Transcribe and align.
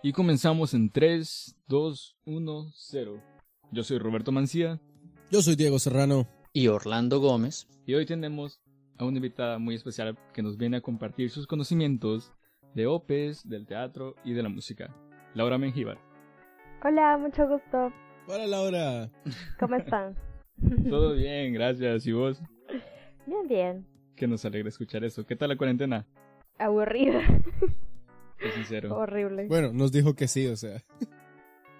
Y 0.00 0.12
comenzamos 0.12 0.74
en 0.74 0.90
3, 0.90 1.56
2, 1.66 2.16
1, 2.24 2.70
0. 2.72 3.22
Yo 3.72 3.82
soy 3.82 3.98
Roberto 3.98 4.30
Mancía. 4.30 4.80
Yo 5.28 5.42
soy 5.42 5.56
Diego 5.56 5.80
Serrano. 5.80 6.28
Y 6.52 6.68
Orlando 6.68 7.18
Gómez. 7.18 7.66
Y 7.84 7.94
hoy 7.94 8.06
tenemos 8.06 8.60
a 8.96 9.04
una 9.04 9.16
invitada 9.16 9.58
muy 9.58 9.74
especial 9.74 10.16
que 10.32 10.42
nos 10.42 10.56
viene 10.56 10.76
a 10.76 10.80
compartir 10.82 11.30
sus 11.30 11.48
conocimientos 11.48 12.32
de 12.74 12.86
OPES, 12.86 13.48
del 13.48 13.66
teatro 13.66 14.14
y 14.22 14.34
de 14.34 14.42
la 14.44 14.48
música. 14.48 14.94
Laura 15.34 15.58
Mengíbar. 15.58 15.98
Hola, 16.84 17.18
mucho 17.18 17.48
gusto. 17.48 17.92
Hola 18.28 18.46
Laura. 18.46 19.10
¿Cómo 19.58 19.74
están? 19.74 20.14
Todo 20.88 21.14
bien, 21.14 21.52
gracias. 21.52 22.06
¿Y 22.06 22.12
vos? 22.12 22.40
Bien, 23.26 23.48
bien. 23.48 23.86
Que 24.14 24.28
nos 24.28 24.44
alegra 24.44 24.68
escuchar 24.68 25.02
eso. 25.02 25.26
¿Qué 25.26 25.34
tal 25.34 25.48
la 25.48 25.56
cuarentena? 25.56 26.06
Aburrida. 26.56 27.20
Sincero. 28.58 28.96
Horrible. 28.96 29.46
Bueno, 29.46 29.72
nos 29.72 29.92
dijo 29.92 30.14
que 30.14 30.28
sí, 30.28 30.46
o 30.46 30.56
sea. 30.56 30.82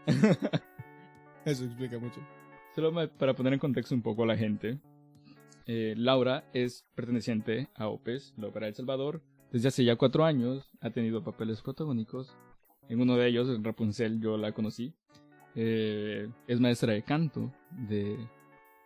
Eso 1.44 1.64
explica 1.64 1.98
mucho. 1.98 2.20
Solo 2.74 2.92
para 3.18 3.34
poner 3.34 3.52
en 3.52 3.58
contexto 3.58 3.94
un 3.94 4.02
poco 4.02 4.22
a 4.22 4.26
la 4.26 4.36
gente, 4.36 4.78
eh, 5.66 5.94
Laura 5.96 6.44
es 6.52 6.86
perteneciente 6.94 7.68
a 7.74 7.88
OPES, 7.88 8.34
la 8.36 8.48
Ópera 8.48 8.66
del 8.66 8.74
Salvador. 8.74 9.22
Desde 9.50 9.68
hace 9.68 9.84
ya 9.84 9.96
cuatro 9.96 10.24
años 10.24 10.70
ha 10.80 10.90
tenido 10.90 11.24
papeles 11.24 11.62
protagónicos. 11.62 12.36
En 12.88 13.00
uno 13.00 13.16
de 13.16 13.28
ellos, 13.28 13.48
en 13.48 13.64
Rapunzel, 13.64 14.20
yo 14.20 14.36
la 14.36 14.52
conocí. 14.52 14.94
Eh, 15.54 16.30
es 16.46 16.60
maestra 16.60 16.92
de 16.92 17.02
canto 17.02 17.52
de 17.70 18.16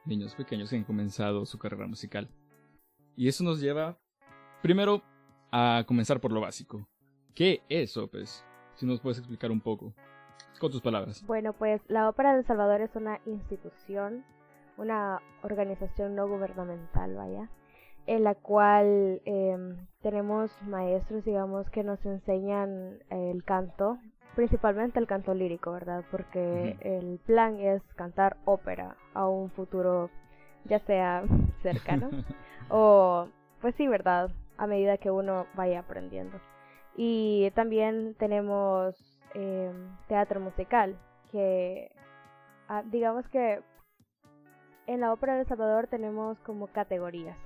niños 0.06 0.34
pequeños 0.34 0.70
que 0.70 0.76
han 0.76 0.84
comenzado 0.84 1.44
su 1.46 1.58
carrera 1.58 1.86
musical. 1.86 2.28
Y 3.16 3.28
eso 3.28 3.44
nos 3.44 3.60
lleva, 3.60 3.98
primero, 4.62 5.02
a 5.50 5.84
comenzar 5.86 6.20
por 6.20 6.32
lo 6.32 6.40
básico. 6.40 6.88
¿Qué 7.34 7.62
es 7.70 7.96
OPES? 7.96 8.44
Si 8.74 8.84
nos 8.84 9.00
puedes 9.00 9.18
explicar 9.18 9.50
un 9.50 9.60
poco, 9.60 9.94
con 10.60 10.70
tus 10.70 10.82
palabras. 10.82 11.24
Bueno, 11.26 11.54
pues 11.54 11.80
la 11.88 12.08
Ópera 12.08 12.34
del 12.34 12.44
Salvador 12.44 12.82
es 12.82 12.94
una 12.94 13.20
institución, 13.24 14.22
una 14.76 15.22
organización 15.42 16.14
no 16.14 16.28
gubernamental, 16.28 17.14
vaya, 17.14 17.48
en 18.06 18.24
la 18.24 18.34
cual 18.34 19.22
eh, 19.24 19.76
tenemos 20.02 20.50
maestros, 20.62 21.24
digamos, 21.24 21.70
que 21.70 21.82
nos 21.82 22.04
enseñan 22.04 22.98
el 23.08 23.44
canto, 23.44 23.96
principalmente 24.34 24.98
el 24.98 25.06
canto 25.06 25.32
lírico, 25.32 25.72
¿verdad? 25.72 26.04
Porque 26.10 26.76
el 26.80 27.18
plan 27.24 27.58
es 27.60 27.82
cantar 27.94 28.36
ópera 28.44 28.96
a 29.14 29.26
un 29.26 29.50
futuro, 29.50 30.10
ya 30.66 30.80
sea 30.80 31.24
cercano 31.62 32.10
o, 32.68 33.26
pues 33.62 33.74
sí, 33.76 33.88
¿verdad? 33.88 34.30
A 34.58 34.66
medida 34.66 34.98
que 34.98 35.10
uno 35.10 35.46
vaya 35.54 35.80
aprendiendo. 35.80 36.38
Y 36.96 37.50
también 37.54 38.14
tenemos 38.18 38.94
eh, 39.34 39.72
teatro 40.08 40.40
musical, 40.40 40.96
que 41.30 41.90
ah, 42.68 42.82
digamos 42.86 43.26
que 43.28 43.60
en 44.86 45.00
la 45.00 45.12
ópera 45.12 45.34
de 45.34 45.40
El 45.40 45.46
Salvador 45.46 45.86
tenemos 45.86 46.38
como 46.40 46.66
categorías. 46.68 47.36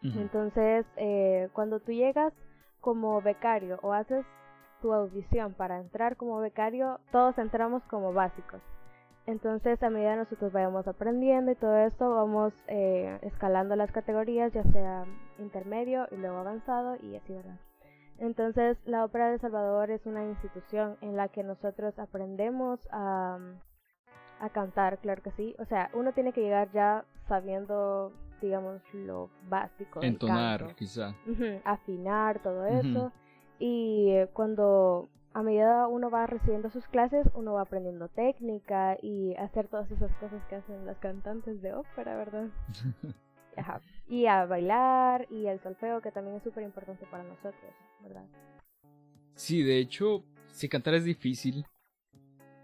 Entonces, 0.00 0.86
eh, 0.96 1.48
cuando 1.54 1.80
tú 1.80 1.90
llegas 1.90 2.32
como 2.80 3.20
becario 3.20 3.80
o 3.82 3.92
haces 3.92 4.24
tu 4.80 4.92
audición 4.92 5.54
para 5.54 5.80
entrar 5.80 6.16
como 6.16 6.38
becario, 6.38 7.00
todos 7.10 7.36
entramos 7.38 7.82
como 7.84 8.12
básicos. 8.12 8.62
Entonces, 9.26 9.82
a 9.82 9.90
medida 9.90 10.12
que 10.12 10.18
nosotros 10.18 10.52
vayamos 10.52 10.86
aprendiendo 10.86 11.50
y 11.50 11.56
todo 11.56 11.76
esto, 11.78 12.14
vamos 12.14 12.54
eh, 12.68 13.18
escalando 13.22 13.76
las 13.76 13.90
categorías, 13.90 14.52
ya 14.52 14.62
sea 14.62 15.04
intermedio 15.38 16.06
y 16.12 16.16
luego 16.16 16.38
avanzado 16.38 16.96
y 17.02 17.16
así, 17.16 17.34
¿verdad? 17.34 17.58
Entonces, 18.18 18.76
la 18.84 19.04
Ópera 19.04 19.28
de 19.28 19.34
El 19.34 19.40
Salvador 19.40 19.90
es 19.90 20.04
una 20.06 20.24
institución 20.24 20.96
en 21.00 21.16
la 21.16 21.28
que 21.28 21.42
nosotros 21.42 21.98
aprendemos 21.98 22.80
a, 22.90 23.38
a 24.40 24.48
cantar, 24.50 24.98
claro 24.98 25.22
que 25.22 25.30
sí. 25.32 25.54
O 25.58 25.64
sea, 25.64 25.90
uno 25.94 26.12
tiene 26.12 26.32
que 26.32 26.40
llegar 26.40 26.70
ya 26.72 27.04
sabiendo, 27.28 28.12
digamos, 28.40 28.80
lo 28.92 29.30
básico. 29.48 30.00
del 30.00 30.10
Entonar, 30.10 30.60
canto. 30.60 30.76
quizá. 30.76 31.14
Afinar, 31.64 32.40
todo 32.42 32.66
eso. 32.66 33.12
Y 33.60 34.10
eh, 34.10 34.28
cuando 34.32 35.08
a 35.34 35.42
medida 35.42 35.86
uno 35.86 36.10
va 36.10 36.26
recibiendo 36.26 36.70
sus 36.70 36.86
clases, 36.88 37.28
uno 37.34 37.52
va 37.54 37.62
aprendiendo 37.62 38.08
técnica 38.08 38.96
y 39.00 39.34
hacer 39.36 39.68
todas 39.68 39.90
esas 39.90 40.12
cosas 40.16 40.42
que 40.48 40.56
hacen 40.56 40.86
las 40.86 40.98
cantantes 40.98 41.60
de 41.62 41.74
ópera, 41.74 42.16
¿verdad? 42.16 42.48
Ajá. 43.56 43.80
Y 44.08 44.26
a 44.26 44.46
bailar 44.46 45.26
y 45.30 45.46
el 45.46 45.60
solfeo, 45.60 46.00
que 46.00 46.12
también 46.12 46.36
es 46.36 46.42
súper 46.44 46.62
importante 46.62 47.04
para 47.10 47.24
nosotros, 47.24 47.72
¿verdad? 48.02 48.26
Sí, 49.34 49.62
de 49.62 49.78
hecho, 49.78 50.24
si 50.50 50.68
cantar 50.68 50.94
es 50.94 51.04
difícil, 51.04 51.64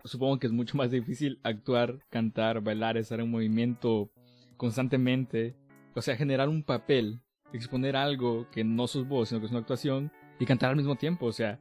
supongo 0.05 0.39
que 0.39 0.47
es 0.47 0.53
mucho 0.53 0.77
más 0.77 0.91
difícil 0.91 1.39
actuar, 1.43 1.99
cantar, 2.11 2.61
bailar, 2.61 2.97
estar 2.97 3.21
en 3.21 3.31
movimiento 3.31 4.11
constantemente. 4.57 5.55
O 5.95 6.03
sea, 6.03 6.17
generar 6.17 6.49
un 6.49 6.63
papel, 6.63 7.21
exponer 7.53 7.97
algo 7.97 8.49
que 8.51 8.65
no 8.65 8.87
sos 8.87 9.07
vos, 9.07 9.29
sino 9.29 9.41
que 9.41 9.47
es 9.47 9.53
una 9.53 9.61
actuación, 9.61 10.11
y 10.39 10.47
cantar 10.47 10.71
al 10.71 10.77
mismo 10.77 10.97
tiempo. 10.97 11.27
O 11.27 11.33
sea, 11.33 11.61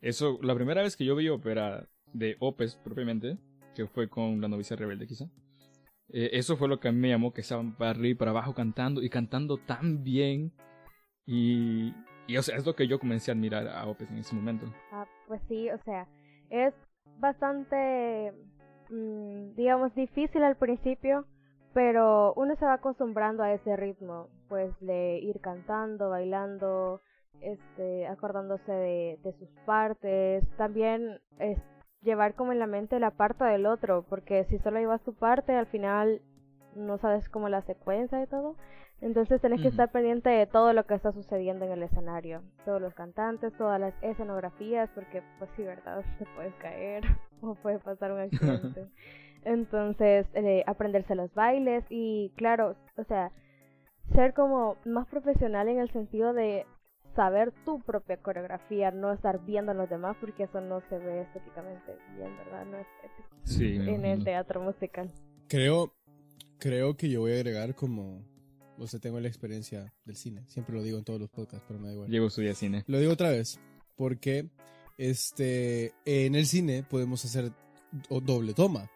eso, 0.00 0.38
la 0.42 0.54
primera 0.54 0.82
vez 0.82 0.96
que 0.96 1.04
yo 1.04 1.16
vi 1.16 1.28
ópera 1.28 1.88
de 2.12 2.36
Opes 2.40 2.76
propiamente, 2.76 3.38
que 3.74 3.86
fue 3.86 4.08
con 4.08 4.40
La 4.40 4.48
novicia 4.48 4.76
rebelde 4.76 5.06
quizá, 5.06 5.30
eh, 6.12 6.30
eso 6.32 6.56
fue 6.56 6.68
lo 6.68 6.80
que 6.80 6.88
a 6.88 6.92
mí 6.92 6.98
me 6.98 7.08
llamó, 7.08 7.32
que 7.32 7.40
estaban 7.40 7.76
para 7.76 7.92
arriba 7.92 8.08
y 8.08 8.14
para 8.14 8.32
abajo 8.32 8.54
cantando, 8.54 9.02
y 9.02 9.08
cantando 9.08 9.58
tan 9.58 10.02
bien. 10.02 10.52
Y, 11.26 11.92
y 12.30 12.36
o 12.38 12.42
sea, 12.42 12.56
es 12.56 12.64
lo 12.64 12.74
que 12.76 12.86
yo 12.86 13.00
comencé 13.00 13.30
a 13.30 13.34
admirar 13.34 13.66
a 13.66 13.86
Opes 13.86 14.08
en 14.10 14.18
ese 14.18 14.36
momento. 14.36 14.66
Ah, 14.92 15.04
pues 15.26 15.40
sí, 15.48 15.68
o 15.70 15.78
sea, 15.78 16.06
es 16.48 16.72
bastante, 17.18 18.32
mm, 18.88 19.56
digamos, 19.56 19.92
difícil 19.96 20.44
al 20.44 20.56
principio, 20.56 21.26
pero 21.74 22.32
uno 22.34 22.54
se 22.54 22.64
va 22.64 22.74
acostumbrando 22.74 23.42
a 23.42 23.52
ese 23.52 23.76
ritmo, 23.76 24.28
pues 24.48 24.72
de 24.80 25.18
ir 25.18 25.40
cantando, 25.40 26.10
bailando, 26.10 27.00
este, 27.40 28.06
acordándose 28.06 28.70
de, 28.70 29.18
de 29.24 29.32
sus 29.32 29.48
partes, 29.66 30.44
también 30.56 31.20
es 31.40 31.58
llevar 32.02 32.34
como 32.34 32.52
en 32.52 32.60
la 32.60 32.66
mente 32.68 33.00
la 33.00 33.10
parte 33.10 33.42
del 33.42 33.66
otro, 33.66 34.04
porque 34.08 34.44
si 34.44 34.58
solo 34.60 34.78
llevas 34.78 35.02
tu 35.02 35.14
parte, 35.14 35.52
al 35.54 35.66
final 35.66 36.22
no 36.76 36.96
sabes 36.98 37.28
como 37.28 37.48
la 37.48 37.62
secuencia 37.62 38.22
y 38.22 38.26
todo. 38.28 38.54
Entonces 39.02 39.40
tenés 39.40 39.62
que 39.62 39.68
estar 39.68 39.90
pendiente 39.90 40.28
de 40.28 40.46
todo 40.46 40.72
lo 40.74 40.84
que 40.84 40.94
está 40.94 41.12
sucediendo 41.12 41.64
en 41.64 41.72
el 41.72 41.82
escenario, 41.82 42.42
todos 42.66 42.82
los 42.82 42.92
cantantes, 42.94 43.52
todas 43.56 43.80
las 43.80 43.94
escenografías, 44.02 44.90
porque 44.94 45.22
pues 45.38 45.50
sí, 45.56 45.62
verdad, 45.62 46.04
te 46.18 46.26
puedes 46.36 46.54
caer 46.56 47.04
o 47.40 47.54
puede 47.54 47.78
pasar 47.78 48.12
un 48.12 48.20
accidente. 48.20 48.86
Entonces, 49.44 50.26
eh, 50.34 50.62
aprenderse 50.66 51.14
los 51.14 51.32
bailes 51.32 51.82
y 51.88 52.30
claro, 52.36 52.76
o 52.98 53.04
sea, 53.04 53.32
ser 54.14 54.34
como 54.34 54.76
más 54.84 55.06
profesional 55.08 55.68
en 55.68 55.78
el 55.78 55.90
sentido 55.92 56.34
de 56.34 56.66
saber 57.16 57.52
tu 57.64 57.80
propia 57.80 58.18
coreografía, 58.18 58.90
no 58.90 59.12
estar 59.12 59.44
viendo 59.44 59.72
a 59.72 59.74
los 59.74 59.88
demás 59.88 60.16
porque 60.20 60.44
eso 60.44 60.60
no 60.60 60.82
se 60.88 60.98
ve 60.98 61.22
estéticamente 61.22 61.96
bien, 62.16 62.36
¿verdad? 62.36 62.66
No 62.66 62.76
es 62.76 62.86
ético 63.02 63.28
Sí, 63.44 63.76
en 63.76 64.04
el 64.04 64.22
teatro 64.22 64.60
musical. 64.60 65.10
Creo, 65.48 65.92
creo 66.58 66.96
que 66.96 67.08
yo 67.08 67.20
voy 67.20 67.32
a 67.32 67.36
agregar 67.36 67.74
como, 67.74 68.22
o 68.80 68.86
sea, 68.88 68.98
tengo 69.00 69.20
la 69.20 69.28
experiencia 69.28 69.92
del 70.04 70.16
cine. 70.16 70.44
Siempre 70.48 70.74
lo 70.74 70.82
digo 70.82 70.98
en 70.98 71.04
todos 71.04 71.20
los 71.20 71.30
podcasts, 71.30 71.64
pero 71.68 71.78
me 71.78 71.88
da 71.88 71.92
igual. 71.94 72.10
Llevo 72.10 72.26
estudiar 72.26 72.54
cine. 72.54 72.82
Lo 72.86 72.98
digo 72.98 73.12
otra 73.12 73.30
vez, 73.30 73.58
porque 73.96 74.48
este, 74.98 75.92
en 76.04 76.34
el 76.34 76.46
cine 76.46 76.82
podemos 76.82 77.24
hacer 77.24 77.52
do- 78.08 78.20
doble 78.20 78.54
toma. 78.54 78.90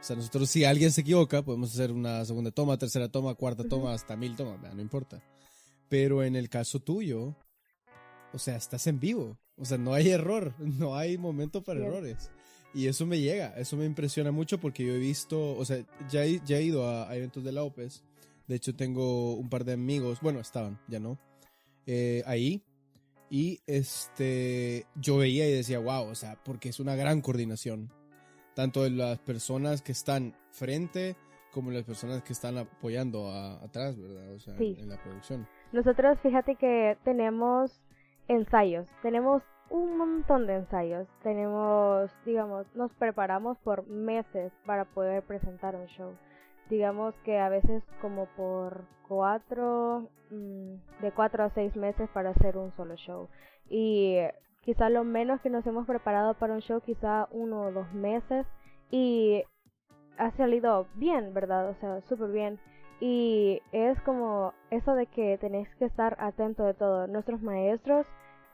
O 0.00 0.02
sea, 0.02 0.14
nosotros 0.16 0.48
si 0.48 0.64
alguien 0.64 0.92
se 0.92 1.00
equivoca, 1.00 1.42
podemos 1.42 1.72
hacer 1.74 1.90
una 1.90 2.24
segunda 2.24 2.50
toma, 2.52 2.78
tercera 2.78 3.08
toma, 3.08 3.34
cuarta 3.34 3.64
toma, 3.64 3.92
hasta 3.92 4.16
mil 4.16 4.36
tomas, 4.36 4.60
no 4.74 4.80
importa. 4.80 5.20
Pero 5.88 6.22
en 6.22 6.36
el 6.36 6.48
caso 6.48 6.78
tuyo, 6.80 7.34
o 8.32 8.38
sea, 8.38 8.56
estás 8.56 8.86
en 8.86 9.00
vivo. 9.00 9.36
O 9.56 9.64
sea, 9.64 9.76
no 9.78 9.94
hay 9.94 10.10
error, 10.10 10.54
no 10.58 10.94
hay 10.96 11.18
momento 11.18 11.62
para 11.62 11.84
errores. 11.84 12.30
Y 12.74 12.86
eso 12.86 13.06
me 13.06 13.18
llega, 13.18 13.58
eso 13.58 13.76
me 13.76 13.86
impresiona 13.86 14.30
mucho 14.30 14.60
porque 14.60 14.86
yo 14.86 14.92
he 14.94 14.98
visto, 14.98 15.56
o 15.56 15.64
sea, 15.64 15.84
ya 16.10 16.24
he, 16.24 16.40
ya 16.46 16.58
he 16.58 16.62
ido 16.62 16.86
a, 16.88 17.08
a 17.10 17.16
eventos 17.16 17.42
de 17.42 17.50
la 17.50 17.64
OPES. 17.64 18.04
De 18.48 18.56
hecho, 18.56 18.74
tengo 18.74 19.34
un 19.34 19.48
par 19.48 19.64
de 19.64 19.74
amigos, 19.74 20.20
bueno, 20.20 20.40
estaban, 20.40 20.78
ya 20.88 20.98
no, 20.98 21.18
eh, 21.86 22.22
ahí. 22.26 22.62
Y 23.30 23.60
este, 23.66 24.86
yo 24.96 25.18
veía 25.18 25.46
y 25.48 25.52
decía, 25.52 25.78
wow, 25.78 26.08
o 26.08 26.14
sea, 26.14 26.38
porque 26.44 26.70
es 26.70 26.80
una 26.80 26.96
gran 26.96 27.20
coordinación. 27.20 27.90
Tanto 28.54 28.82
de 28.82 28.90
las 28.90 29.18
personas 29.18 29.82
que 29.82 29.92
están 29.92 30.34
frente 30.50 31.14
como 31.52 31.70
las 31.70 31.84
personas 31.84 32.22
que 32.22 32.32
están 32.32 32.56
apoyando 32.58 33.30
a- 33.30 33.62
atrás, 33.62 33.98
¿verdad? 33.98 34.32
O 34.32 34.38
sea, 34.38 34.56
Sí. 34.56 34.76
en 34.78 34.88
la 34.88 34.96
producción. 35.02 35.46
Nosotros, 35.72 36.18
fíjate 36.22 36.56
que 36.56 36.96
tenemos 37.04 37.80
ensayos, 38.28 38.88
tenemos 39.02 39.42
un 39.70 39.98
montón 39.98 40.46
de 40.46 40.56
ensayos, 40.56 41.06
tenemos, 41.22 42.10
digamos, 42.24 42.66
nos 42.74 42.92
preparamos 42.94 43.58
por 43.58 43.86
meses 43.86 44.52
para 44.64 44.86
poder 44.86 45.22
presentar 45.22 45.76
un 45.76 45.86
show. 45.86 46.12
Digamos 46.68 47.14
que 47.24 47.38
a 47.38 47.48
veces 47.48 47.82
como 48.00 48.26
por 48.36 48.84
cuatro, 49.06 50.08
mm, 50.30 51.02
de 51.02 51.12
cuatro 51.14 51.44
a 51.44 51.50
seis 51.50 51.74
meses 51.76 52.08
para 52.10 52.30
hacer 52.30 52.56
un 52.56 52.72
solo 52.76 52.96
show. 52.96 53.28
Y 53.68 54.18
quizá 54.62 54.90
lo 54.90 55.04
menos 55.04 55.40
que 55.40 55.50
nos 55.50 55.66
hemos 55.66 55.86
preparado 55.86 56.34
para 56.34 56.54
un 56.54 56.60
show, 56.60 56.80
quizá 56.80 57.28
uno 57.30 57.62
o 57.62 57.72
dos 57.72 57.92
meses. 57.92 58.46
Y 58.90 59.42
ha 60.18 60.30
salido 60.32 60.86
bien, 60.94 61.32
¿verdad? 61.34 61.70
O 61.70 61.74
sea, 61.76 62.00
súper 62.08 62.30
bien. 62.30 62.58
Y 63.00 63.62
es 63.72 64.00
como 64.02 64.52
eso 64.70 64.94
de 64.94 65.06
que 65.06 65.38
tenéis 65.38 65.68
que 65.76 65.84
estar 65.84 66.16
atento 66.18 66.64
de 66.64 66.74
todo. 66.74 67.06
Nuestros 67.06 67.40
maestros 67.42 68.06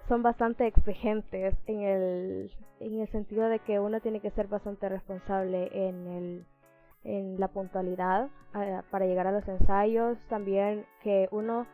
son 0.08 0.22
bastante 0.22 0.66
exigentes 0.66 1.54
en 1.66 1.80
el, 1.80 2.50
en 2.80 3.00
el 3.00 3.08
sentido 3.08 3.48
de 3.48 3.58
que 3.60 3.80
uno 3.80 4.00
tiene 4.00 4.20
que 4.20 4.30
ser 4.30 4.48
bastante 4.48 4.88
responsable 4.88 5.70
en, 5.72 6.06
el, 6.06 6.46
en 7.04 7.38
la 7.38 7.48
puntualidad 7.48 8.28
eh, 8.54 8.80
para 8.90 9.06
llegar 9.06 9.26
a 9.26 9.32
los 9.32 9.46
ensayos. 9.46 10.18
También 10.28 10.86
que 11.02 11.28
uno 11.30 11.66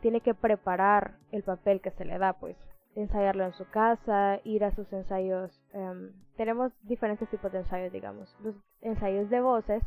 tiene 0.00 0.20
que 0.20 0.34
preparar 0.34 1.16
el 1.32 1.42
papel 1.42 1.80
que 1.80 1.90
se 1.90 2.04
le 2.04 2.18
da, 2.18 2.34
pues 2.34 2.56
ensayarlo 2.94 3.44
en 3.44 3.52
su 3.52 3.68
casa, 3.70 4.38
ir 4.44 4.64
a 4.64 4.70
sus 4.70 4.92
ensayos. 4.92 5.60
Em, 5.72 6.12
tenemos 6.36 6.72
diferentes 6.82 7.28
tipos 7.28 7.50
de 7.52 7.58
ensayos, 7.58 7.92
digamos. 7.92 8.36
Los 8.42 8.54
ensayos 8.82 9.30
de 9.30 9.40
voces, 9.40 9.82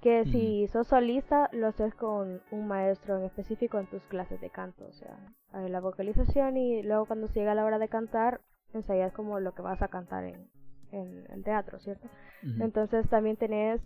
que 0.00 0.24
si 0.24 0.66
sos 0.68 0.86
solista, 0.86 1.48
lo 1.52 1.68
haces 1.68 1.94
con 1.94 2.40
un 2.50 2.68
maestro 2.68 3.18
en 3.18 3.24
específico 3.24 3.78
en 3.78 3.86
tus 3.86 4.02
clases 4.04 4.40
de 4.40 4.50
canto, 4.50 4.86
o 4.86 4.92
sea, 4.92 5.16
la 5.68 5.80
vocalización 5.80 6.56
y 6.58 6.82
luego 6.82 7.06
cuando 7.06 7.28
llega 7.28 7.54
la 7.54 7.64
hora 7.64 7.78
de 7.78 7.88
cantar, 7.88 8.40
ensayas 8.74 9.12
como 9.14 9.40
lo 9.40 9.54
que 9.54 9.62
vas 9.62 9.80
a 9.80 9.88
cantar 9.88 10.24
en, 10.24 10.50
en 10.92 11.24
el 11.30 11.42
teatro, 11.42 11.78
¿cierto? 11.80 12.08
Entonces 12.60 13.08
también 13.08 13.36
tenés 13.36 13.80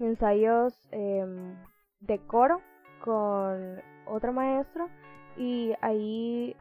ensayos 0.00 0.88
em, 0.92 1.56
de 2.00 2.18
coro 2.26 2.60
con 3.00 3.80
otro 4.06 4.32
maestro 4.32 4.88
y 5.36 5.74
ahí 5.80 6.56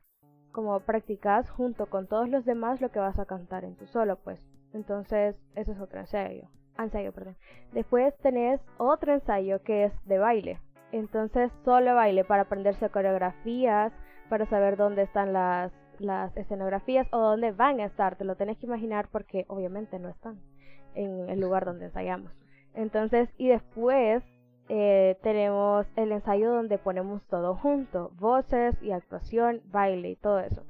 como 0.51 0.79
practicas 0.79 1.49
junto 1.49 1.87
con 1.87 2.07
todos 2.07 2.29
los 2.29 2.45
demás 2.45 2.81
lo 2.81 2.89
que 2.89 2.99
vas 2.99 3.19
a 3.19 3.25
cantar 3.25 3.63
en 3.63 3.75
tu 3.75 3.85
solo, 3.87 4.17
pues. 4.17 4.39
Entonces, 4.73 5.35
ese 5.55 5.71
es 5.71 5.79
otro 5.79 5.99
ensayo. 5.99 6.49
Ensayo, 6.77 7.11
perdón. 7.11 7.35
Después 7.73 8.15
tenés 8.19 8.61
otro 8.77 9.13
ensayo 9.13 9.61
que 9.61 9.85
es 9.85 10.05
de 10.05 10.17
baile. 10.17 10.59
Entonces, 10.91 11.51
solo 11.63 11.95
baile 11.95 12.23
para 12.23 12.43
aprenderse 12.43 12.89
coreografías, 12.89 13.93
para 14.29 14.45
saber 14.45 14.77
dónde 14.77 15.03
están 15.03 15.33
las, 15.33 15.71
las 15.99 16.35
escenografías 16.37 17.07
o 17.11 17.19
dónde 17.19 17.51
van 17.51 17.79
a 17.79 17.85
estar. 17.85 18.15
Te 18.15 18.25
lo 18.25 18.35
tenés 18.35 18.57
que 18.57 18.65
imaginar 18.65 19.09
porque 19.11 19.45
obviamente 19.49 19.99
no 19.99 20.09
están 20.09 20.39
en 20.95 21.29
el 21.29 21.39
lugar 21.39 21.65
donde 21.65 21.85
ensayamos. 21.85 22.31
Entonces, 22.77 23.27
y 23.39 23.47
después 23.47 24.23
eh, 24.69 25.17
tenemos 25.23 25.87
el 25.95 26.11
ensayo 26.11 26.51
donde 26.51 26.77
ponemos 26.77 27.23
todo 27.27 27.55
junto, 27.55 28.11
voces 28.19 28.75
y 28.83 28.91
actuación, 28.91 29.61
baile 29.71 30.11
y 30.11 30.15
todo 30.15 30.39
eso. 30.39 30.63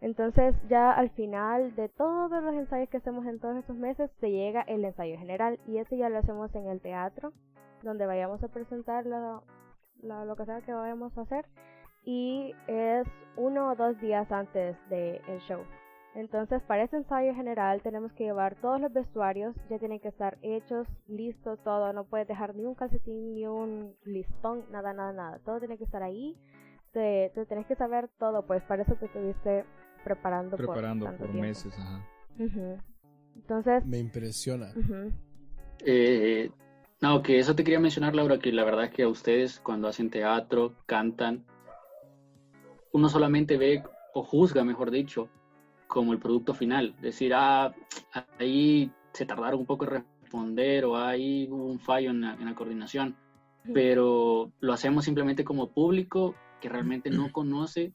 Entonces 0.00 0.54
ya 0.68 0.92
al 0.92 1.10
final 1.10 1.74
de 1.74 1.88
todos 1.88 2.30
los 2.30 2.54
ensayos 2.54 2.88
que 2.88 2.98
hacemos 2.98 3.26
en 3.26 3.40
todos 3.40 3.56
estos 3.56 3.76
meses 3.76 4.08
se 4.20 4.30
llega 4.30 4.62
el 4.62 4.84
ensayo 4.84 5.18
general 5.18 5.58
y 5.66 5.78
ese 5.78 5.96
ya 5.98 6.08
lo 6.08 6.18
hacemos 6.18 6.54
en 6.54 6.68
el 6.68 6.80
teatro 6.80 7.32
donde 7.82 8.06
vayamos 8.06 8.40
a 8.44 8.48
presentar 8.48 9.04
lo, 9.06 9.42
lo 10.02 10.36
que 10.36 10.44
sea 10.44 10.60
que 10.60 10.72
vayamos 10.72 11.18
a 11.18 11.22
hacer 11.22 11.44
y 12.04 12.54
es 12.68 13.08
uno 13.36 13.72
o 13.72 13.74
dos 13.74 14.00
días 14.00 14.30
antes 14.30 14.76
del 14.88 15.40
show. 15.48 15.62
Entonces, 16.18 16.60
para 16.64 16.82
ese 16.82 16.96
ensayo 16.96 17.32
general 17.32 17.80
tenemos 17.80 18.12
que 18.12 18.24
llevar 18.24 18.56
todos 18.56 18.80
los 18.80 18.92
vestuarios, 18.92 19.54
ya 19.70 19.78
tienen 19.78 20.00
que 20.00 20.08
estar 20.08 20.36
hechos, 20.42 20.88
listos, 21.06 21.62
todo, 21.62 21.92
no 21.92 22.06
puedes 22.06 22.26
dejar 22.26 22.56
ni 22.56 22.66
un 22.66 22.74
calcetín, 22.74 23.34
ni 23.34 23.46
un 23.46 23.94
listón, 24.04 24.64
nada, 24.72 24.92
nada, 24.92 25.12
nada, 25.12 25.38
todo 25.44 25.60
tiene 25.60 25.78
que 25.78 25.84
estar 25.84 26.02
ahí, 26.02 26.36
te, 26.92 27.30
te 27.36 27.46
tenés 27.46 27.66
que 27.66 27.76
saber 27.76 28.10
todo, 28.18 28.44
pues 28.44 28.64
para 28.64 28.82
eso 28.82 28.96
te 28.96 29.06
estuviste 29.06 29.64
preparando, 30.02 30.56
preparando 30.56 31.06
por, 31.16 31.32
meses, 31.32 31.72
ajá. 31.78 32.04
Entonces... 33.36 33.86
Me 33.86 33.98
impresiona. 33.98 34.74
eh, 35.86 36.50
no, 37.00 37.22
que 37.22 37.38
eso 37.38 37.54
te 37.54 37.62
quería 37.62 37.78
mencionar, 37.78 38.16
Laura, 38.16 38.40
que 38.40 38.50
la 38.50 38.64
verdad 38.64 38.86
es 38.86 38.90
que 38.90 39.04
a 39.04 39.08
ustedes 39.08 39.60
cuando 39.60 39.86
hacen 39.86 40.10
teatro, 40.10 40.74
cantan, 40.84 41.44
uno 42.92 43.08
solamente 43.08 43.56
ve 43.56 43.84
o 44.14 44.24
juzga, 44.24 44.64
mejor 44.64 44.90
dicho, 44.90 45.28
como 45.88 46.12
el 46.12 46.20
producto 46.20 46.54
final. 46.54 46.94
Decir, 47.00 47.32
ah, 47.34 47.74
ahí 48.38 48.92
se 49.12 49.26
tardaron 49.26 49.60
un 49.60 49.66
poco 49.66 49.86
en 49.86 50.04
responder 50.22 50.84
o 50.84 50.96
hay 50.96 51.48
un 51.50 51.80
fallo 51.80 52.10
en 52.10 52.20
la, 52.20 52.54
coordinación. 52.54 53.16
Pero 53.74 54.52
lo 54.60 54.72
hacemos 54.72 55.04
simplemente 55.04 55.44
como 55.44 55.70
público 55.70 56.36
que 56.60 56.68
realmente 56.68 57.10
no 57.10 57.32
conoce 57.32 57.92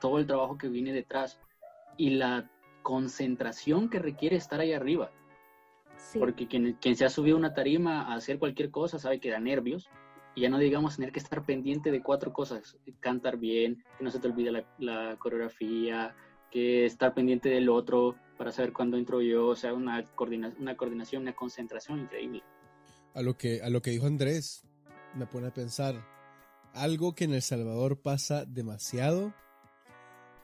todo 0.00 0.18
el 0.18 0.26
trabajo 0.26 0.58
que 0.58 0.68
viene 0.68 0.92
detrás 0.92 1.40
y 1.96 2.10
la 2.10 2.50
concentración 2.82 3.88
que 3.88 3.98
requiere 3.98 4.36
estar 4.36 4.60
ahí 4.60 4.72
arriba. 4.72 5.10
Porque 6.18 6.46
quien, 6.46 6.74
quien, 6.74 6.96
se 6.96 7.04
ha 7.04 7.08
subido 7.08 7.36
a 7.36 7.38
una 7.38 7.54
tarima 7.54 8.02
a 8.02 8.14
hacer 8.14 8.38
cualquier 8.38 8.70
cosa 8.70 8.98
sabe 8.98 9.18
que 9.18 9.30
da 9.30 9.40
nervios. 9.40 9.88
Y 10.34 10.42
ya 10.42 10.50
no 10.50 10.58
digamos 10.58 10.96
tener 10.96 11.12
que 11.12 11.18
estar 11.18 11.44
pendiente 11.44 11.90
de 11.90 12.02
cuatro 12.02 12.32
cosas. 12.32 12.76
Cantar 13.00 13.38
bien, 13.38 13.82
que 13.96 14.04
no 14.04 14.10
se 14.10 14.20
te 14.20 14.28
olvide 14.28 14.52
la, 14.52 14.64
la 14.78 15.16
coreografía, 15.16 16.14
que 16.50 16.86
estar 16.86 17.14
pendiente 17.14 17.48
del 17.48 17.68
otro 17.68 18.16
para 18.38 18.52
saber 18.52 18.72
cuándo 18.72 18.96
entro 18.96 19.22
yo, 19.22 19.48
o 19.48 19.56
sea, 19.56 19.72
una, 19.74 20.04
coordinación, 20.14 20.62
una 20.62 20.76
coordinación, 20.76 21.22
una 21.22 21.34
concentración 21.34 22.00
increíble. 22.00 22.42
A 23.14 23.22
lo, 23.22 23.36
que, 23.36 23.62
a 23.62 23.70
lo 23.70 23.80
que 23.80 23.90
dijo 23.90 24.06
Andrés, 24.06 24.64
me 25.14 25.26
pone 25.26 25.48
a 25.48 25.54
pensar, 25.54 26.06
algo 26.74 27.14
que 27.14 27.24
en 27.24 27.32
El 27.32 27.42
Salvador 27.42 28.00
pasa 28.00 28.44
demasiado 28.44 29.32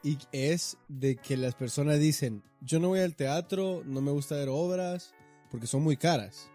y 0.03 0.19
es 0.33 0.79
de 0.89 1.17
que 1.17 1.37
las 1.37 1.55
personas 1.55 2.01
dicen, 2.01 2.43
yo 2.61 2.81
no 2.81 2.89
voy 2.89 3.01
al 3.01 3.15
teatro, 3.15 3.83
no 3.85 4.01
me 4.01 4.11
gusta 4.11 4.37
ver 4.37 4.49
obras 4.51 5.15
porque 5.51 5.67
son 5.67 5.83
muy 5.83 5.97
caras. 5.97 6.51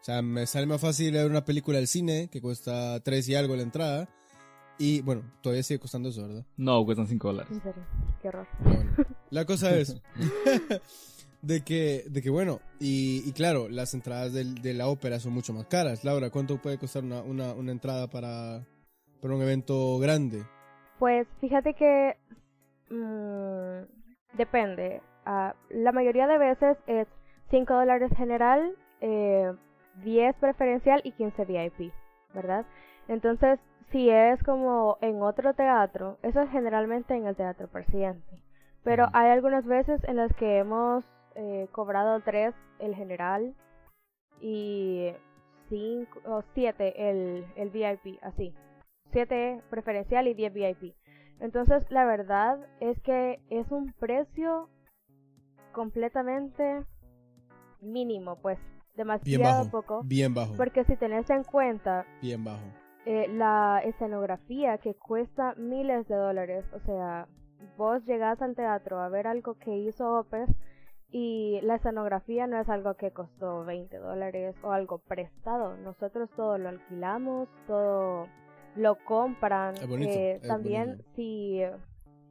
O 0.00 0.04
sea, 0.04 0.22
me 0.22 0.46
sale 0.46 0.66
más 0.66 0.80
fácil 0.80 1.12
ver 1.12 1.30
una 1.30 1.44
película 1.44 1.76
del 1.76 1.86
cine 1.86 2.28
que 2.32 2.40
cuesta 2.40 2.98
tres 3.00 3.28
y 3.28 3.34
algo 3.34 3.54
la 3.54 3.62
entrada 3.62 4.08
y 4.80 5.02
bueno, 5.02 5.22
todavía 5.42 5.62
sigue 5.62 5.78
costando 5.78 6.08
eso, 6.08 6.22
¿verdad? 6.22 6.46
No, 6.56 6.82
cuestan 6.86 7.06
5 7.06 7.28
dólares. 7.28 7.52
En 7.52 7.62
serio, 7.62 7.82
qué 8.22 8.28
horror. 8.28 8.46
La 9.30 9.44
cosa 9.44 9.76
es 9.76 10.00
de 11.42 11.62
que, 11.62 12.04
de 12.08 12.22
que 12.22 12.30
bueno, 12.30 12.60
y, 12.78 13.32
claro, 13.32 13.68
las 13.68 13.94
entradas 13.94 14.32
de, 14.32 14.74
la 14.74 14.88
ópera 14.88 15.18
son 15.20 15.32
mucho 15.32 15.52
más 15.52 15.66
caras. 15.66 16.04
Laura, 16.04 16.30
¿cuánto 16.30 16.58
puede 16.58 16.78
costar 16.78 17.04
una, 17.04 17.22
una, 17.22 17.52
una 17.52 17.72
entrada 17.72 18.08
para, 18.08 18.66
para, 19.20 19.34
un 19.34 19.42
evento 19.42 19.98
grande? 19.98 20.44
Pues 20.98 21.26
fíjate 21.40 21.74
que 21.74 22.16
mmm, 22.90 23.86
depende. 24.36 25.00
Uh, 25.26 25.52
la 25.70 25.92
mayoría 25.92 26.26
de 26.26 26.38
veces 26.38 26.76
es 26.86 27.06
5 27.50 27.74
dólares 27.74 28.10
general, 28.16 28.74
eh, 29.00 29.52
10 30.04 30.36
preferencial 30.36 31.00
y 31.04 31.12
15 31.12 31.44
VIP, 31.44 31.92
¿verdad? 32.34 32.64
Entonces, 33.08 33.58
si 33.90 34.08
es 34.08 34.42
como 34.44 34.98
en 35.00 35.20
otro 35.22 35.52
teatro, 35.54 36.18
eso 36.22 36.40
es 36.40 36.50
generalmente 36.50 37.14
en 37.14 37.26
el 37.26 37.36
teatro 37.36 37.68
presidente. 37.68 38.39
Pero 38.82 39.08
hay 39.12 39.30
algunas 39.30 39.64
veces 39.66 40.02
en 40.04 40.16
las 40.16 40.34
que 40.36 40.58
hemos 40.58 41.04
eh, 41.34 41.68
cobrado 41.72 42.20
tres 42.20 42.54
el 42.78 42.94
general 42.94 43.54
y 44.40 45.10
cinco 45.68 46.20
o 46.24 46.42
siete 46.54 47.10
el, 47.10 47.44
el 47.56 47.70
VIP, 47.70 48.18
así. 48.22 48.54
Siete 49.12 49.62
preferencial 49.70 50.28
y 50.28 50.34
diez 50.34 50.52
VIP. 50.52 50.94
Entonces 51.40 51.84
la 51.90 52.04
verdad 52.04 52.58
es 52.80 53.00
que 53.02 53.40
es 53.50 53.70
un 53.70 53.92
precio 53.92 54.68
completamente 55.72 56.84
mínimo, 57.80 58.36
pues 58.40 58.58
demasiado 58.96 59.70
poco. 59.70 60.02
Bien 60.04 60.34
bajo. 60.34 60.54
Porque 60.56 60.84
si 60.84 60.96
tenés 60.96 61.28
en 61.30 61.44
cuenta 61.44 62.06
bien 62.20 62.44
bajo 62.44 62.64
eh, 63.06 63.28
la 63.28 63.80
escenografía 63.84 64.78
que 64.78 64.94
cuesta 64.94 65.54
miles 65.56 66.06
de 66.06 66.16
dólares. 66.16 66.64
O 66.74 66.80
sea, 66.80 67.26
vos 67.76 68.04
llegás 68.06 68.40
al 68.42 68.54
teatro 68.54 69.00
a 69.00 69.08
ver 69.08 69.26
algo 69.26 69.54
que 69.54 69.76
hizo 69.76 70.18
Opes 70.18 70.48
y 71.12 71.60
la 71.62 71.76
escenografía 71.76 72.46
no 72.46 72.60
es 72.60 72.68
algo 72.68 72.94
que 72.94 73.10
costó 73.10 73.64
20 73.64 73.98
dólares 73.98 74.54
o 74.62 74.70
algo 74.70 74.98
prestado. 74.98 75.76
Nosotros 75.78 76.30
todo 76.36 76.56
lo 76.56 76.68
alquilamos, 76.68 77.48
todo 77.66 78.28
lo 78.76 78.96
compran. 79.04 79.74
Eh, 79.76 80.40
también 80.46 81.02
si 81.16 81.62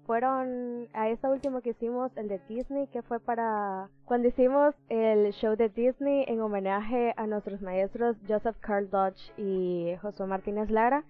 fueron 0.05 0.87
a 0.93 1.09
esta 1.09 1.29
última 1.29 1.61
que 1.61 1.71
hicimos, 1.71 2.15
el 2.15 2.29
de 2.29 2.39
Disney, 2.47 2.87
que 2.87 3.01
fue 3.01 3.19
para 3.19 3.89
cuando 4.05 4.29
hicimos 4.29 4.73
el 4.87 5.31
show 5.33 5.55
de 5.55 5.69
Disney 5.69 6.25
en 6.27 6.41
homenaje 6.41 7.13
a 7.17 7.27
nuestros 7.27 7.61
maestros 7.61 8.15
Joseph 8.27 8.57
Carl 8.61 8.89
Dodge 8.89 9.33
y 9.37 9.95
Josué 10.01 10.25
Martínez 10.25 10.71
Lara. 10.71 11.03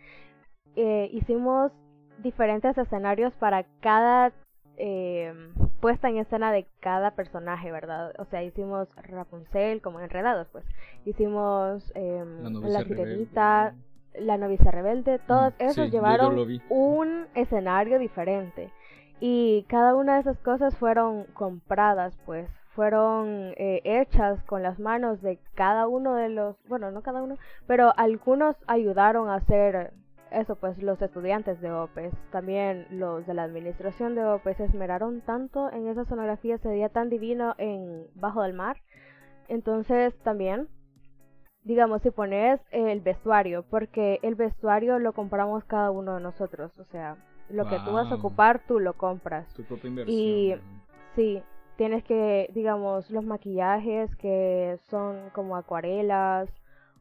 Eh, 0.75 1.09
hicimos 1.13 1.71
diferentes 2.21 2.77
escenarios 2.77 3.33
para 3.35 3.65
cada 3.81 4.31
eh, 4.77 5.33
puesta 5.81 6.09
en 6.09 6.17
escena 6.17 6.51
de 6.51 6.65
cada 6.79 7.11
personaje, 7.11 7.71
¿verdad? 7.71 8.13
O 8.17 8.25
sea, 8.25 8.43
hicimos 8.43 8.87
Rapunzel 8.95 9.81
como 9.81 9.99
enredados, 9.99 10.47
pues. 10.51 10.65
Hicimos 11.05 11.91
eh, 11.95 12.23
La 12.63 12.83
Sirenita, 12.83 13.75
La 14.15 14.37
Novicia 14.37 14.71
Rebelde, 14.71 15.19
todos 15.19 15.53
esos 15.59 15.91
llevaron 15.91 16.61
un 16.69 17.27
escenario 17.35 17.99
diferente. 17.99 18.71
Y 19.19 19.65
cada 19.67 19.95
una 19.95 20.15
de 20.15 20.21
esas 20.21 20.39
cosas 20.39 20.75
fueron 20.77 21.25
compradas, 21.33 22.17
pues, 22.25 22.49
fueron 22.73 23.53
eh, 23.57 23.81
hechas 23.83 24.41
con 24.43 24.63
las 24.63 24.79
manos 24.79 25.21
de 25.21 25.39
cada 25.55 25.87
uno 25.87 26.15
de 26.15 26.29
los, 26.29 26.55
bueno, 26.69 26.91
no 26.91 27.01
cada 27.01 27.21
uno, 27.21 27.35
pero 27.67 27.93
algunos 27.97 28.55
ayudaron 28.67 29.27
a 29.27 29.35
hacer 29.35 29.91
eso, 30.31 30.55
pues 30.55 30.81
los 30.81 31.01
estudiantes 31.01 31.59
de 31.61 31.71
OPES, 31.71 32.13
también 32.31 32.85
los 32.91 33.25
de 33.25 33.33
la 33.33 33.43
administración 33.43 34.15
de 34.15 34.25
OPES 34.25 34.57
se 34.57 34.65
esmeraron 34.65 35.21
tanto 35.21 35.71
en 35.71 35.87
esa 35.87 36.05
sonografía, 36.05 36.57
se 36.57 36.69
veía 36.69 36.89
tan 36.89 37.09
divino 37.09 37.55
en 37.57 38.05
Bajo 38.15 38.41
del 38.43 38.53
Mar. 38.53 38.77
Entonces 39.47 40.17
también, 40.23 40.67
digamos, 41.63 42.01
si 42.01 42.11
pones 42.11 42.61
el 42.71 43.01
vestuario, 43.01 43.63
porque 43.69 44.19
el 44.21 44.35
vestuario 44.35 44.99
lo 44.99 45.13
compramos 45.13 45.63
cada 45.65 45.91
uno 45.91 46.15
de 46.15 46.21
nosotros, 46.21 46.71
o 46.79 46.85
sea, 46.85 47.17
lo 47.49 47.67
que 47.67 47.79
tú 47.79 47.93
vas 47.93 48.11
a 48.11 48.15
ocupar, 48.15 48.61
tú 48.67 48.79
lo 48.79 48.93
compras. 48.93 49.51
Tu 49.55 49.63
propia 49.63 49.87
inversión. 49.89 50.17
Y 50.17 50.55
sí, 51.15 51.43
tienes 51.77 52.03
que, 52.03 52.49
digamos, 52.53 53.09
los 53.09 53.25
maquillajes 53.25 54.15
que 54.17 54.77
son 54.89 55.31
como 55.31 55.55
acuarelas, 55.55 56.47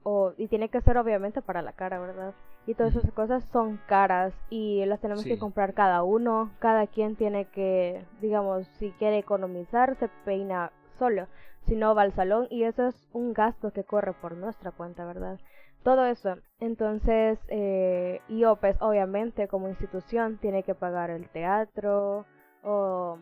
o, 0.03 0.33
y 0.39 0.49
tiene 0.49 0.71
que 0.71 0.81
ser 0.81 0.97
obviamente 0.97 1.43
para 1.43 1.61
la 1.61 1.73
cara, 1.73 1.99
¿verdad? 1.99 2.33
Y 2.69 2.75
todas 2.75 2.95
esas 2.95 3.11
cosas 3.13 3.43
son 3.51 3.81
caras 3.87 4.35
y 4.51 4.85
las 4.85 5.01
tenemos 5.01 5.25
que 5.25 5.39
comprar 5.39 5.73
cada 5.73 6.03
uno. 6.03 6.51
Cada 6.59 6.87
quien 6.87 7.17
tiene 7.17 7.47
que, 7.47 8.05
digamos, 8.21 8.67
si 8.79 8.91
quiere 8.91 9.17
economizar, 9.17 9.97
se 9.97 10.09
peina 10.27 10.71
solo. 10.99 11.29
Si 11.63 11.77
no, 11.77 11.95
va 11.95 12.03
al 12.03 12.13
salón 12.13 12.47
y 12.51 12.65
eso 12.65 12.89
es 12.89 13.09
un 13.15 13.33
gasto 13.33 13.73
que 13.73 13.85
corre 13.85 14.13
por 14.13 14.37
nuestra 14.37 14.71
cuenta, 14.71 15.07
¿verdad? 15.07 15.41
Todo 15.83 16.05
eso. 16.05 16.37
Entonces, 16.61 17.39
eh, 17.49 18.21
IOPES, 18.29 18.77
obviamente, 18.83 19.49
como 19.49 19.71
institución, 19.71 20.37
tiene 20.37 20.63
que 20.63 20.75
pagar 20.75 21.09
el 21.09 21.27
teatro 21.31 22.27
o 22.63 23.19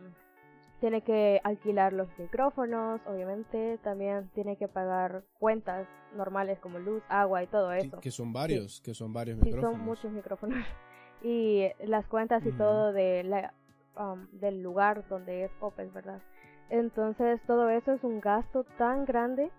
tiene 0.86 1.02
que 1.02 1.40
alquilar 1.42 1.92
los 1.92 2.06
micrófonos, 2.16 3.00
obviamente, 3.08 3.76
también 3.82 4.30
tiene 4.34 4.56
que 4.56 4.68
pagar 4.68 5.24
cuentas 5.40 5.88
normales 6.14 6.60
como 6.60 6.78
luz, 6.78 7.02
agua 7.08 7.42
y 7.42 7.48
todo 7.48 7.72
eso. 7.72 7.98
que 7.98 8.12
son 8.12 8.32
varios, 8.32 8.80
que 8.82 8.94
son 8.94 9.12
varios 9.12 9.40
sí, 9.40 9.46
micrófonos. 9.46 9.76
son 9.76 9.84
muchos 9.84 10.12
micrófonos. 10.12 10.58
Y 11.22 11.66
las 11.84 12.06
cuentas 12.06 12.44
y 12.46 12.52
todo 12.52 12.92
de 12.92 13.24
la, 13.24 13.52
um, 13.98 14.28
del 14.38 14.62
lugar 14.62 15.08
donde 15.08 15.46
es 15.46 15.50
Open, 15.58 15.92
¿verdad? 15.92 16.20
Entonces 16.68 17.40
todo 17.48 17.68
eso 17.68 17.92
es 17.92 18.04
un 18.04 18.20
gasto 18.20 18.62
tan 18.78 19.06
grande. 19.06 19.50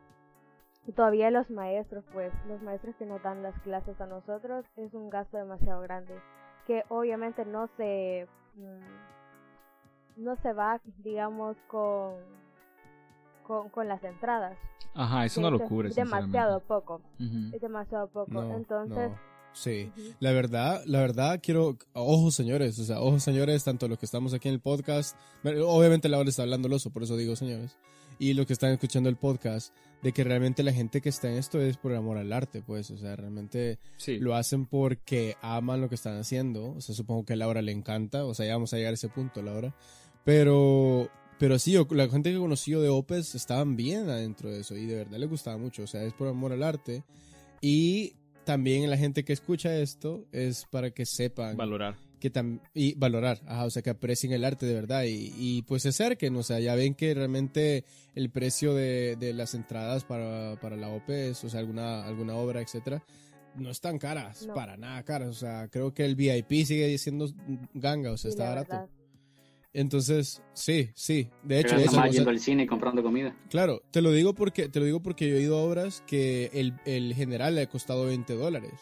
Y 0.86 0.94
todavía 0.94 1.30
los 1.30 1.50
maestros, 1.50 2.06
pues, 2.14 2.32
los 2.48 2.62
maestros 2.62 2.96
que 2.96 3.06
nos 3.06 3.22
dan 3.22 3.44
las 3.44 3.60
clases 3.64 4.00
a 4.00 4.06
nosotros, 4.06 4.64
es 4.78 4.94
un 4.94 5.10
gasto 5.10 5.36
demasiado 5.36 5.82
grande. 5.82 6.14
Que 6.68 6.86
obviamente 6.88 7.44
no 7.44 7.68
se... 7.76 8.28
Mm, 8.56 9.17
no 10.18 10.36
se 10.42 10.54
va, 10.54 10.82
digamos, 11.04 11.58
con, 11.68 12.16
con, 13.72 13.88
las 13.88 14.04
entradas. 14.04 14.58
Ajá, 14.94 15.26
es 15.26 15.38
una 15.38 15.50
locura. 15.50 15.90
Es 15.90 15.96
demasiado 15.96 16.60
poco. 16.62 17.02
Es 17.54 17.62
demasiado 17.62 18.08
poco. 18.08 18.44
Entonces... 18.44 19.12
Sí, 19.54 19.92
la 20.20 20.34
verdad, 20.34 20.84
la 20.86 21.00
verdad 21.00 21.40
quiero, 21.42 21.78
ojos 21.94 22.36
señores, 22.36 22.78
o 22.78 22.84
sea, 22.84 23.02
ojos 23.02 23.24
señores, 23.24 23.64
tanto 23.64 23.88
los 23.88 23.98
que 23.98 24.06
estamos 24.06 24.36
aquí 24.36 24.50
en 24.50 24.54
el 24.54 24.60
podcast, 24.60 25.18
obviamente 25.44 26.10
Laura 26.10 26.30
está 26.30 26.44
hablando 26.44 26.74
oso, 26.76 26.92
por 26.92 27.02
eso 27.02 27.18
digo 27.18 27.36
señores, 27.36 27.76
y 28.20 28.36
los 28.36 28.46
que 28.46 28.54
están 28.54 28.72
escuchando 28.72 29.10
el 29.10 29.16
podcast, 29.16 29.74
de 30.04 30.12
que 30.12 30.24
realmente 30.24 30.62
la 30.62 30.74
gente 30.74 31.02
que 31.02 31.10
está 31.10 31.30
en 31.30 31.38
esto 31.38 31.60
es 31.60 31.78
por 31.78 31.96
amor 31.96 32.18
al 32.18 32.34
arte, 32.34 32.62
pues, 32.62 32.92
o 32.92 32.98
sea, 32.98 33.16
realmente 33.16 33.80
lo 34.20 34.36
hacen 34.36 34.68
porque 34.68 35.36
aman 35.42 35.82
lo 35.82 35.90
que 35.90 35.96
están 35.96 36.20
haciendo, 36.20 36.74
o 36.74 36.82
sea, 36.82 36.94
supongo 36.94 37.26
que 37.26 37.34
a 37.34 37.38
Laura 37.38 37.64
le 37.64 37.72
encanta, 37.72 38.26
o 38.26 38.36
sea, 38.36 38.46
ya 38.46 38.54
vamos 38.54 38.74
a 38.74 38.78
llegar 38.78 38.92
a 38.92 38.96
ese 38.96 39.10
punto, 39.10 39.42
Laura, 39.42 39.74
pero, 40.28 41.10
pero 41.40 41.58
sí, 41.58 41.78
la 41.92 42.10
gente 42.10 42.32
que 42.32 42.36
he 42.36 42.40
conocido 42.40 42.82
de 42.82 42.90
Opes 42.90 43.34
estaban 43.34 43.78
bien 43.78 44.10
adentro 44.10 44.52
de 44.52 44.60
eso 44.60 44.76
y 44.76 44.86
de 44.86 44.98
verdad 44.98 45.20
les 45.20 45.30
gustaba 45.30 45.56
mucho. 45.58 45.84
O 45.84 45.88
sea, 45.88 46.04
es 46.04 46.12
por 46.12 46.28
amor 46.28 46.52
al 46.52 46.64
arte. 46.64 47.06
Y 47.62 48.18
también 48.44 48.90
la 48.90 48.98
gente 48.98 49.24
que 49.24 49.32
escucha 49.32 49.74
esto 49.78 50.26
es 50.34 50.66
para 50.70 50.92
que 50.92 51.06
sepan. 51.06 51.56
Valorar. 51.56 51.96
Que 52.20 52.30
y 52.74 52.94
valorar, 52.96 53.40
o 53.48 53.70
sea, 53.70 53.82
que 53.82 53.92
aprecien 53.92 54.34
el 54.34 54.44
arte 54.44 54.66
de 54.66 54.74
verdad 54.74 55.04
y, 55.04 55.32
y, 55.38 55.62
pues 55.62 55.84
se 55.84 55.90
acerquen, 55.90 56.36
o 56.36 56.44
sea, 56.44 56.60
ya 56.60 56.76
ven 56.76 56.96
que 56.96 57.14
realmente 57.14 57.86
el 58.16 58.32
precio 58.32 58.74
de, 58.74 59.16
de 59.18 59.34
las 59.34 59.54
entradas 59.54 60.04
para, 60.04 60.60
para 60.60 60.76
la 60.76 60.90
OPES, 60.90 61.44
o 61.44 61.50
sea, 61.50 61.60
alguna, 61.60 62.04
alguna 62.06 62.36
obra, 62.36 62.60
etcétera, 62.60 63.04
no 63.56 63.70
están 63.70 64.00
caras, 64.00 64.48
para 64.56 64.78
nada 64.78 65.04
caras, 65.04 65.30
o 65.30 65.34
sea, 65.34 65.68
creo 65.68 65.94
que 65.94 66.06
el 66.06 66.16
VIP 66.16 66.66
sigue 66.66 66.98
siendo 66.98 67.30
ganga, 67.76 68.12
o 68.12 68.18
sea, 68.18 68.30
está 68.30 68.50
barato. 68.50 68.90
Entonces, 69.78 70.42
sí, 70.54 70.90
sí. 70.96 71.30
De 71.44 71.60
hecho, 71.60 71.76
eso, 71.76 72.04
yendo 72.08 72.32
al 72.32 72.40
cine 72.40 72.64
y 72.64 72.66
comprando 72.66 73.04
comida. 73.04 73.36
Claro, 73.48 73.84
te 73.92 74.02
lo 74.02 74.12
digo 74.12 74.34
porque 74.34 74.70
te 74.70 74.80
lo 74.80 74.86
digo 74.88 75.04
porque 75.04 75.30
yo 75.30 75.36
he 75.36 75.42
ido 75.42 75.56
a 75.56 75.62
obras 75.62 76.02
que 76.08 76.50
el, 76.52 76.74
el 76.86 77.14
general 77.14 77.54
le 77.54 77.62
ha 77.62 77.70
costado 77.70 78.08
20 78.08 78.34
dólares. 78.34 78.74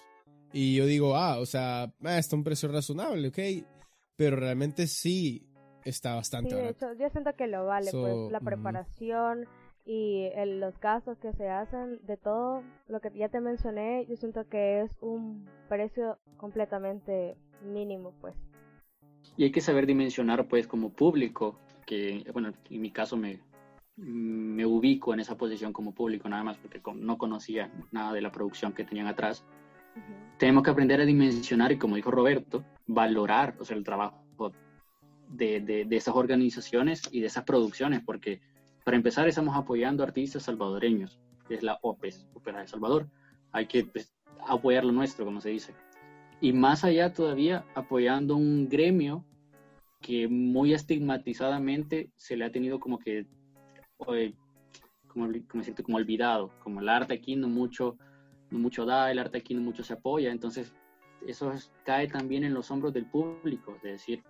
Y 0.54 0.74
yo 0.74 0.86
digo, 0.86 1.18
ah, 1.18 1.40
o 1.40 1.46
sea, 1.46 1.94
ah, 2.02 2.18
está 2.18 2.38
un 2.38 2.46
precio 2.46 2.72
razonable, 2.72 3.28
ok. 3.28 3.68
Pero 4.16 4.38
realmente 4.38 4.88
sí 4.88 5.46
está 5.84 6.16
bastante 6.16 6.52
sí, 6.52 6.56
de 6.56 6.70
Hecho, 6.70 6.94
yo 6.94 7.10
siento 7.10 7.36
que 7.36 7.48
lo 7.48 7.66
vale, 7.66 7.92
pues 7.92 8.32
la 8.32 8.40
preparación 8.40 9.50
y 9.84 10.30
el, 10.34 10.62
los 10.62 10.80
gastos 10.80 11.18
que 11.20 11.34
se 11.34 11.50
hacen, 11.50 12.00
de 12.06 12.16
todo 12.16 12.64
lo 12.88 13.02
que 13.02 13.12
ya 13.14 13.28
te 13.28 13.42
mencioné, 13.42 14.06
yo 14.08 14.16
siento 14.16 14.48
que 14.48 14.84
es 14.84 14.92
un 15.02 15.46
precio 15.68 16.20
completamente 16.38 17.36
mínimo, 17.66 18.14
pues. 18.22 18.34
Y 19.38 19.44
hay 19.44 19.51
que 19.51 19.62
saber 19.62 19.86
dimensionar, 19.86 20.48
pues, 20.48 20.68
como 20.68 20.92
público, 20.92 21.60
que, 21.86 22.25
bueno, 22.34 22.54
en 22.70 22.82
mi 22.82 22.92
caso 22.92 23.18
me, 23.18 23.39
me 23.98 24.65
ubico 24.65 25.13
en 25.13 25.20
esa 25.20 25.38
posición 25.38 25.72
como 25.72 25.94
público, 25.94 26.27
nada 26.27 26.44
más 26.44 26.58
porque 26.58 26.82
no 26.96 27.18
conocía 27.18 27.72
nada 27.92 28.13
de 28.13 28.22
la 28.22 28.32
producción 28.32 28.74
que 28.74 28.84
tenían 28.84 29.08
atrás. 29.08 29.46
Tenemos 30.38 30.63
que 30.63 30.72
aprender 30.72 31.00
a 31.00 31.06
dimensionar 31.06 31.72
y, 31.72 31.77
como 31.77 31.96
dijo 31.96 32.12
Roberto, 32.12 32.65
valorar 32.86 33.56
o 33.60 33.65
sea, 33.65 33.77
el 33.77 33.84
trabajo 33.84 34.51
de, 35.30 35.62
de, 35.62 35.86
de, 35.86 35.96
esas 35.96 36.15
organizaciones 36.15 37.04
y 37.12 37.22
de 37.22 37.27
esas 37.27 37.46
producciones, 37.46 38.01
porque 38.06 38.42
para 38.84 38.98
empezar 38.98 39.27
estamos 39.27 39.56
apoyando 39.56 40.04
artistas 40.04 40.44
salvadoreños, 40.44 41.20
que 41.48 41.56
es 41.56 41.63
la 41.63 41.80
OPES, 41.82 42.27
Ópera 42.34 42.60
de 42.62 42.68
Salvador. 42.68 43.08
Hay 43.51 43.68
que 43.68 43.86
pues, 43.86 44.13
apoyar 44.46 44.84
lo 44.84 44.92
nuestro, 44.92 45.24
como 45.24 45.39
se 45.39 45.50
dice 45.50 45.74
y 46.46 46.54
más 46.54 46.84
allá 46.84 47.12
todavía 47.12 47.66
apoyando 47.74 48.36
un 48.36 48.70
gremio 48.70 49.25
que 50.00 50.28
muy 50.28 50.75
estigmatizadamente 50.75 52.12
se 52.18 52.38
le 52.38 52.46
ha 52.46 52.52
tenido 52.52 52.80
como 52.80 53.00
que, 53.00 53.25
como, 53.98 55.28
como 55.84 55.98
olvidado, 55.98 56.52
como 56.64 56.82
el 56.82 56.90
arte 56.90 57.16
aquí 57.16 57.36
no 57.36 57.48
mucho, 57.48 57.98
no 58.52 58.60
mucho 58.60 58.86
da, 58.86 59.10
el 59.10 59.18
arte 59.18 59.40
aquí 59.40 59.56
no 59.56 59.62
mucho 59.62 59.84
se 59.84 59.94
apoya, 59.94 60.32
entonces 60.32 60.72
eso 61.25 61.52
cae 61.84 62.08
también 62.10 62.44
en 62.44 62.54
los 62.54 62.70
hombros 62.70 62.94
del 62.94 63.08
público, 63.08 63.74
es 63.78 63.94
decir, 63.94 64.22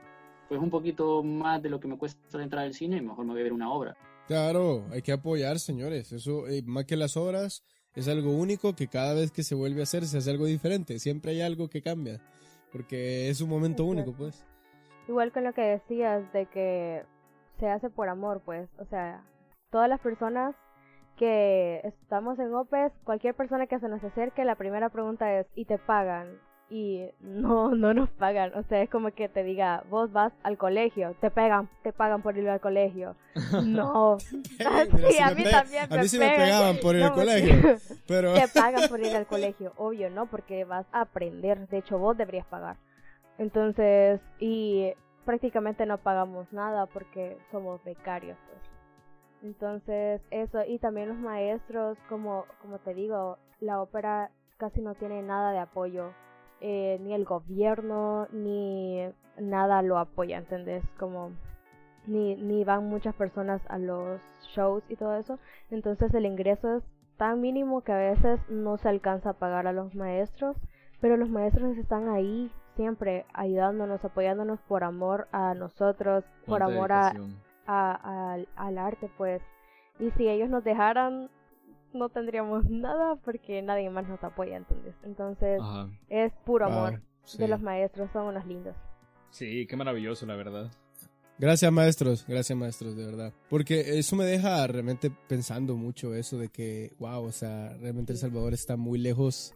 pues 0.48 0.62
un 0.62 0.70
poquito 0.70 1.22
más 1.22 1.62
de 1.62 1.70
lo 1.70 1.82
que 1.82 1.90
me 1.90 1.98
cuesta 1.98 2.42
entrar 2.42 2.64
al 2.64 2.74
cine, 2.74 3.02
mejor 3.02 3.26
me 3.26 3.34
voy 3.34 3.42
a 3.42 3.44
ver 3.44 3.52
una 3.52 3.70
obra. 3.74 3.98
Claro, 4.26 4.86
hay 4.90 5.02
que 5.02 5.12
apoyar, 5.12 5.60
señores, 5.60 6.14
eso, 6.14 6.48
eh, 6.48 6.64
más 6.64 6.86
que 6.86 6.96
las 6.96 7.18
obras, 7.18 7.66
es 7.96 8.08
algo 8.08 8.32
único 8.32 8.76
que 8.76 8.88
cada 8.88 9.14
vez 9.14 9.32
que 9.32 9.44
se 9.44 9.56
vuelve 9.56 9.80
a 9.80 9.84
hacer 9.84 10.06
se 10.06 10.18
hace 10.18 10.32
algo 10.32 10.46
diferente. 10.46 11.00
Siempre 11.00 11.32
hay 11.32 11.42
algo 11.42 11.70
que 11.70 11.82
cambia. 11.82 12.20
Porque 12.72 13.30
es 13.30 13.40
un 13.40 13.50
momento 13.50 13.86
único, 13.86 14.12
pues. 14.12 14.46
Igual 15.08 15.32
con 15.32 15.44
lo 15.44 15.54
que 15.54 15.62
decías 15.62 16.32
de 16.34 16.46
que 16.48 17.04
se 17.60 17.68
hace 17.70 17.90
por 17.90 18.10
amor, 18.10 18.42
pues. 18.44 18.68
O 18.80 18.86
sea, 18.86 19.24
todas 19.72 19.88
las 19.88 20.02
personas 20.02 20.56
que 21.18 21.80
estamos 21.86 22.38
en 22.40 22.54
OPES, 22.54 22.92
cualquier 23.06 23.34
persona 23.34 23.68
que 23.68 23.80
se 23.80 23.88
nos 23.88 24.04
acerque, 24.04 24.44
la 24.44 24.56
primera 24.56 24.90
pregunta 24.90 25.40
es, 25.40 25.48
¿y 25.56 25.64
te 25.64 25.78
pagan? 25.78 26.28
Y 26.70 27.10
no, 27.20 27.76
no 27.76 27.94
nos 27.94 28.10
pagan. 28.12 28.52
O 28.56 28.64
sea, 28.64 28.82
es 28.82 28.90
como 28.90 29.12
que 29.12 29.30
te 29.30 29.44
diga, 29.44 29.84
vos 29.90 30.12
vas 30.12 30.34
al 30.44 30.58
colegio, 30.58 31.16
te 31.22 31.32
pegan, 31.32 31.70
te 31.84 31.94
pagan 31.94 32.22
por 32.22 32.38
ir 32.38 32.50
al 32.50 32.60
colegio. 32.60 33.16
No. 33.64 34.18
sí, 34.20 35.20
a 35.22 35.32
mí 35.34 35.44
también 35.44 35.88
me 35.90 35.98
A 35.98 36.02
mí 36.02 36.08
sí 36.08 36.20
me 36.20 36.30
pegaban 36.30 36.78
por 36.78 36.96
ir 36.96 37.04
al 37.04 37.14
colegio. 37.14 37.78
Pero... 38.08 38.34
Te 38.34 38.48
pagan 38.48 38.90
por 38.90 39.00
ir 39.00 39.16
al 39.16 39.26
colegio, 39.26 39.74
obvio, 39.78 40.10
¿no? 40.10 40.26
Porque 40.28 40.66
vas 40.66 40.86
a 40.92 41.02
aprender. 41.02 41.68
De 41.68 41.80
hecho, 41.80 41.98
vos 41.98 42.18
deberías 42.18 42.46
pagar. 42.48 42.78
Entonces, 43.38 44.22
y 44.40 44.94
prácticamente 45.26 45.86
no 45.86 45.98
pagamos 45.98 46.52
nada 46.54 46.86
porque 46.86 47.38
somos 47.52 47.84
becarios, 47.84 48.38
pues. 48.48 48.62
Entonces, 49.44 50.22
eso, 50.32 50.64
y 50.66 50.80
también 50.80 51.10
los 51.10 51.18
maestros, 51.18 51.98
como, 52.10 52.46
como 52.62 52.80
te 52.80 52.94
digo, 52.94 53.38
la 53.60 53.82
ópera 53.82 54.32
casi 54.58 54.82
no 54.82 54.96
tiene 54.96 55.22
nada 55.22 55.52
de 55.52 55.60
apoyo 55.60 56.14
eh, 56.62 56.98
ni 57.02 57.14
el 57.14 57.26
gobierno 57.26 58.28
ni 58.32 59.02
nada 59.40 59.82
lo 59.82 59.98
apoya, 59.98 60.38
¿entendés? 60.38 60.84
Como 61.00 61.32
ni, 62.08 62.36
ni 62.36 62.64
van 62.64 62.88
muchas 62.88 63.16
personas 63.16 63.62
a 63.68 63.78
los 63.78 64.22
shows 64.56 64.84
y 64.90 64.96
todo 64.96 65.16
eso, 65.16 65.40
entonces 65.72 66.14
el 66.14 66.26
ingreso 66.26 66.78
es 66.78 66.84
tan 67.18 67.42
mínimo 67.42 67.82
que 67.82 67.92
a 67.94 67.98
veces 67.98 68.40
no 68.50 68.78
se 68.78 68.90
alcanza 68.90 69.32
a 69.32 69.34
pagar 69.34 69.68
a 69.68 69.74
los 69.74 69.96
maestros, 69.96 70.56
pero 71.02 71.18
los 71.18 71.30
maestros 71.30 71.78
están 71.78 72.10
ahí 72.10 72.52
siempre 72.76 73.26
ayudándonos, 73.34 74.04
apoyándonos 74.04 74.60
por 74.62 74.84
amor 74.84 75.28
a 75.32 75.54
nosotros, 75.54 76.24
por 76.46 76.62
amor 76.64 76.92
a, 76.92 77.12
a- 77.68 78.34
al- 78.34 78.48
al 78.56 78.78
arte, 78.78 79.10
pues. 79.18 79.42
Y 80.00 80.12
si 80.12 80.28
ellos 80.28 80.50
nos 80.50 80.64
dejaran, 80.64 81.30
no 81.96 82.10
tendríamos 82.10 82.66
nada 82.70 83.16
porque 83.24 83.62
nadie 83.62 83.90
más 83.90 84.08
nos 84.08 84.24
apoya, 84.24 84.58
entonces. 84.58 84.94
Entonces, 85.04 85.60
Ajá. 85.62 85.90
es 86.10 86.32
puro 86.46 86.66
amor 86.66 87.02
sí. 87.24 87.38
de 87.38 87.48
los 87.48 87.62
maestros, 87.62 88.10
son 88.12 88.28
unos 88.28 88.46
lindos. 88.46 88.76
Sí, 89.32 89.66
qué 89.68 89.76
maravilloso, 89.76 90.26
la 90.26 90.36
verdad. 90.36 90.72
Gracias 91.38 91.70
maestros, 91.70 92.26
gracias 92.26 92.58
maestros, 92.58 92.96
de 92.96 93.06
verdad. 93.06 93.34
Porque 93.50 93.98
eso 94.00 94.16
me 94.16 94.24
deja 94.24 94.66
realmente 94.68 95.12
pensando 95.28 95.76
mucho 95.76 96.16
eso 96.16 96.38
de 96.38 96.48
que, 96.48 96.94
wow, 97.00 97.26
o 97.26 97.32
sea, 97.32 97.76
realmente 97.82 98.14
El 98.14 98.20
Salvador 98.20 98.54
está 98.54 98.78
muy 98.78 98.98
lejos 98.98 99.54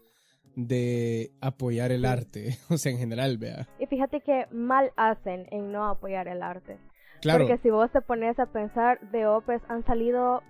de 0.55 1.31
apoyar 1.39 1.93
el 1.93 2.03
arte, 2.03 2.57
o 2.69 2.77
sea, 2.77 2.91
en 2.91 2.97
general, 2.97 3.37
vea. 3.37 3.67
Y 3.79 3.85
fíjate 3.85 4.19
que 4.19 4.45
mal 4.51 4.91
hacen 4.97 5.47
en 5.51 5.71
no 5.71 5.87
apoyar 5.87 6.27
el 6.27 6.43
arte. 6.43 6.77
Claro, 7.21 7.45
Porque 7.45 7.61
si 7.61 7.69
vos 7.69 7.89
te 7.91 8.01
pones 8.01 8.37
a 8.39 8.45
pensar, 8.47 8.99
de 9.11 9.27
Opes 9.27 9.61
han 9.67 9.85
salido 9.85 10.41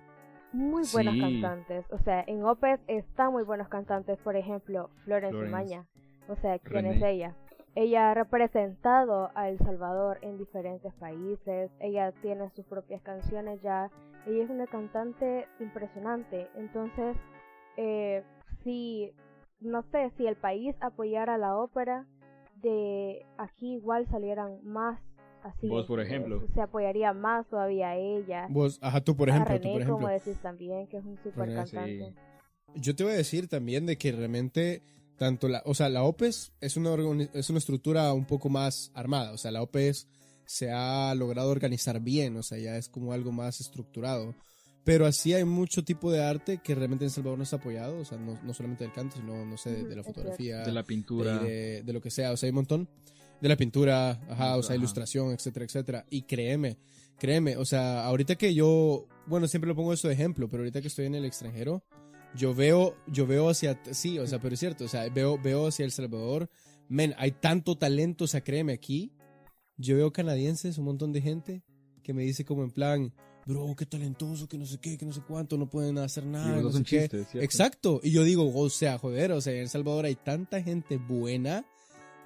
muy 0.52 0.82
buenos 0.92 1.14
Sí. 1.14 1.20
cantantes. 1.20 1.84
O 1.92 1.98
sea, 1.98 2.24
en 2.26 2.44
Opes 2.44 2.80
están 2.86 3.32
muy 3.32 3.42
buenos 3.44 3.68
cantantes. 3.68 4.18
Por 4.18 4.36
ejemplo, 4.36 4.90
Florence 5.04 5.30
Florence. 5.36 5.50
Maña. 5.52 5.86
O 6.28 6.36
sea, 6.36 6.58
¿quién 6.58 6.84
René. 6.84 6.96
es 6.96 7.02
ella? 7.02 7.34
Ella 7.76 8.10
ha 8.10 8.14
representado 8.14 9.30
a 9.34 9.48
El 9.48 9.58
Salvador 9.58 10.18
en 10.22 10.38
diferentes 10.38 10.92
países. 10.94 11.70
Ella 11.78 12.12
tiene 12.20 12.50
sus 12.50 12.64
propias 12.66 13.00
canciones 13.02 13.62
ya. 13.62 13.90
Ella 14.26 14.44
es 14.44 14.50
una 14.50 14.66
cantante 14.66 15.46
impresionante. 15.60 16.48
Entonces, 16.56 17.16
eh, 17.76 18.24
si, 18.64 19.12
no 19.60 19.82
sé, 19.92 20.10
si 20.16 20.26
el 20.26 20.36
país 20.36 20.74
apoyara 20.80 21.38
la 21.38 21.56
ópera, 21.56 22.06
de 22.56 23.24
aquí 23.38 23.74
igual 23.74 24.06
salieran 24.08 24.58
más 24.64 25.00
así. 25.42 25.68
Vos, 25.68 25.86
por 25.86 26.00
eh, 26.00 26.04
ejemplo. 26.04 26.46
Se 26.54 26.60
apoyaría 26.60 27.12
más 27.12 27.46
todavía 27.48 27.90
a 27.90 27.96
ella. 27.96 28.46
vos, 28.50 28.78
ajá, 28.82 29.00
tú 29.00 29.16
por 29.16 29.28
ejemplo, 29.28 29.54
a 29.54 29.58
tú 29.58 29.62
René, 29.62 29.72
por 29.72 29.82
ejemplo. 29.82 29.94
como 30.06 30.08
decís 30.08 30.36
también, 30.42 30.86
que 30.88 30.98
es 30.98 31.04
un 31.04 31.16
super 31.22 31.46
René, 31.48 31.54
cantante. 31.54 32.14
Yo 32.76 32.94
te 32.94 33.04
voy 33.04 33.12
a 33.14 33.16
decir 33.16 33.48
también 33.48 33.86
de 33.86 33.96
que 33.96 34.12
realmente 34.12 34.82
tanto 35.16 35.48
la, 35.48 35.62
o 35.66 35.74
sea, 35.74 35.88
la 35.88 36.02
OPES 36.04 36.52
es 36.60 36.76
una 36.76 36.94
es 37.34 37.50
una 37.50 37.58
estructura 37.58 38.12
un 38.14 38.24
poco 38.24 38.48
más 38.48 38.90
armada, 38.94 39.32
o 39.32 39.38
sea, 39.38 39.50
la 39.50 39.62
OPES 39.62 40.08
se 40.46 40.70
ha 40.72 41.14
logrado 41.14 41.50
organizar 41.50 42.00
bien, 42.00 42.36
o 42.36 42.42
sea, 42.42 42.58
ya 42.58 42.76
es 42.76 42.88
como 42.88 43.12
algo 43.12 43.30
más 43.32 43.60
estructurado. 43.60 44.34
Pero 44.82 45.04
así 45.04 45.34
hay 45.34 45.44
mucho 45.44 45.84
tipo 45.84 46.10
de 46.10 46.24
arte 46.24 46.58
que 46.64 46.74
realmente 46.74 47.04
en 47.04 47.10
Salvador 47.10 47.36
no 47.36 47.44
está 47.44 47.56
apoyado, 47.56 47.98
o 47.98 48.04
sea, 48.04 48.16
no, 48.18 48.40
no 48.42 48.54
solamente 48.54 48.82
del 48.84 48.92
canto, 48.94 49.16
sino, 49.16 49.44
no 49.44 49.56
sé, 49.58 49.70
de, 49.70 49.84
de 49.84 49.94
la 49.94 50.00
es 50.00 50.06
fotografía, 50.06 50.62
De 50.64 50.72
la 50.72 50.82
pintura. 50.84 51.38
de, 51.38 51.50
de- 51.50 51.82
de 51.82 51.92
lo 51.92 52.00
que 52.00 52.10
sea, 52.10 52.32
o 52.32 52.36
sea, 52.38 52.46
hay 52.46 52.50
un 52.50 52.56
montón. 52.56 52.88
De 53.40 53.48
la 53.48 53.56
pintura, 53.56 54.10
ajá, 54.28 54.56
o 54.56 54.62
sea, 54.62 54.74
Ajá. 54.74 54.76
ilustración, 54.76 55.32
etcétera, 55.32 55.64
etcétera. 55.64 56.06
Y 56.10 56.22
créeme, 56.22 56.76
créeme, 57.18 57.56
o 57.56 57.64
sea, 57.64 58.04
ahorita 58.04 58.36
que 58.36 58.54
yo, 58.54 59.06
bueno, 59.26 59.48
siempre 59.48 59.68
lo 59.68 59.74
pongo 59.74 59.92
eso 59.92 60.08
de 60.08 60.14
ejemplo, 60.14 60.48
pero 60.48 60.62
ahorita 60.62 60.80
que 60.80 60.88
estoy 60.88 61.06
en 61.06 61.14
el 61.14 61.24
extranjero, 61.24 61.82
yo 62.34 62.54
veo, 62.54 62.96
yo 63.06 63.26
veo 63.26 63.48
hacia, 63.48 63.80
sí, 63.92 64.18
o 64.18 64.26
sea, 64.26 64.40
pero 64.40 64.54
es 64.54 64.60
cierto, 64.60 64.84
o 64.84 64.88
sea, 64.88 65.08
veo, 65.08 65.38
veo 65.38 65.66
hacia 65.66 65.84
El 65.84 65.90
Salvador, 65.90 66.50
men, 66.88 67.14
hay 67.16 67.32
tanto 67.32 67.76
talento, 67.76 68.24
o 68.24 68.28
sea, 68.28 68.42
créeme, 68.42 68.72
aquí, 68.72 69.12
yo 69.76 69.96
veo 69.96 70.12
canadienses, 70.12 70.78
un 70.78 70.84
montón 70.84 71.12
de 71.12 71.22
gente 71.22 71.62
que 72.02 72.12
me 72.12 72.22
dice 72.22 72.44
como 72.44 72.62
en 72.62 72.70
plan, 72.70 73.12
bro, 73.46 73.74
qué 73.76 73.86
talentoso, 73.86 74.48
que 74.48 74.58
no 74.58 74.66
sé 74.66 74.78
qué, 74.78 74.96
que 74.96 75.06
no 75.06 75.12
sé 75.12 75.22
cuánto, 75.26 75.56
no 75.58 75.68
pueden 75.68 75.98
hacer 75.98 76.24
Y 76.24 76.28
nada, 76.28 76.62
vos 76.62 76.74
no 76.74 76.80
sos 76.80 76.88
sé. 76.88 77.10
Exacto. 77.34 78.00
Y 78.02 78.10
yo 78.10 78.24
digo, 78.24 78.50
o 78.54 78.70
sea, 78.70 78.98
joder, 78.98 79.32
o 79.32 79.40
sea, 79.40 79.52
en 79.52 79.60
El 79.60 79.68
Salvador 79.68 80.04
hay 80.04 80.16
tanta 80.16 80.62
gente 80.62 80.98
buena. 80.98 81.64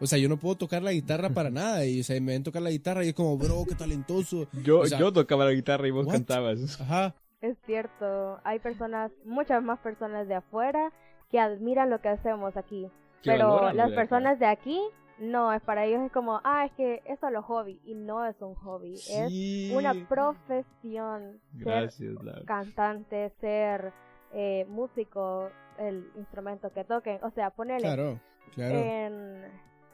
O 0.00 0.06
sea, 0.06 0.18
yo 0.18 0.28
no 0.28 0.36
puedo 0.36 0.56
tocar 0.56 0.82
la 0.82 0.92
guitarra 0.92 1.30
para 1.30 1.50
nada. 1.50 1.84
Y, 1.86 2.00
o 2.00 2.04
sea, 2.04 2.20
me 2.20 2.32
ven 2.32 2.42
tocar 2.42 2.62
la 2.62 2.70
guitarra 2.70 3.04
y 3.04 3.08
es 3.08 3.14
como, 3.14 3.38
bro, 3.38 3.64
qué 3.68 3.74
talentoso. 3.74 4.48
Yo, 4.64 4.80
O 4.80 4.86
sea, 4.86 4.98
yo 4.98 5.12
tocaba 5.12 5.44
la 5.44 5.52
guitarra 5.52 5.86
y 5.86 5.90
vos 5.92 6.06
what? 6.06 6.14
cantabas. 6.14 6.80
Ajá. 6.80 7.14
Es 7.40 7.56
cierto, 7.66 8.40
hay 8.42 8.58
personas, 8.58 9.12
muchas 9.24 9.62
más 9.62 9.78
personas 9.80 10.26
de 10.28 10.34
afuera 10.34 10.92
que 11.30 11.38
admiran 11.38 11.90
lo 11.90 12.00
que 12.00 12.08
hacemos 12.08 12.56
aquí. 12.56 12.88
Que 13.22 13.30
pero 13.32 13.72
las 13.72 13.92
personas 13.92 14.38
de 14.38 14.46
aquí, 14.46 14.80
no, 15.18 15.52
es 15.52 15.62
para 15.62 15.84
ellos 15.84 16.02
es 16.04 16.12
como, 16.12 16.40
ah, 16.44 16.64
es 16.66 16.72
que 16.72 17.02
es 17.06 17.18
solo 17.20 17.42
hobby. 17.42 17.80
Y 17.84 17.94
no 17.94 18.26
es 18.26 18.34
un 18.40 18.54
hobby, 18.56 18.96
Sí. 18.96 19.70
es 19.70 19.76
una 19.76 19.94
profesión. 20.08 21.40
Ser 21.56 21.64
Gracias, 21.64 22.14
Laura. 22.14 22.42
cantante, 22.46 23.30
ser 23.40 23.92
eh, 24.32 24.66
músico, 24.68 25.48
el 25.78 26.10
instrumento 26.16 26.72
que 26.72 26.84
toquen. 26.84 27.18
O 27.22 27.30
sea, 27.30 27.50
ponerle 27.50 27.82
Claro, 27.86 28.20
claro. 28.54 28.74
en, 28.78 29.42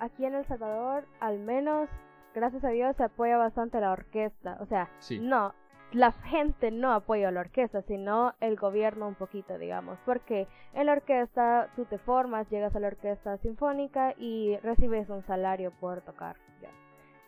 aquí 0.00 0.24
en 0.24 0.34
El 0.34 0.44
Salvador, 0.46 1.04
al 1.20 1.38
menos, 1.38 1.88
gracias 2.34 2.64
a 2.64 2.68
Dios, 2.70 2.96
se 2.96 3.04
apoya 3.04 3.36
bastante 3.36 3.80
la 3.80 3.92
orquesta. 3.92 4.56
O 4.60 4.66
sea, 4.66 4.88
Sí. 4.98 5.18
no, 5.20 5.54
la 5.92 6.12
gente 6.12 6.70
no 6.70 6.92
apoya 6.92 7.28
a 7.28 7.32
la 7.32 7.40
orquesta, 7.40 7.82
sino 7.82 8.34
el 8.40 8.56
gobierno 8.56 9.08
un 9.08 9.14
poquito, 9.16 9.58
digamos. 9.58 9.98
Porque 10.04 10.46
en 10.74 10.86
la 10.86 10.92
orquesta 10.92 11.68
tú 11.76 11.84
te 11.84 11.98
formas, 11.98 12.48
llegas 12.50 12.74
a 12.76 12.80
la 12.80 12.88
orquesta 12.88 13.36
sinfónica 13.38 14.14
y 14.16 14.56
recibes 14.62 15.08
un 15.10 15.22
salario 15.24 15.72
por 15.80 16.00
tocar. 16.02 16.36
ya. 16.62 16.68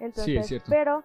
Entonces, 0.00 0.46
cierto. 0.46 0.66
pero 0.70 1.04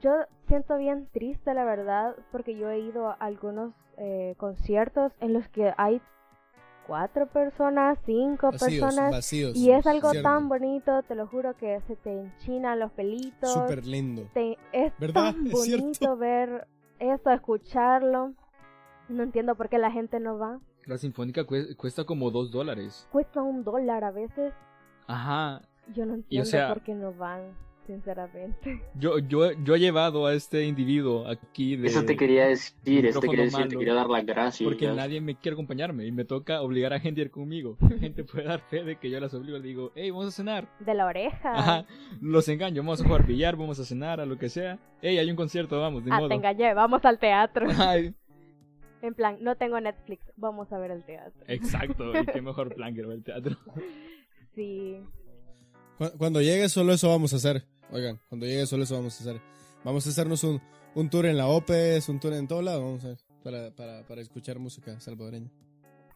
yo 0.00 0.12
siento 0.48 0.76
bien 0.76 1.06
triste, 1.12 1.54
la 1.54 1.64
verdad, 1.64 2.16
porque 2.32 2.56
yo 2.56 2.68
he 2.70 2.80
ido 2.80 3.08
a 3.10 3.14
algunos 3.14 3.72
eh, 3.96 4.34
conciertos 4.38 5.12
en 5.20 5.32
los 5.32 5.46
que 5.50 5.72
hay 5.76 6.00
cuatro 6.86 7.26
personas, 7.26 7.98
cinco 8.06 8.50
vacíos, 8.52 8.80
personas. 8.84 9.10
vacíos. 9.10 9.56
Y 9.56 9.70
es 9.70 9.86
algo 9.86 10.10
cierto. 10.10 10.28
tan 10.28 10.48
bonito, 10.48 11.02
te 11.02 11.14
lo 11.14 11.26
juro 11.26 11.56
que 11.56 11.80
se 11.86 11.96
te 11.96 12.12
enchinan 12.12 12.78
los 12.78 12.92
pelitos. 12.92 13.52
Súper 13.52 13.86
lindo. 13.86 14.28
Te- 14.34 14.58
es 14.72 14.92
¿Verdad? 14.98 15.32
tan 15.32 15.50
bonito 15.50 16.16
ver 16.16 16.66
eso, 16.98 17.30
escucharlo. 17.30 18.32
No 19.08 19.22
entiendo 19.22 19.54
por 19.54 19.68
qué 19.68 19.78
la 19.78 19.90
gente 19.90 20.20
no 20.20 20.38
va. 20.38 20.60
La 20.86 20.98
sinfónica 20.98 21.42
cue- 21.46 21.76
cuesta 21.76 22.04
como 22.04 22.30
dos 22.30 22.50
dólares. 22.50 23.08
Cuesta 23.10 23.42
un 23.42 23.64
dólar 23.64 24.04
a 24.04 24.10
veces. 24.10 24.52
Ajá. 25.06 25.62
Yo 25.94 26.06
no 26.06 26.14
entiendo 26.14 26.46
sea- 26.48 26.68
por 26.68 26.82
qué 26.82 26.94
no 26.94 27.12
van, 27.12 27.42
sinceramente. 27.86 28.80
Yo, 28.94 29.18
yo, 29.18 29.52
yo 29.52 29.74
he 29.74 29.78
llevado 29.78 30.26
a 30.26 30.34
este 30.34 30.64
individuo 30.64 31.26
aquí 31.28 31.76
de... 31.76 31.88
Eso 31.88 32.04
te 32.04 32.16
quería 32.16 32.46
decir, 32.46 33.04
eso 33.06 33.20
te 33.20 33.28
quería 33.28 33.44
decir, 33.44 33.58
te 33.60 33.66
malo. 33.66 33.78
quería 33.78 33.94
dar 33.94 34.08
las 34.08 34.24
gracias. 34.26 34.66
Porque 34.68 34.86
nadie 34.88 35.20
me 35.20 35.34
quiere 35.36 35.54
acompañarme 35.54 36.06
y 36.06 36.12
me 36.12 36.24
toca 36.24 36.62
obligar 36.62 36.92
a 36.92 37.00
gente 37.00 37.20
a 37.20 37.24
ir 37.24 37.30
conmigo. 37.30 37.76
La 37.80 37.98
gente 37.98 38.24
puede 38.24 38.44
dar 38.46 38.60
fe 38.60 38.84
de 38.84 38.96
que 38.96 39.10
yo 39.10 39.20
las 39.20 39.34
obligo. 39.34 39.58
Le 39.58 39.68
digo, 39.68 39.92
hey, 39.94 40.10
vamos 40.10 40.28
a 40.28 40.30
cenar. 40.30 40.68
De 40.80 40.94
la 40.94 41.06
oreja. 41.06 41.52
Ajá. 41.54 41.86
Los 42.20 42.48
engaño. 42.48 42.82
Vamos 42.82 43.00
a 43.00 43.04
jugar 43.04 43.26
billar, 43.26 43.56
vamos 43.56 43.78
a 43.80 43.84
cenar, 43.84 44.20
a 44.20 44.26
lo 44.26 44.38
que 44.38 44.48
sea. 44.48 44.78
Hey, 45.02 45.18
hay 45.18 45.30
un 45.30 45.36
concierto, 45.36 45.78
vamos, 45.80 46.04
de 46.04 46.10
Ah, 46.12 46.16
modo. 46.18 46.28
te 46.28 46.34
engañé, 46.34 46.72
vamos 46.74 47.04
al 47.04 47.18
teatro. 47.18 47.66
Ay, 47.78 48.14
En 49.02 49.14
plan, 49.14 49.36
no 49.40 49.56
tengo 49.56 49.78
Netflix, 49.80 50.24
vamos 50.36 50.72
a 50.72 50.78
ver 50.78 50.90
el 50.90 51.04
teatro. 51.04 51.42
exacto. 51.48 52.18
Y 52.18 52.24
qué 52.26 52.40
mejor 52.40 52.74
plan 52.74 52.94
que 52.94 53.00
ir 53.00 53.06
al 53.06 53.22
teatro. 53.22 53.56
Sí. 54.54 54.98
Cu- 55.98 56.10
Cuando 56.18 56.40
llegue 56.40 56.68
solo 56.68 56.92
eso 56.92 57.08
vamos 57.08 57.32
a 57.32 57.36
hacer. 57.36 57.64
Oigan, 57.90 58.20
cuando 58.28 58.46
llegue 58.46 58.66
solo 58.66 58.84
eso 58.84 58.94
vamos 58.94 59.18
a 59.18 59.22
hacer. 59.22 59.40
Vamos 59.84 60.06
a 60.06 60.10
hacernos 60.10 60.44
un, 60.44 60.60
un 60.94 61.10
tour 61.10 61.26
en 61.26 61.36
la 61.36 61.48
OPES, 61.48 62.08
un 62.08 62.20
tour 62.20 62.32
en 62.32 62.48
todo 62.48 62.62
lado, 62.62 62.82
vamos 62.82 63.04
a 63.04 63.08
ver, 63.08 63.18
para, 63.42 63.70
para, 63.70 64.06
para 64.06 64.20
escuchar 64.20 64.58
música 64.58 64.98
salvadoreña. 65.00 65.50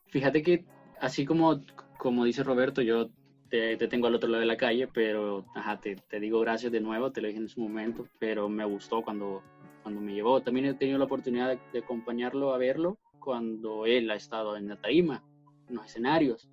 Fíjate 0.07 0.43
que 0.43 0.65
así 1.01 1.25
como, 1.25 1.61
como 1.99 2.25
dice 2.25 2.43
Roberto, 2.43 2.81
yo 2.81 3.11
te, 3.49 3.77
te 3.77 3.89
tengo 3.89 4.07
al 4.07 4.15
otro 4.15 4.29
lado 4.29 4.41
de 4.41 4.47
la 4.47 4.57
calle, 4.57 4.89
pero 4.89 5.45
ajá, 5.55 5.81
te, 5.81 5.97
te 5.97 6.21
digo 6.21 6.41
gracias 6.41 6.73
de 6.73 6.81
nuevo, 6.81 7.13
te 7.13 7.21
lo 7.21 7.29
dije 7.29 7.41
en 7.41 7.49
su 7.49 7.61
momento, 7.61 8.09
pero 8.19 8.49
me 8.49 8.65
gustó 8.65 9.03
cuando, 9.03 9.43
cuando 9.83 10.01
me 10.01 10.15
llevó. 10.15 10.41
También 10.41 10.67
he 10.67 10.75
tenido 10.75 10.99
la 10.99 11.05
oportunidad 11.05 11.49
de, 11.49 11.59
de 11.73 11.79
acompañarlo 11.81 12.55
a 12.55 12.59
verlo 12.59 12.99
cuando 13.19 13.85
él 13.87 14.11
ha 14.11 14.15
estado 14.15 14.57
en 14.57 14.69
la 14.69 14.77
tarima, 14.77 15.23
en 15.69 15.77
los 15.77 15.87
escenarios. 15.87 16.49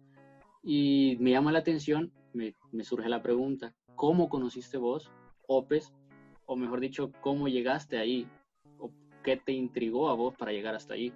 Y 0.63 1.17
me 1.19 1.31
llama 1.31 1.51
la 1.51 1.59
atención, 1.59 2.11
me, 2.33 2.55
me 2.71 2.83
surge 2.83 3.07
la 3.07 3.21
pregunta, 3.21 3.73
¿cómo 3.95 4.29
conociste 4.29 4.77
vos 4.77 5.11
Opes? 5.47 5.93
O 6.45 6.55
mejor 6.55 6.79
dicho, 6.79 7.11
¿cómo 7.21 7.47
llegaste 7.47 7.97
ahí? 7.97 8.27
¿O 8.79 8.91
qué 9.23 9.37
te 9.37 9.51
intrigó 9.51 10.09
a 10.09 10.13
vos 10.13 10.35
para 10.35 10.51
llegar 10.51 10.75
hasta 10.75 10.93
ahí? 10.93 11.13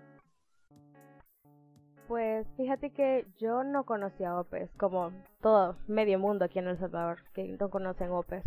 Pues 2.07 2.47
fíjate 2.57 2.89
que 2.89 3.27
yo 3.37 3.63
no 3.63 3.83
conocía 3.83 4.31
a 4.31 4.39
Opes, 4.39 4.71
como 4.77 5.11
todo 5.41 5.77
medio 5.87 6.17
mundo 6.17 6.45
aquí 6.45 6.57
en 6.57 6.67
El 6.67 6.79
Salvador, 6.79 7.19
que 7.33 7.43
no 7.59 7.69
conocen 7.69 8.09
Opes. 8.09 8.43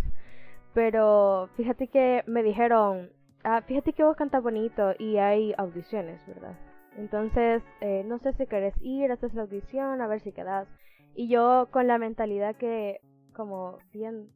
Pero 0.74 1.48
fíjate 1.56 1.86
que 1.86 2.24
me 2.26 2.42
dijeron, 2.42 3.10
ah, 3.44 3.62
fíjate 3.62 3.92
que 3.92 4.02
vos 4.02 4.16
cantas 4.16 4.42
bonito 4.42 4.94
y 4.98 5.18
hay 5.18 5.54
audiciones, 5.58 6.26
¿verdad? 6.26 6.58
Entonces, 6.96 7.62
eh, 7.80 8.02
no 8.04 8.18
sé 8.18 8.32
si 8.32 8.46
querés 8.46 8.74
ir, 8.80 9.12
haces 9.12 9.32
la 9.34 9.42
audición, 9.42 10.00
a 10.00 10.08
ver 10.08 10.20
si 10.20 10.32
quedas. 10.32 10.66
Y 11.14 11.28
yo 11.28 11.68
con 11.70 11.86
la 11.86 11.98
mentalidad 11.98 12.56
que, 12.56 13.00
como 13.32 13.78
bien 13.92 14.28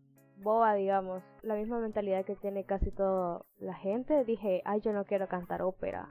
boba, 0.43 0.75
digamos, 0.75 1.23
la 1.43 1.55
misma 1.55 1.79
mentalidad 1.81 2.25
que 2.25 2.37
tiene 2.37 2.65
casi 2.65 2.91
toda 2.91 3.43
la 3.59 3.75
gente, 3.75 4.25
dije, 4.25 4.63
ay, 4.65 4.81
yo 4.83 4.93
no 4.93 5.05
quiero 5.05 5.29
cantar 5.29 5.63
ópera. 5.63 6.09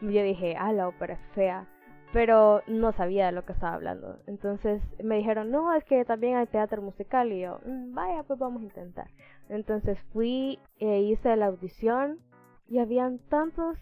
Yo 0.00 0.22
dije, 0.22 0.56
ah, 0.58 0.72
la 0.72 0.88
ópera 0.88 1.14
es 1.14 1.20
fea. 1.34 1.66
pero 2.12 2.60
no 2.66 2.92
sabía 2.92 3.24
de 3.26 3.32
lo 3.32 3.46
que 3.46 3.54
estaba 3.54 3.72
hablando. 3.74 4.18
Entonces 4.26 4.82
me 5.02 5.16
dijeron, 5.16 5.50
no, 5.50 5.72
es 5.74 5.82
que 5.84 6.04
también 6.04 6.36
hay 6.36 6.46
teatro 6.46 6.82
musical 6.82 7.32
y 7.32 7.40
yo, 7.40 7.58
"Mm, 7.64 7.94
vaya, 7.94 8.22
pues 8.24 8.38
vamos 8.38 8.60
a 8.60 8.64
intentar. 8.66 9.06
Entonces 9.48 9.98
fui 10.12 10.58
e 10.78 11.00
hice 11.00 11.34
la 11.36 11.46
audición 11.46 12.18
y 12.68 12.80
habían 12.80 13.18
tantos 13.30 13.78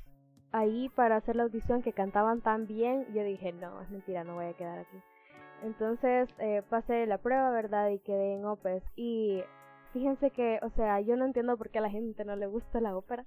ahí 0.53 0.89
para 0.95 1.17
hacer 1.17 1.35
la 1.35 1.43
audición 1.43 1.83
que 1.83 1.93
cantaban 1.93 2.41
tan 2.41 2.67
bien. 2.69 3.05
Yo 3.13 3.25
dije, 3.25 3.53
no, 3.53 3.81
es 3.83 3.91
mentira, 3.91 4.23
no 4.23 4.35
voy 4.37 4.47
a 4.47 4.53
quedar 4.55 4.79
aquí. 4.79 4.99
Entonces 5.63 6.29
eh, 6.39 6.63
pasé 6.69 7.07
la 7.07 7.19
prueba, 7.19 7.51
¿verdad? 7.51 7.91
Y 7.91 7.99
quedé 8.01 8.35
en 8.35 8.45
OPES. 8.45 8.83
Y 8.97 9.43
fíjense 9.93 10.31
que, 10.31 10.59
o 10.63 10.71
sea, 10.71 11.01
yo 11.01 11.17
no 11.17 11.25
entiendo 11.25 11.57
por 11.57 11.71
qué 11.71 11.79
a 11.79 11.83
la 11.83 11.91
gente 11.91 12.25
no 12.25 12.37
le 12.37 12.47
gusta 12.47 12.81
la 12.81 12.97
ópera. 12.97 13.25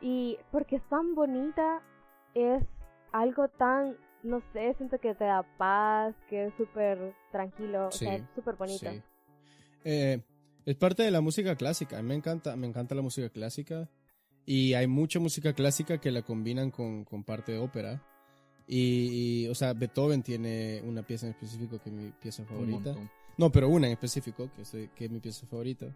Y 0.00 0.38
porque 0.50 0.76
es 0.76 0.88
tan 0.88 1.14
bonita, 1.14 1.80
es 2.34 2.62
algo 3.12 3.48
tan, 3.48 3.96
no 4.22 4.42
sé, 4.52 4.74
siento 4.76 4.98
que 4.98 5.14
te 5.14 5.24
da 5.24 5.44
paz, 5.58 6.14
que 6.28 6.46
es 6.46 6.54
súper 6.56 7.14
tranquilo, 7.30 7.88
o 7.88 7.92
sea, 7.92 8.18
súper 8.34 8.56
bonita. 8.56 8.92
Sí. 8.92 9.02
Eh, 9.84 10.20
es 10.64 10.76
parte 10.76 11.02
de 11.02 11.10
la 11.10 11.20
música 11.20 11.56
clásica. 11.56 11.98
A 11.98 12.02
mí 12.02 12.08
me 12.08 12.14
encanta, 12.14 12.56
me 12.56 12.66
encanta 12.66 12.94
la 12.94 13.02
música 13.02 13.28
clásica. 13.28 13.88
Y 14.44 14.74
hay 14.74 14.88
mucha 14.88 15.20
música 15.20 15.52
clásica 15.52 15.98
que 15.98 16.10
la 16.10 16.22
combinan 16.22 16.70
con, 16.70 17.04
con 17.04 17.22
parte 17.22 17.52
de 17.52 17.58
ópera. 17.58 18.02
Y, 18.66 19.44
y, 19.44 19.48
o 19.48 19.54
sea, 19.54 19.72
Beethoven 19.72 20.22
tiene 20.22 20.82
una 20.84 21.02
pieza 21.02 21.26
en 21.26 21.32
específico 21.32 21.78
que 21.82 21.90
es 21.90 21.94
mi 21.94 22.10
pieza 22.12 22.44
favorita. 22.44 22.94
No, 23.38 23.50
pero 23.50 23.68
una 23.68 23.86
en 23.86 23.92
específico 23.92 24.48
que, 24.56 24.64
soy- 24.64 24.88
que 24.94 25.06
es 25.06 25.10
mi 25.10 25.20
pieza 25.20 25.46
favorita. 25.46 25.86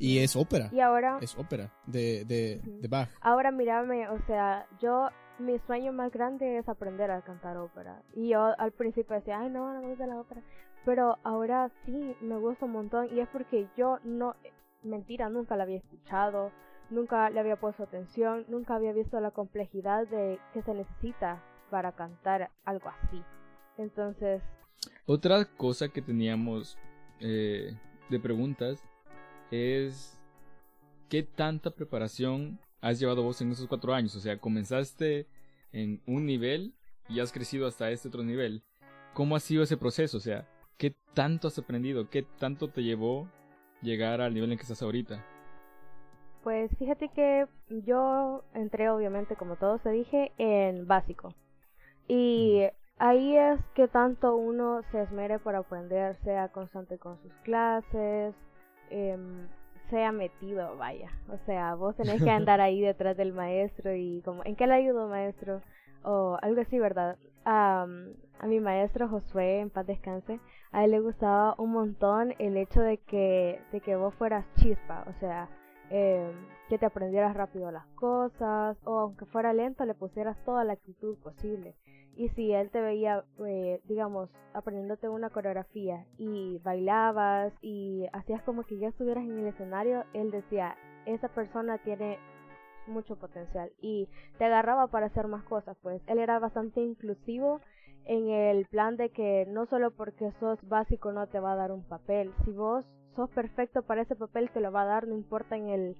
Y 0.00 0.18
es 0.18 0.34
ópera. 0.34 0.68
Y 0.72 0.80
ahora, 0.80 1.18
Es 1.20 1.36
ópera 1.38 1.72
de, 1.86 2.24
de, 2.24 2.88
Bach. 2.88 3.08
ahora 3.20 3.50
mírame, 3.52 4.08
o 4.08 4.18
sea, 4.26 4.66
yo, 4.80 5.08
mi 5.38 5.58
sueño 5.66 5.92
más 5.92 6.10
grande 6.10 6.58
es 6.58 6.68
aprender 6.68 7.10
a 7.12 7.22
cantar 7.22 7.56
ópera. 7.56 8.02
Y 8.14 8.30
yo 8.30 8.52
al 8.58 8.72
principio 8.72 9.14
decía, 9.14 9.38
ay, 9.40 9.50
no, 9.50 9.72
no 9.72 9.80
me 9.82 9.88
gusta 9.88 10.06
la 10.08 10.18
ópera. 10.20 10.42
Pero 10.84 11.18
ahora 11.22 11.70
sí, 11.84 12.14
me 12.20 12.36
gusta 12.36 12.64
un 12.64 12.72
montón. 12.72 13.08
Y 13.14 13.20
es 13.20 13.28
porque 13.28 13.68
yo 13.76 13.98
no, 14.04 14.34
mentira, 14.82 15.28
nunca 15.28 15.56
la 15.56 15.62
había 15.64 15.78
escuchado, 15.78 16.50
nunca 16.90 17.30
le 17.30 17.38
había 17.40 17.56
puesto 17.56 17.82
atención, 17.84 18.44
nunca 18.48 18.74
había 18.76 18.92
visto 18.92 19.20
la 19.20 19.30
complejidad 19.30 20.06
de 20.08 20.38
que 20.52 20.62
se 20.62 20.74
necesita 20.74 21.42
para 21.76 21.92
cantar 21.92 22.50
algo 22.64 22.88
así. 22.88 23.22
Entonces, 23.76 24.42
Otra 25.04 25.44
cosa 25.44 25.90
que 25.90 26.00
teníamos 26.00 26.78
eh, 27.20 27.76
de 28.08 28.18
preguntas 28.18 28.82
es 29.50 30.18
¿qué 31.10 31.22
tanta 31.22 31.70
preparación 31.70 32.58
has 32.80 32.98
llevado 32.98 33.22
vos 33.22 33.42
en 33.42 33.52
esos 33.52 33.66
cuatro 33.66 33.92
años? 33.92 34.16
O 34.16 34.20
sea, 34.20 34.38
comenzaste 34.38 35.26
en 35.70 36.00
un 36.06 36.24
nivel 36.24 36.72
y 37.10 37.20
has 37.20 37.30
crecido 37.30 37.66
hasta 37.66 37.90
este 37.90 38.08
otro 38.08 38.22
nivel. 38.22 38.62
¿Cómo 39.12 39.36
ha 39.36 39.40
sido 39.40 39.62
ese 39.62 39.76
proceso? 39.76 40.16
O 40.16 40.20
sea, 40.20 40.48
¿qué 40.78 40.96
tanto 41.12 41.48
has 41.48 41.58
aprendido? 41.58 42.08
¿Qué 42.08 42.22
tanto 42.22 42.68
te 42.68 42.84
llevó 42.84 43.28
llegar 43.82 44.22
al 44.22 44.32
nivel 44.32 44.50
en 44.50 44.56
que 44.56 44.62
estás 44.62 44.80
ahorita? 44.80 45.22
Pues 46.42 46.70
fíjate 46.78 47.10
que 47.10 47.46
yo 47.68 48.44
entré 48.54 48.88
obviamente 48.88 49.36
como 49.36 49.56
todos 49.56 49.82
te 49.82 49.90
dije 49.90 50.32
en 50.38 50.86
básico 50.86 51.34
y 52.08 52.62
ahí 52.98 53.36
es 53.36 53.60
que 53.74 53.88
tanto 53.88 54.36
uno 54.36 54.82
se 54.90 55.02
esmere 55.02 55.38
por 55.38 55.54
aprender, 55.54 56.16
sea 56.22 56.48
constante 56.48 56.98
con 56.98 57.20
sus 57.22 57.32
clases, 57.44 58.34
em, 58.90 59.48
sea 59.90 60.12
metido, 60.12 60.76
vaya, 60.76 61.10
o 61.28 61.38
sea, 61.46 61.74
vos 61.74 61.96
tenés 61.96 62.22
que 62.22 62.30
andar 62.30 62.60
ahí 62.60 62.80
detrás 62.82 63.16
del 63.16 63.32
maestro 63.32 63.94
y 63.94 64.22
como, 64.24 64.42
¿en 64.44 64.56
qué 64.56 64.66
le 64.66 64.74
ayudo 64.74 65.08
maestro? 65.08 65.62
O 66.02 66.38
algo 66.42 66.60
así, 66.60 66.78
¿verdad? 66.78 67.16
Am, 67.44 68.14
a 68.40 68.46
mi 68.46 68.60
maestro 68.60 69.08
Josué, 69.08 69.60
en 69.60 69.70
paz 69.70 69.86
descanse, 69.86 70.40
a 70.72 70.84
él 70.84 70.90
le 70.90 71.00
gustaba 71.00 71.54
un 71.58 71.72
montón 71.72 72.34
el 72.38 72.56
hecho 72.56 72.80
de 72.80 72.98
que, 72.98 73.60
de 73.72 73.80
que 73.80 73.96
vos 73.96 74.14
fueras 74.14 74.44
chispa, 74.56 75.04
o 75.08 75.12
sea, 75.20 75.48
eh, 75.90 76.32
que 76.68 76.78
te 76.78 76.86
aprendieras 76.86 77.36
rápido 77.36 77.70
las 77.70 77.86
cosas 77.94 78.76
o 78.84 78.98
aunque 78.98 79.26
fuera 79.26 79.52
lento 79.52 79.84
le 79.84 79.94
pusieras 79.94 80.36
toda 80.44 80.64
la 80.64 80.74
actitud 80.74 81.16
posible. 81.18 81.74
Y 82.16 82.30
si 82.30 82.52
él 82.52 82.70
te 82.70 82.80
veía, 82.80 83.24
eh, 83.46 83.80
digamos, 83.84 84.30
aprendiéndote 84.54 85.08
una 85.08 85.28
coreografía 85.28 86.06
y 86.16 86.58
bailabas 86.64 87.52
y 87.60 88.06
hacías 88.12 88.42
como 88.42 88.64
que 88.64 88.78
ya 88.78 88.88
estuvieras 88.88 89.24
en 89.24 89.38
el 89.38 89.46
escenario, 89.48 90.04
él 90.14 90.30
decía, 90.30 90.76
esa 91.04 91.28
persona 91.28 91.76
tiene 91.78 92.18
mucho 92.86 93.16
potencial 93.16 93.70
y 93.80 94.08
te 94.38 94.46
agarraba 94.46 94.86
para 94.86 95.06
hacer 95.06 95.28
más 95.28 95.42
cosas, 95.44 95.76
pues 95.82 96.00
él 96.06 96.18
era 96.18 96.38
bastante 96.38 96.80
inclusivo 96.80 97.60
en 98.06 98.28
el 98.28 98.66
plan 98.66 98.96
de 98.96 99.10
que 99.10 99.44
no 99.48 99.66
solo 99.66 99.90
porque 99.90 100.30
sos 100.38 100.58
básico 100.68 101.12
no 101.12 101.26
te 101.26 101.40
va 101.40 101.52
a 101.52 101.56
dar 101.56 101.72
un 101.72 101.82
papel, 101.82 102.32
si 102.44 102.52
vos 102.52 102.84
sos 103.16 103.30
perfecto 103.30 103.82
para 103.82 104.02
ese 104.02 104.14
papel 104.14 104.50
te 104.50 104.60
lo 104.60 104.70
va 104.70 104.82
a 104.82 104.86
dar, 104.86 105.08
no 105.08 105.14
importa 105.14 105.56
en 105.56 105.68
el 105.68 105.96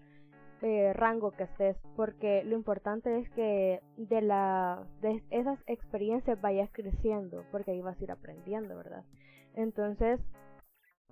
eh, 0.62 0.92
rango 0.94 1.32
que 1.32 1.44
estés, 1.44 1.76
porque 1.96 2.42
lo 2.44 2.56
importante 2.56 3.18
es 3.18 3.28
que 3.30 3.80
de 3.96 4.22
la 4.22 4.86
de 5.02 5.22
esas 5.30 5.58
experiencias 5.66 6.40
vayas 6.40 6.70
creciendo, 6.72 7.44
porque 7.50 7.72
ahí 7.72 7.80
vas 7.82 8.00
a 8.00 8.04
ir 8.04 8.10
aprendiendo, 8.10 8.76
¿verdad? 8.76 9.04
Entonces, 9.54 10.20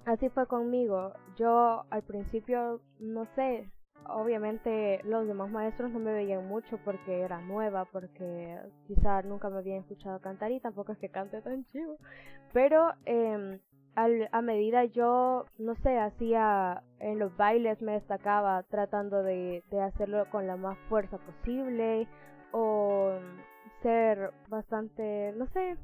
así 0.06 0.28
fue 0.28 0.46
conmigo. 0.46 1.12
Yo 1.36 1.84
al 1.90 2.02
principio, 2.02 2.80
no 2.98 3.26
sé, 3.34 3.70
obviamente 4.08 5.00
los 5.04 5.26
demás 5.26 5.50
maestros 5.50 5.90
no 5.90 5.98
me 5.98 6.12
veían 6.12 6.46
mucho 6.46 6.78
porque 6.84 7.20
era 7.20 7.40
nueva, 7.40 7.84
porque 7.86 8.58
quizá 8.86 9.22
nunca 9.22 9.50
me 9.50 9.58
habían 9.58 9.80
escuchado 9.80 10.20
cantar 10.20 10.52
y 10.52 10.60
tampoco 10.60 10.92
es 10.92 10.98
que 10.98 11.08
cante 11.08 11.40
tan 11.42 11.64
chivo. 11.66 11.98
Pero 12.52 12.92
eh, 13.06 13.60
al, 13.96 14.28
a 14.32 14.42
medida 14.42 14.84
yo, 14.84 15.46
no 15.58 15.74
sé, 15.76 15.98
hacía 15.98 16.82
en 16.98 17.18
los 17.18 17.36
bailes 17.36 17.80
me 17.82 17.92
destacaba 17.92 18.62
tratando 18.64 19.22
de, 19.22 19.62
de 19.70 19.80
hacerlo 19.80 20.26
con 20.30 20.46
la 20.46 20.56
más 20.56 20.76
fuerza 20.88 21.18
posible 21.18 22.08
o 22.52 23.12
ser 23.82 24.32
bastante, 24.48 25.32
no 25.36 25.46
sé, 25.48 25.76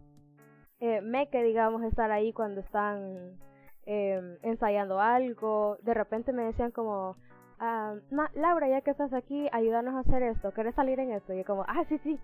eh, 0.81 1.01
meque, 1.03 1.43
digamos, 1.43 1.83
estar 1.83 2.11
ahí 2.11 2.33
cuando 2.33 2.61
están 2.61 3.39
eh, 3.87 4.39
ensayando 4.43 5.01
algo. 5.01 5.77
De 5.83 5.95
repente 5.95 6.33
me 6.33 6.45
decían 6.45 6.71
como, 6.71 7.17
ah, 7.59 7.95
"Ma- 8.11 8.31
Laura, 8.35 8.69
ya 8.69 8.81
que 8.81 8.91
estás 8.93 9.13
aquí, 9.13 9.49
ayúdanos 9.53 9.95
a 9.95 10.01
hacer 10.01 10.23
esto, 10.23 10.53
¿querés 10.53 10.75
salir 10.75 10.99
en 11.01 11.13
esto? 11.13 11.33
Y 11.35 11.39
yo 11.39 11.45
como, 11.45 11.65
ah, 11.69 11.85
sí, 11.89 11.99
sí, 11.99 12.19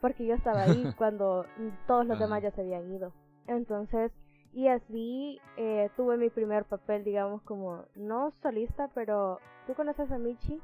porque 0.00 0.24
yo 0.26 0.34
estaba 0.34 0.62
ahí 0.62 0.88
cuando 0.96 1.44
todos 1.86 2.06
los 2.06 2.18
demás 2.18 2.42
ya 2.42 2.50
se 2.52 2.62
habían 2.62 2.90
ido. 2.92 3.12
Entonces, 3.46 4.10
y 4.52 4.68
así 4.68 5.40
eh, 5.56 5.90
tuve 5.96 6.16
mi 6.16 6.30
primer 6.30 6.64
papel, 6.64 7.04
digamos, 7.04 7.42
como, 7.42 7.84
no 7.94 8.32
solista, 8.42 8.88
pero 8.94 9.38
¿tú 9.66 9.74
conoces 9.74 10.10
a 10.10 10.18
Michi? 10.18 10.60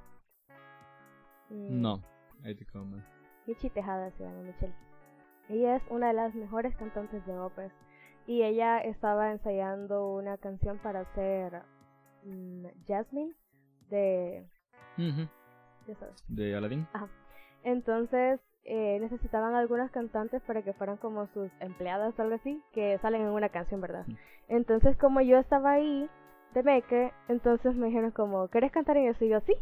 Mm, 1.50 1.80
No, 1.80 2.02
ahí 2.42 2.54
te 2.54 2.64
como. 2.66 2.96
Michi 3.46 3.70
Tejada 3.70 4.10
se 4.12 4.24
llama 4.24 4.42
Michelle. 4.42 4.74
Ella 5.48 5.76
es 5.76 5.82
una 5.90 6.08
de 6.08 6.14
las 6.14 6.34
mejores 6.34 6.74
cantantes 6.76 7.24
de 7.26 7.38
óperas. 7.38 7.72
Y 8.26 8.42
ella 8.42 8.78
estaba 8.78 9.30
ensayando 9.30 10.08
una 10.14 10.38
canción 10.38 10.78
para 10.78 11.00
hacer 11.00 11.62
mm, 12.24 12.66
Jasmine 12.88 13.34
de... 13.90 14.48
Ya 15.86 15.94
sabes. 15.96 16.24
De 16.28 16.56
Aladdin. 16.56 16.86
Entonces 17.62 18.40
eh, 18.64 18.98
necesitaban 19.00 19.54
algunas 19.54 19.90
cantantes 19.90 20.42
para 20.42 20.62
que 20.62 20.72
fueran 20.72 20.96
como 20.96 21.26
sus 21.28 21.50
empleadas 21.60 22.18
o 22.18 22.22
algo 22.22 22.34
así, 22.36 22.62
que 22.72 22.98
salen 22.98 23.22
en 23.22 23.28
una 23.28 23.48
canción, 23.50 23.80
¿verdad? 23.80 24.06
Entonces 24.48 24.96
como 24.96 25.20
yo 25.20 25.38
estaba 25.38 25.72
ahí 25.72 26.08
de 26.54 26.62
Meque, 26.62 27.12
entonces 27.28 27.74
me 27.74 27.86
dijeron 27.88 28.10
como, 28.10 28.48
¿querés 28.48 28.72
cantar 28.72 28.96
en 28.96 29.08
eso? 29.08 29.24
Y 29.24 29.28
yo, 29.28 29.40
sí. 29.40 29.54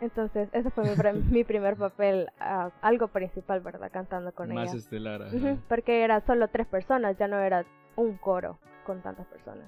Entonces 0.00 0.48
ese 0.52 0.70
fue 0.70 0.84
mi, 0.84 1.20
mi 1.30 1.44
primer 1.44 1.76
papel, 1.76 2.28
ah, 2.40 2.70
algo 2.82 3.08
principal, 3.08 3.60
¿verdad? 3.60 3.90
Cantando 3.92 4.32
con 4.32 4.52
Más 4.52 4.70
ella. 4.70 4.78
estelar. 4.78 5.22
ajá. 5.22 5.36
Ujú, 5.36 5.58
porque 5.68 6.02
era 6.02 6.20
solo 6.26 6.48
tres 6.48 6.66
personas, 6.66 7.16
ya 7.18 7.28
no 7.28 7.38
era 7.38 7.64
un 7.96 8.16
coro 8.16 8.58
con 8.84 9.00
tantas 9.02 9.26
personas. 9.28 9.66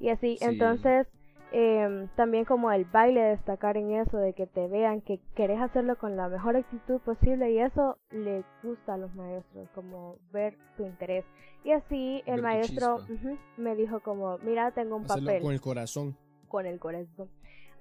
Y 0.00 0.08
así, 0.08 0.36
Sí. 0.38 0.44
entonces, 0.46 1.06
em, 1.52 2.08
también 2.16 2.44
como 2.44 2.70
el 2.72 2.84
baile, 2.84 3.20
destacar 3.22 3.76
en 3.76 3.92
eso, 3.92 4.16
de 4.18 4.32
que 4.32 4.46
te 4.46 4.66
vean 4.68 5.00
que 5.00 5.20
querés 5.34 5.60
hacerlo 5.60 5.96
con 5.96 6.16
la 6.16 6.28
mejor 6.28 6.56
actitud 6.56 7.00
posible 7.00 7.50
y 7.52 7.58
eso 7.60 7.98
le 8.10 8.44
gusta 8.62 8.94
a 8.94 8.96
los 8.98 9.14
maestros, 9.14 9.68
como 9.74 10.16
ver 10.32 10.56
tu 10.76 10.84
interés. 10.84 11.24
Y 11.64 11.72
así 11.72 12.22
el 12.26 12.42
maestro 12.42 12.98
me 13.56 13.74
dijo 13.74 14.00
como, 14.00 14.38
mira, 14.38 14.70
tengo 14.72 14.96
un 14.96 15.04
Hacerlo 15.04 15.26
papel 15.26 15.42
con 15.42 15.52
el 15.52 15.60
corazón. 15.60 16.16
con 16.48 16.66
el 16.66 16.78
corazón. 16.78 17.28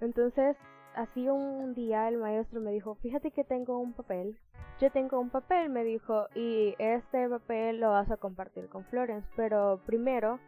Entonces, 0.02 0.56
así 0.96 1.30
un 1.30 1.74
día 1.74 2.08
el 2.08 2.18
maestro 2.18 2.62
me 2.62 2.72
dijo, 2.72 2.96
fíjate 2.96 3.32
que 3.32 3.44
tengo 3.44 3.80
un 3.80 3.94
papel. 3.94 4.38
Yo 4.82 4.92
tengo 4.92 5.20
un 5.20 5.30
papel, 5.30 5.70
me 5.70 5.84
dijo, 5.84 6.28
y 6.36 6.76
este 6.80 7.30
papel 7.30 7.80
lo 7.80 7.92
vas 7.92 8.12
a 8.12 8.18
compartir 8.18 8.68
con 8.68 8.84
Florence, 8.86 9.28
pero 9.36 9.80
primero 9.86 10.40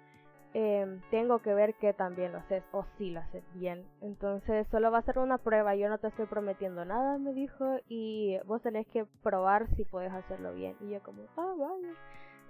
em, 0.54 1.02
tengo 1.12 1.40
que 1.40 1.54
ver 1.54 1.74
que 1.76 1.94
también 1.94 2.32
lo 2.32 2.40
haces, 2.40 2.64
o 2.72 2.86
si 2.98 3.12
lo 3.12 3.20
haces 3.20 3.44
bien. 3.54 3.86
Entonces, 4.02 4.68
solo 4.72 4.92
va 4.92 5.00
a 5.00 5.04
ser 5.04 5.20
una 5.20 5.38
prueba, 5.38 5.76
yo 5.76 5.90
no 5.90 5.98
te 5.98 6.08
estoy 6.08 6.26
prometiendo 6.26 6.86
nada, 6.86 7.18
me 7.18 7.34
dijo, 7.34 7.78
y 7.88 8.38
vos 8.46 8.62
tenés 8.62 8.88
que 8.88 9.06
probar 9.24 9.68
si 9.76 9.86
puedes 9.86 10.12
hacerlo 10.12 10.54
bien. 10.54 10.76
Y 10.82 10.90
yo 10.90 11.02
como, 11.04 11.24
ah, 11.38 11.54
vale. 11.58 11.94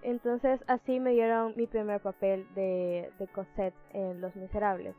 Entonces 0.04 0.60
así 0.68 1.00
me 1.00 1.12
dieron 1.12 1.54
mi 1.58 1.66
primer 1.66 2.00
papel 2.02 2.48
de, 2.54 3.12
de 3.18 3.28
Cosette 3.28 3.76
en 3.92 4.22
Los 4.22 4.36
Miserables. 4.36 4.96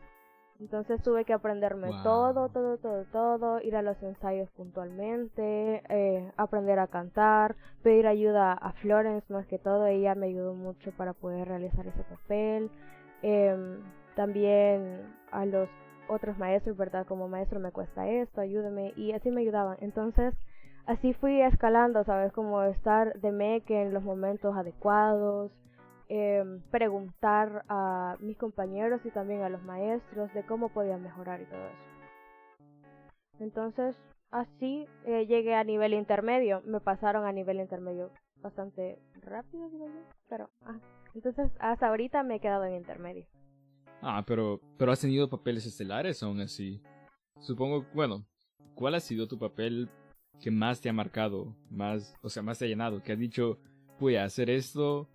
Entonces 0.60 1.00
tuve 1.02 1.24
que 1.24 1.32
aprenderme 1.32 1.88
todo, 2.02 2.48
todo, 2.48 2.78
todo, 2.78 3.04
todo, 3.12 3.60
ir 3.60 3.76
a 3.76 3.82
los 3.82 4.02
ensayos 4.02 4.50
puntualmente, 4.50 5.82
eh, 5.88 6.32
aprender 6.36 6.80
a 6.80 6.88
cantar, 6.88 7.54
pedir 7.84 8.08
ayuda 8.08 8.54
a 8.54 8.72
Florence 8.72 9.32
más 9.32 9.46
que 9.46 9.60
todo, 9.60 9.86
ella 9.86 10.16
me 10.16 10.26
ayudó 10.26 10.54
mucho 10.54 10.90
para 10.96 11.12
poder 11.12 11.46
realizar 11.46 11.86
ese 11.86 12.02
papel. 12.02 12.72
Em, 13.22 13.82
también 14.14 15.02
a 15.30 15.44
los 15.46 15.68
otros 16.08 16.38
maestros, 16.38 16.76
¿verdad? 16.76 17.06
Como 17.06 17.28
maestro 17.28 17.60
me 17.60 17.72
cuesta 17.72 18.08
esto, 18.08 18.40
ayúdame, 18.40 18.92
y 18.96 19.12
así 19.12 19.30
me 19.30 19.42
ayudaban. 19.42 19.76
Entonces, 19.80 20.34
así 20.86 21.12
fui 21.14 21.40
escalando, 21.42 22.04
¿sabes? 22.04 22.32
Como 22.32 22.62
estar 22.62 23.18
de 23.20 23.32
meque 23.32 23.82
en 23.82 23.92
los 23.92 24.02
momentos 24.02 24.56
adecuados, 24.56 25.52
Em, 26.10 26.62
preguntar 26.70 27.64
a 27.68 28.16
mis 28.20 28.38
compañeros 28.38 29.04
y 29.04 29.10
también 29.10 29.42
a 29.42 29.50
los 29.50 29.62
maestros 29.62 30.32
de 30.32 30.42
cómo 30.42 30.70
podían 30.70 31.02
mejorar 31.02 31.42
y 31.42 31.44
todo 31.44 31.60
eso. 31.66 32.64
Entonces, 33.40 33.94
así 34.30 34.86
eh, 35.04 35.26
llegué 35.26 35.54
a 35.54 35.64
nivel 35.64 35.92
intermedio. 35.92 36.62
Me 36.64 36.80
pasaron 36.80 37.26
a 37.26 37.32
nivel 37.32 37.60
intermedio 37.60 38.10
bastante 38.42 38.98
rápido, 39.22 39.68
digo 39.70 39.86
yo. 39.86 40.00
Pero, 40.28 40.50
ah, 40.62 40.78
entonces 41.14 41.50
hasta 41.60 41.88
ahorita 41.88 42.22
me 42.22 42.36
he 42.36 42.40
quedado 42.40 42.64
en 42.64 42.74
intermedio. 42.74 43.26
Ah, 44.02 44.24
pero, 44.26 44.60
pero 44.76 44.92
has 44.92 45.00
tenido 45.00 45.28
papeles 45.28 45.66
estelares 45.66 46.22
aún 46.22 46.40
así. 46.40 46.80
Supongo, 47.40 47.84
bueno, 47.94 48.24
¿cuál 48.74 48.94
ha 48.94 49.00
sido 49.00 49.26
tu 49.26 49.38
papel 49.38 49.88
que 50.40 50.50
más 50.50 50.80
te 50.80 50.88
ha 50.88 50.92
marcado? 50.92 51.56
Más, 51.70 52.14
o 52.22 52.28
sea, 52.28 52.42
más 52.42 52.58
te 52.58 52.64
ha 52.64 52.68
llenado. 52.68 53.02
Que 53.02 53.12
has 53.12 53.18
dicho, 53.18 53.58
voy 53.98 54.16
a 54.16 54.24
hacer 54.24 54.50
esto 54.50 55.08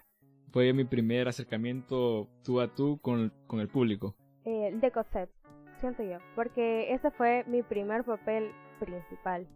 fue 0.53 0.71
mi 0.71 0.83
primer 0.86 1.27
acercamiento 1.27 2.29
tú 2.43 2.62
a 2.62 2.67
tú 2.67 2.99
con, 3.01 3.33
con 3.47 3.59
el 3.59 3.67
público. 3.67 4.15
Eh, 4.45 4.71
de 4.79 4.91
Cosette, 4.91 5.31
siento 5.79 6.03
yo, 6.03 6.19
porque 6.36 6.93
ese 6.93 7.09
fue 7.09 7.43
mi 7.47 7.63
primer 7.63 8.03
papel 8.03 8.51
principal. 8.79 9.47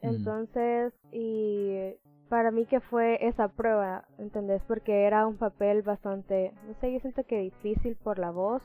Entonces, 0.00 0.94
y 1.10 1.96
para 2.28 2.50
mí 2.50 2.66
que 2.66 2.80
fue 2.80 3.26
esa 3.26 3.48
prueba, 3.48 4.04
¿entendés? 4.18 4.62
Porque 4.64 5.04
era 5.04 5.26
un 5.26 5.36
papel 5.36 5.82
bastante, 5.82 6.52
no 6.66 6.74
sé, 6.74 6.92
yo 6.92 7.00
siento 7.00 7.24
que 7.24 7.38
difícil 7.38 7.96
por 7.96 8.18
la 8.18 8.30
voz 8.30 8.62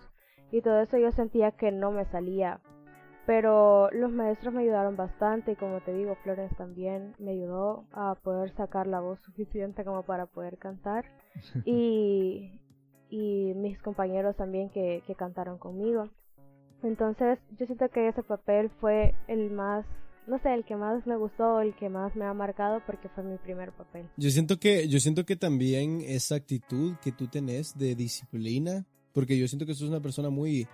y 0.52 0.62
todo 0.62 0.82
eso 0.82 0.98
yo 0.98 1.12
sentía 1.12 1.52
que 1.52 1.72
no 1.72 1.92
me 1.92 2.06
salía 2.06 2.60
pero 3.26 3.90
los 3.92 4.12
maestros 4.12 4.54
me 4.54 4.64
ayudaron 4.64 4.98
bastante, 4.98 5.56
como 5.56 5.80
te 5.82 5.94
digo, 5.94 6.16
Florence 6.24 6.56
también 6.56 7.16
me 7.20 7.32
ayudó 7.32 7.86
a 7.94 8.16
poder 8.16 8.52
sacar 8.52 8.86
la 8.86 9.00
voz 9.00 9.20
suficiente 9.22 9.86
como 9.86 10.04
para 10.04 10.26
poder 10.26 10.58
cantar. 10.58 11.06
y, 11.66 12.60
y 13.10 13.54
mis 13.56 13.82
compañeros 13.82 14.36
también 14.36 14.70
que, 14.70 15.04
que 15.08 15.16
cantaron 15.16 15.58
conmigo. 15.58 16.10
Entonces 16.82 17.40
yo 17.58 17.66
siento 17.66 17.88
que 17.90 18.10
ese 18.10 18.24
papel 18.24 18.70
fue 18.70 19.16
el 19.28 19.52
más 19.52 19.86
no 20.28 20.40
sé, 20.40 20.54
el 20.54 20.64
que 20.64 20.76
más 20.76 21.06
me 21.06 21.18
gustó, 21.18 21.62
el 21.62 21.76
que 21.76 21.90
más 21.90 22.16
me 22.16 22.26
ha 22.26 22.34
marcado 22.34 22.82
porque 22.86 23.10
fue 23.10 23.24
mi 23.24 23.38
primer 23.38 23.72
papel. 23.72 24.08
Yo 24.18 24.30
siento 24.30 24.60
que, 24.60 24.88
yo 24.88 25.00
siento 25.00 25.26
que 25.26 25.36
también 25.36 26.02
esa 26.02 26.36
actitud 26.36 26.96
que 27.02 27.12
tú 27.12 27.28
tenés 27.28 27.78
de 27.78 27.96
disciplina, 27.96 28.86
porque 29.14 29.38
yo 29.38 29.48
siento 29.48 29.66
que 29.66 29.74
sos 29.74 29.90
una 29.90 30.02
persona 30.02 30.30
muy, 30.30 30.68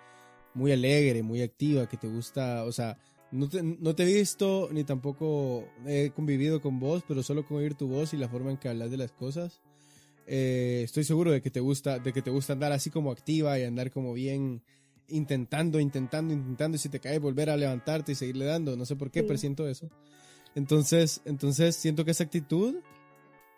muy 0.53 0.71
alegre, 0.71 1.23
muy 1.23 1.41
activa, 1.41 1.88
que 1.88 1.97
te 1.97 2.07
gusta, 2.07 2.63
o 2.65 2.71
sea, 2.71 2.97
no 3.31 3.47
te, 3.47 3.62
no 3.62 3.95
te 3.95 4.03
he 4.03 4.05
visto 4.05 4.69
ni 4.71 4.83
tampoco 4.83 5.67
he 5.85 6.12
convivido 6.12 6.62
con 6.62 6.79
vos, 6.79 7.03
pero 7.07 7.23
solo 7.23 7.45
con 7.45 7.57
oír 7.57 7.75
tu 7.75 7.88
voz 7.88 8.13
y 8.13 8.17
la 8.17 8.29
forma 8.29 8.51
en 8.51 8.57
que 8.57 8.69
hablas 8.69 8.91
de 8.91 8.97
las 8.97 9.12
cosas, 9.12 9.62
eh, 10.31 10.81
estoy 10.83 11.03
seguro 11.03 11.31
de 11.31 11.41
que 11.41 11.49
te 11.49 11.59
gusta, 11.59 11.97
de 11.97 12.13
que 12.13 12.21
te 12.21 12.29
gusta 12.29 12.53
andar 12.53 12.71
así 12.71 12.91
como 12.91 13.12
activa 13.12 13.57
y 13.57 13.63
andar 13.63 13.89
como 13.91 14.13
bien 14.13 14.62
intentando, 15.10 15.80
intentando, 15.80 16.34
intentando 16.34 16.76
y 16.76 16.80
si 16.80 16.89
te 16.89 17.00
caes 17.00 17.19
volver 17.19 17.50
a 17.50 17.58
levantarte 17.58 18.12
y 18.12 18.15
seguirle 18.15 18.45
dando, 18.45 18.76
no 18.76 18.86
sé 18.86 18.95
por 18.95 19.12
qué, 19.12 19.24
pero 19.24 19.38
siento 19.38 19.67
eso. 19.67 19.89
Entonces, 20.56 21.22
entonces 21.26 21.76
siento 21.76 22.06
que 22.06 22.12
esa 22.12 22.24
actitud 22.24 22.76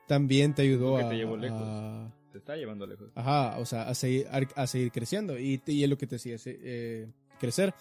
también 0.07 0.53
te 0.53 0.63
ayudó 0.63 0.97
a, 0.97 1.01
a, 1.01 2.11
te 2.31 2.37
está 2.37 2.55
llevando 2.55 2.87
lejos. 2.87 3.09
Ajá, 3.15 3.57
o 3.59 3.65
sea, 3.65 3.83
a 3.83 3.95
seguir, 3.95 4.27
a, 4.55 4.67
seguir 4.67 4.91
creciendo. 4.91 5.37
Y, 5.37 5.61
y, 5.65 5.83
es 5.83 5.89
lo 5.89 5.97
que 5.97 6.07
te 6.07 6.17
sigue 6.17 6.37
eh, 6.45 7.07
crecer. 7.39 7.73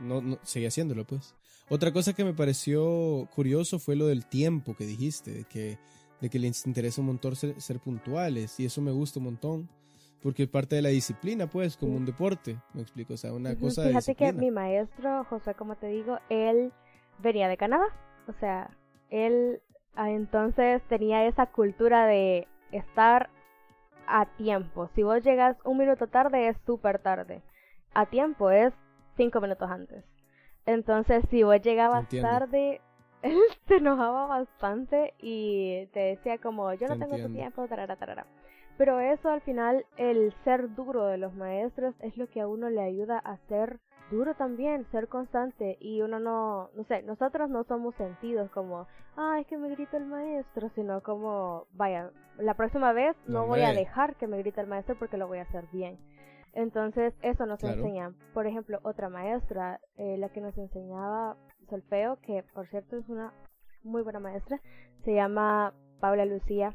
No, 0.00 0.20
no, 0.20 0.38
sigue 0.42 0.66
haciéndolo, 0.66 1.06
pues. 1.06 1.34
Otra 1.68 1.92
cosa 1.92 2.12
que 2.12 2.24
me 2.24 2.34
pareció 2.34 3.28
curioso 3.34 3.78
fue 3.78 3.96
lo 3.96 4.06
del 4.06 4.26
tiempo 4.26 4.74
que 4.74 4.84
dijiste, 4.84 5.32
de 5.32 5.44
que, 5.44 5.78
de 6.20 6.30
que 6.30 6.38
les 6.38 6.66
interesa 6.66 7.00
un 7.00 7.08
montón 7.08 7.36
ser, 7.36 7.80
puntuales. 7.80 8.58
Y 8.58 8.64
eso 8.64 8.80
me 8.80 8.90
gusta 8.90 9.20
un 9.20 9.24
montón. 9.26 9.68
Porque 10.22 10.44
es 10.44 10.48
parte 10.48 10.76
de 10.76 10.82
la 10.82 10.90
disciplina, 10.90 11.48
pues, 11.48 11.76
como 11.76 11.96
un 11.96 12.06
deporte. 12.06 12.56
Me 12.74 12.82
explico, 12.82 13.14
o 13.14 13.16
sea, 13.16 13.32
una 13.32 13.56
cosa 13.56 13.82
Fíjate 13.82 14.14
que 14.14 14.32
mi 14.32 14.50
maestro, 14.50 15.24
José, 15.24 15.54
como 15.54 15.74
te 15.76 15.88
digo, 15.88 16.18
él 16.28 16.72
venía 17.18 17.48
de 17.48 17.56
Canadá. 17.56 17.86
O 18.28 18.32
sea, 18.34 18.70
él 19.10 19.60
ah, 19.94 20.10
entonces 20.10 20.80
tenía 20.88 21.26
esa 21.26 21.46
cultura 21.46 22.06
de 22.06 22.46
estar 22.70 23.30
a 24.06 24.26
tiempo. 24.36 24.88
Si 24.94 25.02
vos 25.02 25.22
llegas 25.22 25.56
un 25.64 25.78
minuto 25.78 26.06
tarde 26.06 26.48
es 26.48 26.56
súper 26.66 26.98
tarde. 26.98 27.42
A 27.94 28.06
tiempo 28.06 28.50
es 28.50 28.72
cinco 29.16 29.40
minutos 29.40 29.70
antes. 29.70 30.04
Entonces, 30.66 31.24
si 31.30 31.42
vos 31.42 31.60
llegabas 31.60 32.08
tarde, 32.08 32.80
él 33.22 33.38
se 33.66 33.76
enojaba 33.76 34.26
bastante 34.26 35.14
y 35.18 35.86
te 35.92 36.00
decía 36.00 36.38
como, 36.38 36.72
yo 36.74 36.88
no 36.88 36.98
tengo 36.98 37.16
tu 37.18 37.32
tiempo, 37.32 37.66
tarara, 37.68 37.96
tarara. 37.96 38.26
Pero 38.82 38.98
eso 38.98 39.30
al 39.30 39.40
final, 39.42 39.86
el 39.96 40.34
ser 40.42 40.74
duro 40.74 41.06
de 41.06 41.16
los 41.16 41.32
maestros 41.34 41.94
es 42.00 42.16
lo 42.16 42.26
que 42.28 42.40
a 42.40 42.48
uno 42.48 42.68
le 42.68 42.80
ayuda 42.80 43.16
a 43.16 43.36
ser 43.46 43.78
duro 44.10 44.34
también, 44.34 44.90
ser 44.90 45.06
constante 45.06 45.76
y 45.78 46.02
uno 46.02 46.18
no, 46.18 46.68
no 46.74 46.82
sé, 46.88 47.04
nosotros 47.04 47.48
no 47.48 47.62
somos 47.62 47.94
sentidos 47.94 48.50
como, 48.50 48.88
ah, 49.16 49.38
es 49.38 49.46
que 49.46 49.56
me 49.56 49.70
grita 49.70 49.98
el 49.98 50.06
maestro, 50.06 50.68
sino 50.74 51.00
como, 51.00 51.68
vaya, 51.74 52.10
la 52.38 52.54
próxima 52.54 52.92
vez 52.92 53.14
no, 53.28 53.46
voy 53.46 53.60
a 53.60 53.72
dejar 53.72 54.16
que 54.16 54.26
me 54.26 54.38
grite 54.38 54.60
el 54.60 54.66
maestro 54.66 54.96
porque 54.98 55.16
lo 55.16 55.28
voy 55.28 55.38
a 55.38 55.42
hacer 55.42 55.64
bien. 55.72 55.96
Entonces, 56.52 57.14
eso 57.22 57.46
nos 57.46 57.62
enseña. 57.62 58.12
Por 58.34 58.48
ejemplo, 58.48 58.80
otra 58.82 59.08
maestra, 59.08 59.78
eh, 59.96 60.16
la 60.18 60.28
que 60.30 60.40
nos 60.40 60.58
enseñaba 60.58 61.36
solfeo, 61.70 62.18
que 62.22 62.42
por 62.52 62.66
cierto 62.66 62.96
es 62.96 63.08
una 63.08 63.32
muy 63.84 64.02
buena 64.02 64.18
maestra, 64.18 64.60
se 65.04 65.14
llama 65.14 65.72
Paula 66.00 66.24
Lucía. 66.24 66.74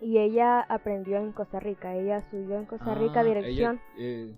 Y 0.00 0.18
ella 0.18 0.60
aprendió 0.60 1.18
en 1.18 1.32
Costa 1.32 1.60
Rica. 1.60 1.94
Ella 1.96 2.20
subió 2.30 2.56
en 2.58 2.66
Costa 2.66 2.94
Rica 2.94 3.20
ah, 3.20 3.24
dirección. 3.24 3.80
Eh, 3.98 4.34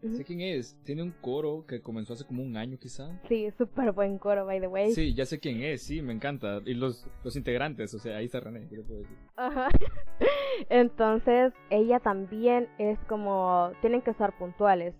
Sé 0.00 0.24
quién 0.24 0.40
es. 0.40 0.78
Tiene 0.84 1.02
un 1.02 1.10
coro 1.10 1.64
que 1.66 1.82
comenzó 1.82 2.12
hace 2.12 2.24
como 2.24 2.42
un 2.42 2.56
año 2.56 2.78
quizá. 2.78 3.20
Sí, 3.28 3.50
súper 3.58 3.90
buen 3.92 4.18
coro, 4.18 4.46
by 4.46 4.60
the 4.60 4.68
way. 4.68 4.92
Sí, 4.92 5.12
ya 5.12 5.26
sé 5.26 5.40
quién 5.40 5.60
es, 5.62 5.82
sí, 5.82 6.02
me 6.02 6.12
encanta. 6.12 6.60
Y 6.64 6.74
los, 6.74 7.08
los 7.24 7.34
integrantes, 7.34 7.92
o 7.94 7.98
sea, 7.98 8.18
ahí 8.18 8.26
está 8.26 8.38
René, 8.38 8.68
¿qué 8.68 8.80
puedo 8.82 9.00
decir? 9.00 9.16
Ajá. 9.36 9.68
Entonces, 10.68 11.52
ella 11.70 11.98
también 11.98 12.68
es 12.78 12.98
como, 13.08 13.72
tienen 13.80 14.02
que 14.02 14.12
estar 14.12 14.38
puntuales. 14.38 14.94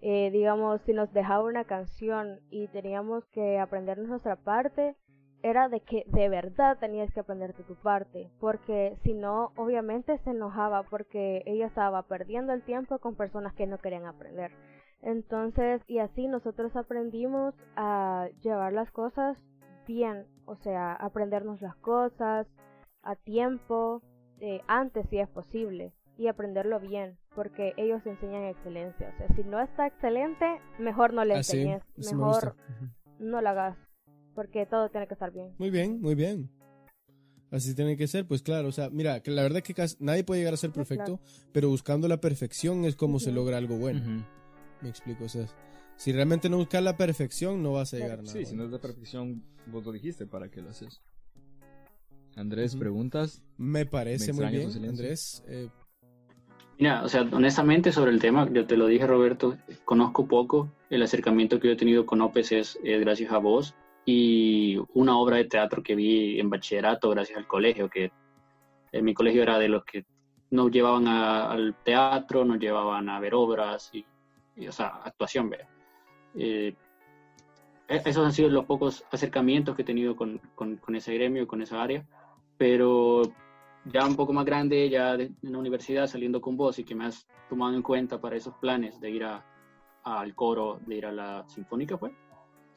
Eh, 0.00 0.30
digamos, 0.32 0.80
si 0.84 0.94
nos 0.94 1.12
dejaba 1.12 1.44
una 1.44 1.64
canción 1.64 2.40
y 2.50 2.66
teníamos 2.68 3.24
que 3.26 3.58
aprendernos 3.58 4.08
nuestra 4.08 4.34
parte, 4.36 4.96
era 5.42 5.68
de 5.68 5.80
que 5.80 6.04
de 6.06 6.28
verdad 6.28 6.78
tenías 6.78 7.12
que 7.12 7.20
aprenderte 7.20 7.62
tu 7.62 7.74
parte, 7.76 8.30
porque 8.40 8.96
si 9.02 9.14
no, 9.14 9.52
obviamente 9.56 10.18
se 10.18 10.30
enojaba 10.30 10.82
porque 10.84 11.42
ella 11.46 11.66
estaba 11.66 12.02
perdiendo 12.02 12.52
el 12.52 12.62
tiempo 12.62 12.98
con 12.98 13.14
personas 13.14 13.54
que 13.54 13.66
no 13.66 13.78
querían 13.78 14.06
aprender. 14.06 14.52
Entonces, 15.02 15.82
y 15.86 15.98
así 15.98 16.28
nosotros 16.28 16.76
aprendimos 16.76 17.54
a 17.76 18.28
llevar 18.42 18.72
las 18.72 18.90
cosas 18.90 19.38
bien, 19.86 20.26
o 20.44 20.56
sea, 20.56 20.92
aprendernos 20.92 21.62
las 21.62 21.74
cosas 21.76 22.46
a 23.02 23.16
tiempo, 23.16 24.02
eh, 24.40 24.60
antes 24.66 25.08
si 25.08 25.18
es 25.18 25.28
posible, 25.28 25.94
y 26.18 26.28
aprenderlo 26.28 26.80
bien, 26.80 27.16
porque 27.34 27.72
ellos 27.78 28.04
enseñan 28.04 28.44
excelencia. 28.44 29.10
O 29.14 29.16
sea, 29.16 29.28
si 29.36 29.42
no 29.42 29.58
está 29.58 29.86
excelente, 29.86 30.60
mejor 30.78 31.14
no 31.14 31.24
le 31.24 31.34
ah, 31.34 31.38
enseñes, 31.38 31.82
mejor 31.96 32.56
no 33.18 33.40
lo 33.40 33.48
hagas 33.48 33.89
porque 34.34 34.66
todo 34.66 34.88
tiene 34.88 35.06
que 35.06 35.14
estar 35.14 35.32
bien. 35.32 35.54
Muy 35.58 35.70
bien, 35.70 36.00
muy 36.00 36.14
bien. 36.14 36.50
Así 37.50 37.74
tiene 37.74 37.96
que 37.96 38.06
ser, 38.06 38.26
pues 38.26 38.42
claro, 38.42 38.68
o 38.68 38.72
sea, 38.72 38.90
mira, 38.90 39.20
que 39.22 39.32
la 39.32 39.42
verdad 39.42 39.60
es 39.64 39.74
que 39.74 39.96
nadie 39.98 40.22
puede 40.22 40.40
llegar 40.40 40.54
a 40.54 40.56
ser 40.56 40.70
perfecto, 40.70 41.18
pero 41.52 41.68
buscando 41.68 42.06
la 42.06 42.20
perfección 42.20 42.84
es 42.84 42.94
como 42.94 43.18
se 43.18 43.32
logra 43.32 43.56
algo 43.56 43.76
bueno. 43.76 44.24
Me 44.82 44.88
explico, 44.88 45.24
o 45.24 45.28
sea, 45.28 45.46
si 45.96 46.12
realmente 46.12 46.48
no 46.48 46.58
buscas 46.58 46.82
la 46.82 46.96
perfección 46.96 47.60
no 47.62 47.72
vas 47.72 47.92
a 47.92 47.96
llegar 47.96 48.20
a 48.20 48.22
nada. 48.22 48.32
Sí, 48.32 48.44
si 48.44 48.54
no 48.54 48.64
es 48.64 48.70
la 48.70 48.78
perfección, 48.78 49.42
vos 49.66 49.84
lo 49.84 49.90
dijiste, 49.90 50.26
¿para 50.26 50.48
qué 50.48 50.62
lo 50.62 50.70
haces? 50.70 51.02
Andrés, 52.36 52.76
¿preguntas? 52.76 53.42
Me 53.56 53.84
parece 53.84 54.32
muy 54.32 54.46
bien, 54.46 54.70
Andrés. 54.88 55.42
Eh... 55.48 55.68
Mira, 56.78 57.02
o 57.02 57.08
sea, 57.08 57.22
honestamente 57.32 57.90
sobre 57.90 58.12
el 58.12 58.20
tema, 58.20 58.48
yo 58.50 58.64
te 58.64 58.76
lo 58.76 58.86
dije 58.86 59.08
Roberto, 59.08 59.58
conozco 59.84 60.28
poco, 60.28 60.72
el 60.88 61.02
acercamiento 61.02 61.58
que 61.58 61.66
yo 61.66 61.74
he 61.74 61.76
tenido 61.76 62.06
con 62.06 62.20
Opes 62.20 62.52
es 62.52 62.78
gracias 62.84 63.32
a 63.32 63.38
vos 63.38 63.74
y 64.04 64.78
una 64.94 65.18
obra 65.18 65.36
de 65.36 65.44
teatro 65.44 65.82
que 65.82 65.94
vi 65.94 66.40
en 66.40 66.50
bachillerato 66.50 67.10
gracias 67.10 67.38
al 67.38 67.46
colegio, 67.46 67.88
que 67.88 68.10
En 68.92 69.04
mi 69.04 69.14
colegio 69.14 69.42
era 69.42 69.58
de 69.58 69.68
los 69.68 69.84
que 69.84 70.04
nos 70.50 70.70
llevaban 70.70 71.06
al 71.06 71.76
teatro, 71.84 72.44
nos 72.44 72.58
llevaban 72.58 73.08
a 73.08 73.20
ver 73.20 73.34
obras 73.34 73.90
y, 73.92 74.04
o 74.66 74.72
sea, 74.72 74.88
actuación. 75.04 75.52
Eh, 76.34 76.74
e, 77.88 78.02
esos 78.04 78.26
han 78.26 78.32
sido 78.32 78.48
los 78.48 78.64
pocos 78.64 79.04
acercamientos 79.12 79.76
que 79.76 79.82
he 79.82 79.84
tenido 79.84 80.16
con, 80.16 80.38
con, 80.54 80.76
con, 80.78 80.96
ese 80.96 81.14
gremio, 81.14 81.46
con 81.46 81.62
esa 81.62 81.80
área, 81.80 82.04
pero 82.58 83.22
ya 83.84 84.04
un 84.06 84.16
poco 84.16 84.32
más 84.32 84.44
grande, 84.44 84.88
ya 84.90 85.14
en 85.14 85.36
la 85.42 85.58
universidad, 85.58 86.06
saliendo 86.06 86.40
con 86.40 86.56
vos 86.56 86.78
y 86.78 86.84
que 86.84 86.94
me 86.94 87.06
has 87.06 87.26
tomado 87.48 87.74
en 87.74 87.82
cuenta 87.82 88.20
para 88.20 88.36
esos 88.36 88.54
planes 88.56 89.00
de 89.00 89.10
ir 89.10 89.24
a, 89.24 89.44
al 90.04 90.34
coro, 90.34 90.80
de 90.86 90.96
ir 90.96 91.06
a 91.06 91.12
la 91.12 91.44
sinfónica, 91.48 91.96
¿fue? 91.96 92.10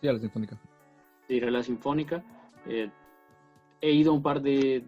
Sí, 0.01 0.07
a 0.07 0.13
la 0.13 0.19
sinfónica. 0.19 0.59
De 1.27 1.35
ir 1.35 1.45
a 1.45 1.51
la 1.51 1.63
sinfónica. 1.63 2.23
Eh, 2.65 2.89
he 3.81 3.91
ido 3.91 4.11
a 4.11 4.15
un 4.15 4.23
par 4.23 4.41
de, 4.41 4.85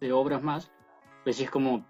de 0.00 0.12
obras 0.12 0.42
más, 0.42 0.70
pues 1.24 1.40
es 1.40 1.50
como 1.50 1.84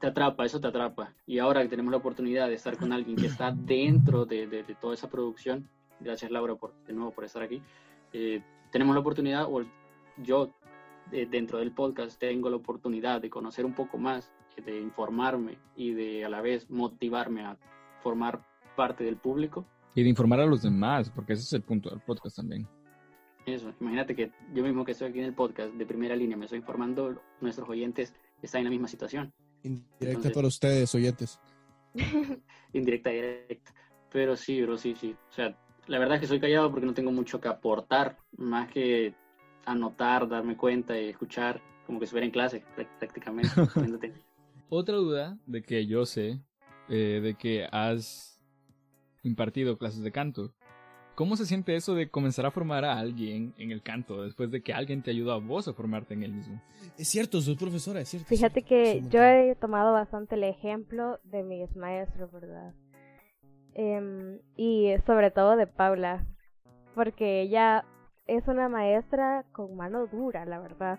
te 0.00 0.08
atrapa, 0.08 0.44
eso 0.44 0.60
te 0.60 0.66
atrapa. 0.66 1.14
Y 1.26 1.38
ahora 1.38 1.62
que 1.62 1.68
tenemos 1.68 1.90
la 1.90 1.98
oportunidad 1.98 2.48
de 2.48 2.54
estar 2.54 2.76
con 2.76 2.92
alguien 2.92 3.16
que 3.16 3.26
está 3.26 3.52
dentro 3.52 4.24
de, 4.24 4.46
de, 4.46 4.64
toda 4.80 4.94
esa 4.94 5.08
producción, 5.08 5.68
gracias 6.00 6.30
Laura 6.30 6.56
por, 6.56 6.74
de 6.86 6.92
nuevo 6.92 7.12
por 7.12 7.24
estar 7.24 7.42
aquí, 7.42 7.62
eh, 8.12 8.42
tenemos 8.70 8.94
la 8.94 9.00
oportunidad, 9.00 9.46
o 9.48 9.62
yo 10.16 10.50
dentro 11.10 11.58
del 11.58 11.72
podcast 11.72 12.18
tengo 12.18 12.48
la 12.48 12.56
oportunidad 12.56 13.20
de 13.20 13.28
conocer 13.28 13.64
un 13.66 13.74
poco 13.74 13.98
más, 13.98 14.32
de 14.56 14.80
informarme 14.80 15.58
y 15.76 15.92
de 15.92 16.24
a 16.24 16.28
la 16.28 16.40
vez 16.40 16.68
motivarme 16.70 17.44
a 17.44 17.56
formar 18.02 18.44
parte 18.76 19.04
del 19.04 19.16
público. 19.16 19.64
Y 19.94 20.02
de 20.02 20.08
informar 20.08 20.40
a 20.40 20.46
los 20.46 20.62
demás, 20.62 21.10
porque 21.10 21.34
ese 21.34 21.42
es 21.42 21.52
el 21.52 21.62
punto 21.62 21.90
del 21.90 22.00
podcast 22.00 22.36
también. 22.36 22.66
Eso, 23.46 23.74
imagínate 23.80 24.14
que 24.14 24.30
yo 24.54 24.62
mismo 24.62 24.84
que 24.84 24.92
estoy 24.92 25.08
aquí 25.08 25.18
en 25.18 25.26
el 25.26 25.34
podcast 25.34 25.74
de 25.74 25.86
primera 25.86 26.14
línea 26.14 26.36
me 26.36 26.44
estoy 26.44 26.60
informando, 26.60 27.20
nuestros 27.40 27.68
oyentes 27.68 28.14
están 28.40 28.60
en 28.60 28.64
la 28.66 28.70
misma 28.70 28.88
situación. 28.88 29.32
Indirecta 29.62 30.30
para 30.30 30.48
ustedes, 30.48 30.94
oyentes. 30.94 31.40
indirecta, 32.72 33.10
directa. 33.10 33.74
Pero 34.12 34.36
sí, 34.36 34.62
bro, 34.62 34.76
sí, 34.76 34.94
sí. 34.94 35.16
O 35.30 35.32
sea, 35.32 35.56
la 35.86 35.98
verdad 35.98 36.16
es 36.16 36.20
que 36.20 36.26
soy 36.26 36.40
callado 36.40 36.70
porque 36.70 36.86
no 36.86 36.94
tengo 36.94 37.12
mucho 37.12 37.40
que 37.40 37.48
aportar, 37.48 38.18
más 38.36 38.70
que 38.70 39.14
anotar, 39.64 40.28
darme 40.28 40.56
cuenta 40.56 40.98
y 41.00 41.08
escuchar, 41.08 41.60
como 41.86 41.98
que 41.98 42.04
estuviera 42.04 42.26
en 42.26 42.32
clase, 42.32 42.64
prácticamente. 42.98 43.50
Otra 44.68 44.96
duda 44.96 45.38
de 45.46 45.62
que 45.62 45.86
yo 45.86 46.06
sé, 46.06 46.40
eh, 46.88 47.20
de 47.22 47.34
que 47.34 47.66
has 47.70 48.42
impartido 49.22 49.76
clases 49.78 50.02
de 50.02 50.12
canto. 50.12 50.54
¿Cómo 51.22 51.36
se 51.36 51.46
siente 51.46 51.76
eso 51.76 51.94
de 51.94 52.10
comenzar 52.10 52.46
a 52.46 52.50
formar 52.50 52.84
a 52.84 52.98
alguien 52.98 53.54
en 53.56 53.70
el 53.70 53.80
canto 53.80 54.24
después 54.24 54.50
de 54.50 54.60
que 54.60 54.72
alguien 54.72 55.04
te 55.04 55.12
ayudó 55.12 55.30
a 55.30 55.38
vos 55.38 55.68
a 55.68 55.72
formarte 55.72 56.14
en 56.14 56.24
él 56.24 56.32
mismo? 56.32 56.60
Es 56.98 57.06
cierto, 57.06 57.40
sos 57.40 57.56
profesora, 57.56 58.00
es 58.00 58.08
cierto. 58.08 58.26
Fíjate 58.26 58.62
que 58.62 59.04
yo 59.08 59.22
he 59.22 59.54
tomado 59.54 59.92
bastante 59.92 60.34
el 60.34 60.42
ejemplo 60.42 61.20
de 61.22 61.44
mis 61.44 61.76
maestros, 61.76 62.32
¿verdad? 62.32 62.74
Em, 63.74 64.40
y 64.56 64.94
sobre 65.06 65.30
todo 65.30 65.54
de 65.54 65.68
Paula, 65.68 66.26
porque 66.96 67.42
ella 67.42 67.84
es 68.26 68.48
una 68.48 68.68
maestra 68.68 69.44
con 69.52 69.76
mano 69.76 70.08
dura, 70.08 70.44
la 70.44 70.58
verdad, 70.58 70.98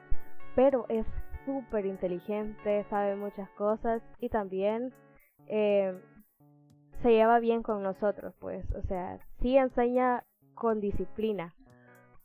pero 0.56 0.86
es 0.88 1.06
súper 1.46 1.86
inteligente, 1.86 2.86
sabe 2.90 3.18
muchas 3.18 3.50
cosas 3.58 4.02
y 4.22 4.30
también 4.30 4.94
eh, 5.48 6.00
se 7.02 7.10
lleva 7.10 7.40
bien 7.40 7.62
con 7.62 7.84
nosotros, 7.84 8.34
pues, 8.40 8.66
o 8.72 8.88
sea, 8.88 9.20
sí 9.44 9.58
enseña 9.58 10.24
con 10.56 10.80
disciplina, 10.80 11.54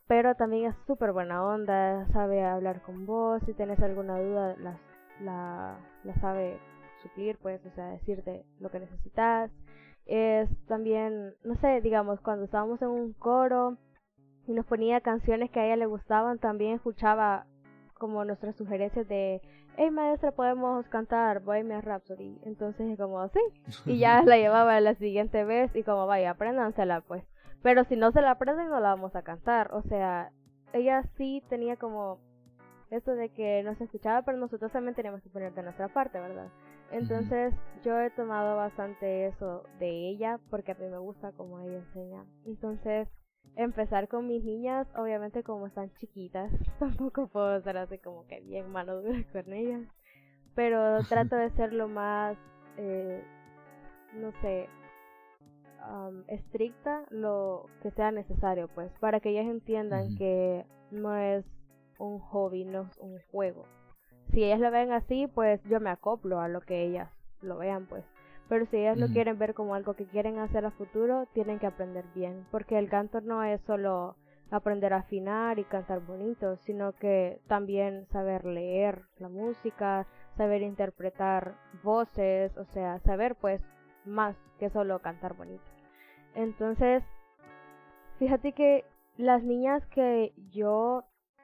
pero 0.07 0.33
también 0.35 0.71
es 0.71 0.75
súper 0.87 1.11
buena 1.11 1.43
onda, 1.43 2.07
sabe 2.13 2.43
hablar 2.43 2.81
con 2.81 3.05
vos, 3.05 3.43
si 3.45 3.53
tienes 3.53 3.79
alguna 3.81 4.19
duda 4.19 4.55
la, 4.57 4.79
la, 5.21 5.77
la 6.05 6.15
sabe 6.15 6.57
suplir, 7.03 7.37
pues, 7.41 7.63
o 7.65 7.71
sea, 7.75 7.89
decirte 7.89 8.45
lo 8.59 8.71
que 8.71 8.79
necesitas. 8.79 9.51
Es 10.05 10.49
también, 10.67 11.35
no 11.43 11.55
sé, 11.57 11.81
digamos, 11.81 12.19
cuando 12.21 12.45
estábamos 12.45 12.81
en 12.81 12.87
un 12.87 13.13
coro, 13.13 13.77
y 14.47 14.53
nos 14.53 14.65
ponía 14.65 15.01
canciones 15.01 15.51
que 15.51 15.59
a 15.59 15.65
ella 15.65 15.75
le 15.75 15.85
gustaban, 15.85 16.39
también 16.39 16.73
escuchaba 16.73 17.45
como 17.93 18.23
nuestras 18.23 18.55
sugerencias 18.55 19.07
de, 19.07 19.41
hey 19.81 19.91
maestra, 19.91 20.33
podemos 20.33 20.85
cantar 20.89 21.39
Bohemian 21.39 21.81
Rhapsody. 21.81 22.37
Entonces 22.43 22.97
como, 22.97 23.25
sí, 23.29 23.39
y 23.85 23.97
ya 23.97 24.21
la 24.23 24.37
llevaba 24.37 24.79
la 24.81 24.93
siguiente 24.95 25.45
vez 25.45 25.73
y 25.73 25.83
como, 25.83 26.05
vaya, 26.05 26.31
apréndansela 26.31 26.99
pues. 26.99 27.23
Pero 27.63 27.85
si 27.85 27.95
no 27.95 28.11
se 28.11 28.21
la 28.21 28.31
aprenden, 28.31 28.67
no 28.69 28.81
la 28.81 28.89
vamos 28.89 29.15
a 29.15 29.21
cantar. 29.21 29.73
O 29.73 29.81
sea, 29.83 30.31
ella 30.73 31.03
sí 31.15 31.41
tenía 31.47 31.77
como 31.77 32.19
eso 32.91 33.11
de 33.15 33.29
que 33.29 33.63
nos 33.63 33.79
escuchaba, 33.79 34.23
pero 34.23 34.37
nosotros 34.37 34.69
también 34.71 34.95
teníamos 34.95 35.21
que 35.21 35.29
poner 35.29 35.53
de 35.53 35.63
nuestra 35.63 35.87
parte, 35.87 36.19
¿verdad? 36.19 36.49
Entonces 36.91 37.53
yo 37.83 37.97
he 37.99 38.09
tomado 38.09 38.57
bastante 38.57 39.27
eso 39.27 39.63
de 39.79 40.09
ella 40.09 40.39
porque 40.49 40.73
a 40.73 40.75
mí 40.75 40.87
me 40.87 40.97
gusta 40.97 41.31
como 41.31 41.59
ella 41.61 41.77
enseña. 41.77 42.25
Entonces 42.45 43.07
empezar 43.55 44.07
con 44.07 44.27
mis 44.27 44.43
niñas, 44.43 44.87
obviamente 44.95 45.43
como 45.43 45.67
están 45.67 45.91
chiquitas, 45.95 46.51
tampoco 46.79 47.27
puedo 47.27 47.61
ser 47.61 47.77
así 47.77 47.97
como 47.97 48.25
que 48.27 48.39
bien 48.41 48.71
mano 48.71 49.01
dura 49.01 49.23
con 49.33 49.53
ellas, 49.53 49.81
pero 50.55 51.03
trato 51.09 51.35
de 51.35 51.49
ser 51.51 51.73
lo 51.73 51.87
más, 51.87 52.37
eh, 52.77 53.23
no 54.13 54.31
sé, 54.41 54.69
estricta 56.27 57.03
lo 57.09 57.65
que 57.81 57.91
sea 57.91 58.11
necesario, 58.11 58.67
pues, 58.75 58.91
para 58.99 59.19
que 59.19 59.29
ellas 59.29 59.47
entiendan 59.47 60.15
que 60.17 60.65
no 60.91 61.15
es 61.15 61.45
un 61.97 62.19
hobby, 62.19 62.65
no 62.65 62.83
es 62.83 62.97
un 62.97 63.19
juego. 63.31 63.65
Si 64.31 64.43
ellas 64.43 64.59
lo 64.59 64.71
ven 64.71 64.91
así, 64.91 65.27
pues 65.27 65.61
yo 65.63 65.79
me 65.79 65.89
acoplo 65.89 66.39
a 66.39 66.47
lo 66.47 66.61
que 66.61 66.83
ellas 66.83 67.09
lo 67.41 67.57
vean, 67.57 67.87
pues. 67.87 68.05
Pero 68.49 68.65
si 68.65 68.77
ellas 68.77 68.97
lo 68.97 69.07
quieren 69.07 69.37
ver 69.37 69.53
como 69.53 69.75
algo 69.75 69.93
que 69.93 70.07
quieren 70.07 70.39
hacer 70.39 70.65
a 70.65 70.71
futuro, 70.71 71.27
tienen 71.33 71.59
que 71.59 71.67
aprender 71.67 72.03
bien, 72.15 72.47
porque 72.49 72.79
el 72.79 72.89
canto 72.89 73.21
no 73.21 73.43
es 73.43 73.61
solo 73.61 74.15
aprender 74.49 74.93
a 74.93 74.97
afinar 74.97 75.59
y 75.59 75.63
cantar 75.63 75.99
bonito, 75.99 76.57
sino 76.57 76.93
que 76.93 77.39
también 77.47 78.07
saber 78.07 78.45
leer 78.45 79.03
la 79.19 79.29
música, 79.29 80.07
saber 80.35 80.63
interpretar 80.63 81.53
voces, 81.83 82.57
o 82.57 82.65
sea, 82.65 82.99
saber 83.01 83.35
pues 83.35 83.61
más 84.03 84.35
que 84.57 84.71
solo 84.71 84.97
cantar 84.99 85.35
bonito. 85.35 85.63
Entonces, 86.33 87.03
fíjate 88.17 88.53
que 88.53 88.83
las 89.17 89.43
niñas 89.43 89.85
que 89.87 90.33
yo 90.51 91.03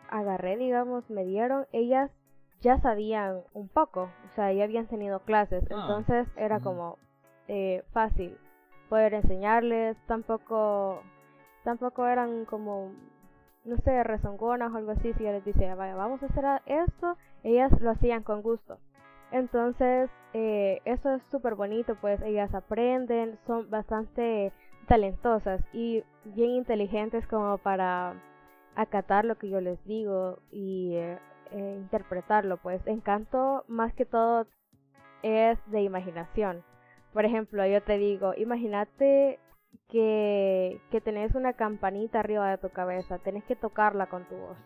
agarré, 0.09 0.57
digamos, 0.57 1.07
me 1.11 1.23
dieron, 1.23 1.67
ellas 1.71 2.09
ya 2.61 2.79
sabían 2.79 3.41
un 3.53 3.67
poco, 3.67 4.03
o 4.03 4.35
sea, 4.35 4.51
ya 4.51 4.63
habían 4.63 4.87
tenido 4.87 5.19
clases, 5.19 5.63
ah, 5.71 5.75
entonces 5.75 6.27
era 6.35 6.59
como 6.59 6.97
eh, 7.47 7.83
fácil 7.91 8.37
poder 8.89 9.13
enseñarles, 9.13 9.97
tampoco, 10.07 11.01
tampoco 11.63 12.05
eran 12.07 12.45
como, 12.45 12.91
no 13.65 13.77
sé, 13.77 14.03
rezongonas 14.03 14.71
o 14.71 14.77
algo 14.77 14.91
así, 14.91 15.13
si 15.13 15.23
yo 15.23 15.31
les 15.31 15.45
decía, 15.45 15.75
vaya, 15.75 15.95
vamos 15.95 16.21
a 16.23 16.27
hacer 16.27 16.45
esto, 16.65 17.17
ellas 17.43 17.71
lo 17.81 17.91
hacían 17.91 18.23
con 18.23 18.41
gusto. 18.41 18.77
Entonces, 19.31 20.09
eh, 20.33 20.81
eso 20.85 21.13
es 21.15 21.21
súper 21.31 21.55
bonito, 21.55 21.95
pues 21.99 22.21
ellas 22.21 22.53
aprenden, 22.53 23.37
son 23.47 23.69
bastante 23.69 24.51
talentosas 24.87 25.61
y 25.73 26.03
bien 26.23 26.51
inteligentes 26.51 27.25
como 27.27 27.57
para 27.57 28.13
acatar 28.75 29.25
lo 29.25 29.35
que 29.35 29.49
yo 29.49 29.61
les 29.61 29.83
digo 29.85 30.39
y 30.51 30.95
eh, 30.95 31.17
eh, 31.51 31.75
interpretarlo, 31.77 32.57
pues 32.57 32.85
encanto 32.87 33.63
más 33.67 33.93
que 33.93 34.05
todo 34.05 34.47
es 35.23 35.57
de 35.67 35.81
imaginación. 35.81 36.63
Por 37.13 37.25
ejemplo, 37.25 37.65
yo 37.65 37.81
te 37.81 37.97
digo, 37.97 38.33
imagínate 38.35 39.39
que, 39.89 40.79
que 40.91 41.01
tenés 41.01 41.35
una 41.35 41.53
campanita 41.53 42.19
arriba 42.19 42.49
de 42.49 42.57
tu 42.57 42.69
cabeza, 42.69 43.19
tenés 43.19 43.43
que 43.45 43.55
tocarla 43.55 44.07
con 44.07 44.25
tu 44.25 44.35
voz. 44.35 44.57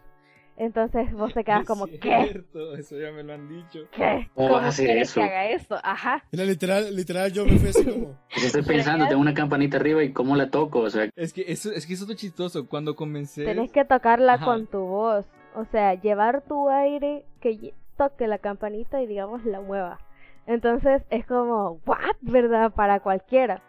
Entonces 0.59 1.11
vos 1.13 1.34
te 1.34 1.43
quedas 1.43 1.65
como, 1.65 1.88
¿qué? 1.88 2.43
Eso 2.77 2.99
ya 2.99 3.11
me 3.11 3.23
lo 3.23 3.34
han 3.34 3.47
dicho. 3.47 3.80
¿Qué? 3.91 4.30
¿Cómo, 4.36 4.51
vas 4.51 4.65
a 4.65 4.67
hacer 4.67 4.97
eso? 4.97 5.21
que 5.21 5.25
haga 5.25 5.49
eso? 5.49 5.75
Ajá. 5.82 6.23
literal, 6.32 6.95
literal, 6.95 7.32
yo 7.32 7.45
me 7.45 7.57
fui 7.57 7.69
así 7.69 7.86
como. 7.86 8.17
estoy 8.36 8.63
pensando, 8.63 9.07
tengo 9.07 9.21
una 9.21 9.34
campanita 9.34 9.77
arriba 9.77 10.03
y 10.03 10.11
cómo 10.11 10.36
la 10.36 10.49
toco, 10.49 10.82
o 10.82 10.89
sea. 10.89 11.09
Es 11.15 11.32
que 11.32 11.45
eso, 11.47 11.71
es 11.71 11.88
que 11.88 11.93
eso 11.93 12.05
es 12.11 12.17
chistoso. 12.17 12.67
Cuando 12.67 12.95
comencé. 12.95 13.45
Tenés 13.45 13.71
que 13.71 13.86
tocarla 13.86 14.39
con 14.39 14.67
tu 14.67 14.80
voz. 14.80 15.25
O 15.55 15.65
sea, 15.65 15.95
llevar 15.95 16.41
tu 16.41 16.69
aire 16.69 17.25
que 17.41 17.73
toque 17.97 18.27
la 18.27 18.37
campanita 18.37 19.01
y 19.01 19.07
digamos 19.07 19.43
la 19.45 19.61
mueva. 19.61 19.99
Entonces 20.45 21.03
es 21.09 21.25
como, 21.25 21.79
¿what? 21.85 22.15
¿Verdad? 22.21 22.71
Para 22.71 22.99
cualquiera. 23.01 23.61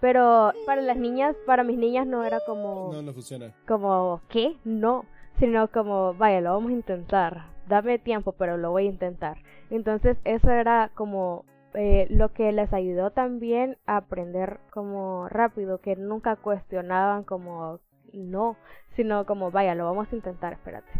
Pero 0.00 0.52
para 0.66 0.82
las 0.82 0.96
niñas, 0.96 1.34
para 1.46 1.64
mis 1.64 1.78
niñas 1.78 2.06
no 2.06 2.24
era 2.24 2.40
como... 2.44 2.90
No, 2.92 3.02
no 3.02 3.12
funciona. 3.12 3.54
Como, 3.66 4.20
¿qué? 4.28 4.56
No. 4.64 5.04
Sino 5.38 5.68
como, 5.70 6.14
vaya, 6.14 6.40
lo 6.40 6.52
vamos 6.52 6.70
a 6.70 6.74
intentar. 6.74 7.46
Dame 7.68 7.98
tiempo, 7.98 8.32
pero 8.32 8.56
lo 8.56 8.70
voy 8.70 8.86
a 8.86 8.90
intentar. 8.90 9.38
Entonces 9.70 10.18
eso 10.24 10.50
era 10.50 10.90
como 10.94 11.44
eh, 11.74 12.06
lo 12.10 12.32
que 12.32 12.52
les 12.52 12.72
ayudó 12.72 13.10
también 13.10 13.76
a 13.86 13.98
aprender 13.98 14.60
como 14.70 15.28
rápido, 15.28 15.78
que 15.78 15.96
nunca 15.96 16.36
cuestionaban 16.36 17.24
como 17.24 17.80
no, 18.12 18.56
sino 18.94 19.26
como, 19.26 19.50
vaya, 19.50 19.74
lo 19.74 19.84
vamos 19.84 20.08
a 20.12 20.16
intentar, 20.16 20.54
espérate. 20.54 20.90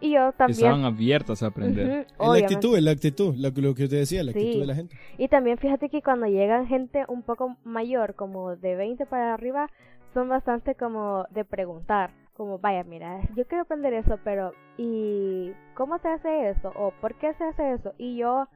Y 0.00 0.12
yo 0.12 0.32
también. 0.32 0.58
Estaban 0.58 0.84
abiertas 0.84 1.42
a 1.42 1.46
aprender. 1.46 2.06
Es 2.18 2.28
la 2.28 2.34
actitud, 2.38 2.78
la 2.78 2.90
actitud, 2.90 3.34
lo, 3.36 3.52
que- 3.54 3.62
lo 3.62 3.74
que 3.74 3.88
te 3.88 3.96
decía, 3.96 4.22
la 4.22 4.32
Sí. 4.32 4.38
actitud 4.38 4.60
de 4.60 4.66
la 4.66 4.74
gente. 4.74 4.96
Y 5.18 5.28
también 5.28 5.56
fíjate 5.58 5.88
que 5.88 6.02
cuando 6.02 6.26
llegan 6.26 6.66
gente 6.66 7.04
un 7.08 7.22
poco 7.22 7.56
mayor, 7.64 8.14
como 8.14 8.56
de 8.56 8.76
20 8.76 9.06
para 9.06 9.32
arriba, 9.34 9.68
son 10.12 10.28
bastante 10.28 10.74
como 10.74 11.24
de 11.30 11.44
preguntar, 11.44 12.10
como 12.34 12.58
vaya, 12.58 12.84
mira, 12.84 13.20
yo 13.34 13.46
quiero 13.46 13.62
aprender 13.62 13.94
eso, 13.94 14.18
pero 14.22 14.52
¿y 14.76 15.52
cómo 15.74 15.98
se 15.98 16.08
hace 16.08 16.50
eso? 16.50 16.72
¿O 16.76 16.90
por 17.00 17.14
qué 17.14 17.32
se 17.34 17.44
hace 17.44 17.72
eso? 17.72 17.92
Y 17.96 18.16
yo, 18.18 18.48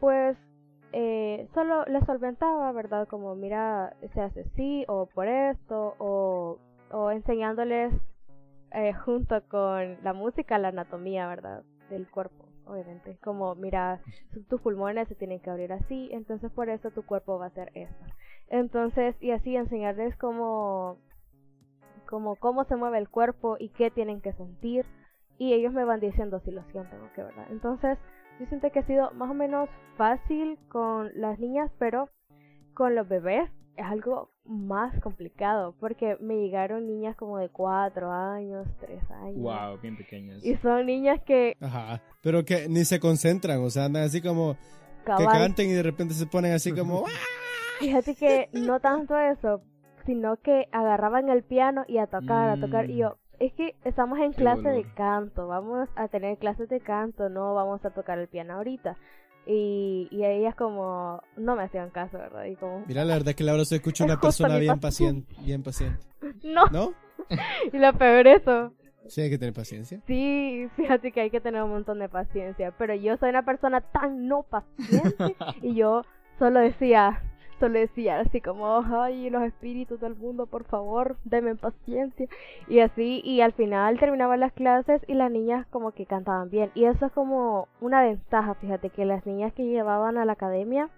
pues, 0.00 0.36
eh, 0.92 1.48
solo 1.54 1.84
les 1.86 2.04
solventaba, 2.04 2.70
¿verdad? 2.72 3.06
Como, 3.08 3.34
mira, 3.36 3.94
se 4.12 4.20
hace 4.20 4.40
así, 4.52 4.84
o 4.88 5.06
por 5.06 5.26
esto, 5.28 5.94
o, 5.98 6.58
o 6.90 7.10
enseñándoles 7.12 7.92
eh, 8.74 8.92
junto 8.92 9.40
con 9.48 9.98
la 10.02 10.12
música 10.12 10.58
la 10.58 10.68
anatomía, 10.68 11.28
¿verdad? 11.28 11.62
Del 11.90 12.08
cuerpo, 12.10 12.48
obviamente. 12.66 13.18
Como, 13.22 13.54
mira, 13.54 14.00
tus 14.48 14.60
pulmones 14.60 15.06
se 15.08 15.14
tienen 15.14 15.38
que 15.40 15.50
abrir 15.50 15.72
así, 15.72 16.10
entonces 16.12 16.50
por 16.50 16.68
eso 16.68 16.90
tu 16.90 17.06
cuerpo 17.06 17.38
va 17.38 17.46
a 17.46 17.48
hacer 17.48 17.70
esto. 17.74 18.04
Entonces, 18.48 19.14
y 19.20 19.30
así 19.30 19.56
enseñarles 19.56 20.16
cómo, 20.16 20.98
como 22.06 22.36
cómo 22.36 22.64
se 22.64 22.76
mueve 22.76 22.98
el 22.98 23.08
cuerpo 23.08 23.56
y 23.58 23.68
qué 23.70 23.90
tienen 23.90 24.20
que 24.20 24.32
sentir. 24.32 24.84
Y 25.38 25.52
ellos 25.52 25.72
me 25.72 25.84
van 25.84 26.00
diciendo 26.00 26.40
si 26.40 26.50
lo 26.50 26.62
sienten 26.64 27.00
o 27.00 27.12
qué, 27.14 27.22
¿verdad? 27.22 27.46
Entonces, 27.50 27.98
yo 28.40 28.46
siento 28.46 28.70
que 28.72 28.80
ha 28.80 28.86
sido 28.86 29.12
más 29.12 29.30
o 29.30 29.34
menos 29.34 29.68
fácil 29.96 30.58
con 30.68 31.10
las 31.14 31.38
niñas, 31.38 31.70
pero 31.78 32.08
con 32.74 32.96
los 32.96 33.08
bebés 33.08 33.50
es 33.76 33.86
algo 33.86 34.33
más 34.44 34.98
complicado, 35.00 35.74
porque 35.80 36.16
me 36.20 36.36
llegaron 36.36 36.86
niñas 36.86 37.16
como 37.16 37.38
de 37.38 37.48
4 37.48 38.10
años, 38.12 38.66
3 38.80 39.00
años. 39.10 39.38
Wow, 39.38 39.78
bien 39.80 39.96
pequeñas. 39.96 40.44
Y 40.44 40.56
son 40.56 40.86
niñas 40.86 41.20
que 41.22 41.56
Ajá. 41.60 42.02
Pero 42.22 42.44
que 42.44 42.68
ni 42.68 42.84
se 42.84 43.00
concentran, 43.00 43.62
o 43.62 43.70
sea, 43.70 43.86
andan 43.86 44.04
así 44.04 44.20
como 44.20 44.56
que 45.04 45.24
canten 45.24 45.70
y 45.70 45.72
de 45.72 45.82
repente 45.82 46.14
se 46.14 46.26
ponen 46.26 46.52
así 46.52 46.72
como... 46.72 47.04
"Ah". 47.06 47.10
Fíjate 47.80 48.14
que 48.14 48.48
no 48.52 48.80
tanto 48.80 49.18
eso, 49.18 49.60
sino 50.06 50.36
que 50.36 50.68
agarraban 50.72 51.28
el 51.28 51.42
piano 51.42 51.84
y 51.88 51.98
a 51.98 52.06
tocar, 52.06 52.48
a 52.50 52.60
tocar. 52.60 52.88
Y 52.88 52.98
yo, 52.98 53.16
es 53.40 53.52
que 53.54 53.74
estamos 53.84 54.18
en 54.18 54.30
Qué 54.32 54.36
clase 54.42 54.68
de 54.68 54.84
canto, 54.94 55.48
vamos 55.48 55.88
a 55.96 56.08
tener 56.08 56.38
clases 56.38 56.68
de 56.68 56.80
canto, 56.80 57.28
no 57.28 57.54
vamos 57.54 57.84
a 57.84 57.90
tocar 57.90 58.18
el 58.18 58.28
piano 58.28 58.54
ahorita. 58.54 58.96
Y, 59.46 60.08
y 60.10 60.24
ellas 60.24 60.54
como 60.54 61.22
no 61.36 61.54
me 61.56 61.64
hacían 61.64 61.90
caso, 61.90 62.16
¿verdad? 62.18 62.44
Y 62.46 62.56
como, 62.56 62.84
Mira, 62.86 63.04
la 63.04 63.14
verdad 63.14 63.34
que 63.34 63.44
Laura 63.44 63.64
se 63.64 63.76
escucha 63.76 64.04
Es 64.04 64.10
una 64.10 64.20
persona 64.20 64.56
bien 64.58 64.80
paciente, 64.80 65.34
bien 65.40 65.62
paciente. 65.62 66.06
no, 66.42 66.66
¿No? 66.68 66.94
y 67.72 67.78
lo 67.78 67.92
peor 67.94 68.26
eso. 68.26 68.72
Sí, 69.06 69.20
hay 69.20 69.30
que 69.30 69.38
tener 69.38 69.52
paciencia. 69.52 70.00
Sí, 70.06 70.66
fíjate 70.76 71.12
que 71.12 71.20
hay 71.20 71.30
que 71.30 71.40
tener 71.40 71.62
un 71.62 71.70
montón 71.70 71.98
de 71.98 72.08
paciencia, 72.08 72.72
pero 72.78 72.94
yo 72.94 73.16
soy 73.18 73.28
una 73.30 73.44
persona 73.44 73.80
tan 73.82 74.28
no 74.28 74.44
paciente 74.44 75.36
y 75.62 75.74
yo 75.74 76.04
solo 76.38 76.60
decía, 76.60 77.22
solo 77.66 77.78
decía 77.78 78.20
así 78.20 78.40
como, 78.40 78.82
ay, 78.84 79.30
los 79.30 79.42
espíritus 79.42 79.98
del 80.00 80.14
mundo, 80.16 80.46
por 80.46 80.64
favor, 80.64 81.16
denme 81.24 81.54
paciencia. 81.56 82.26
Y 82.68 82.80
así, 82.80 83.20
y 83.24 83.40
al 83.40 83.52
final 83.52 83.98
terminaban 83.98 84.40
las 84.40 84.52
clases 84.52 85.00
y 85.06 85.14
las 85.14 85.30
niñas 85.30 85.66
como 85.68 85.92
que 85.92 86.04
cantaban 86.06 86.50
bien. 86.50 86.70
Y 86.74 86.84
eso 86.84 87.06
es 87.06 87.12
como 87.12 87.68
una 87.80 88.02
ventaja, 88.02 88.54
fíjate, 88.54 88.90
que 88.90 89.04
las 89.04 89.24
niñas 89.26 89.52
que 89.54 89.64
llevaban 89.64 90.18
a 90.18 90.24
la 90.24 90.32
academia 90.32 90.90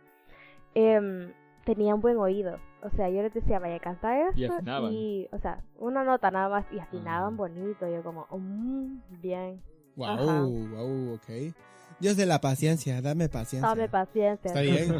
em, 0.75 1.33
tenían 1.65 2.01
buen 2.01 2.17
oído. 2.19 2.59
O 2.83 2.91
sea, 2.91 3.09
yo 3.09 3.23
les 3.23 3.33
decía, 3.35 3.59
vaya, 3.59 3.79
canta 3.81 4.29
esto. 4.29 4.41
Y 4.41 4.45
afinaban. 4.47 4.93
y, 4.93 5.29
o 5.33 5.39
sea, 5.39 5.61
una 5.79 6.05
nota 6.05 6.31
nada 6.31 6.49
más 6.49 6.65
y 6.73 6.79
afinaban 6.79 7.35
Ah. 7.35 7.37
bonito. 7.37 7.89
Yo 7.89 8.03
como, 8.03 8.27
"Mm, 8.31 8.99
bien. 9.23 9.61
Wow, 9.97 10.07
Ajá. 10.09 10.43
wow, 10.45 11.15
ok. 11.15 11.55
Dios 12.01 12.17
de 12.17 12.27
la 12.27 12.41
paciencia, 12.41 13.01
dame 13.01 13.29
paciencia. 13.29 13.69
Dame 13.69 13.89
paciencia. 13.89 14.49
Está 14.51 14.61
bien. 14.61 14.95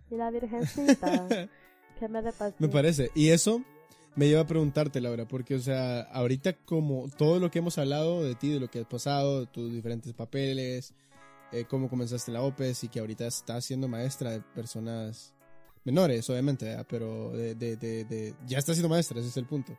Y 0.10 0.16
la 0.16 0.30
virgencita, 0.30 1.26
que 1.98 2.08
me 2.08 2.20
dé 2.22 2.30
paciencia. 2.32 2.56
Me 2.58 2.68
parece. 2.68 3.10
Y 3.14 3.28
eso 3.30 3.62
me 4.16 4.28
lleva 4.28 4.42
a 4.42 4.46
preguntarte, 4.46 5.00
Laura, 5.00 5.26
porque, 5.26 5.54
o 5.54 5.58
sea, 5.60 6.02
ahorita 6.02 6.52
como 6.64 7.08
todo 7.16 7.38
lo 7.40 7.50
que 7.50 7.60
hemos 7.60 7.78
hablado 7.78 8.22
de 8.22 8.34
ti, 8.34 8.50
de 8.52 8.60
lo 8.60 8.68
que 8.68 8.80
has 8.80 8.86
pasado, 8.86 9.40
de 9.40 9.46
tus 9.46 9.72
diferentes 9.72 10.12
papeles, 10.12 10.94
eh, 11.52 11.64
cómo 11.68 11.88
comenzaste 11.88 12.30
en 12.30 12.34
la 12.34 12.42
OPES 12.42 12.84
y 12.84 12.88
que 12.88 13.00
ahorita 13.00 13.26
estás 13.26 13.64
siendo 13.64 13.88
maestra 13.88 14.30
de 14.32 14.40
personas 14.54 15.32
menores, 15.84 16.28
obviamente, 16.30 16.66
¿verdad? 16.66 16.86
pero 16.88 17.30
de, 17.32 17.54
de, 17.54 17.76
de, 17.76 18.04
de- 18.04 18.34
ya 18.46 18.58
estás 18.58 18.76
siendo 18.76 18.88
maestra, 18.90 19.18
ese 19.18 19.28
es 19.30 19.36
el 19.38 19.46
punto. 19.46 19.76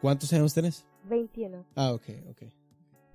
¿Cuántos 0.00 0.30
años 0.34 0.52
tenés? 0.52 0.84
21. 1.08 1.64
Ah, 1.76 1.92
ok, 1.92 2.04
ok. 2.30 2.42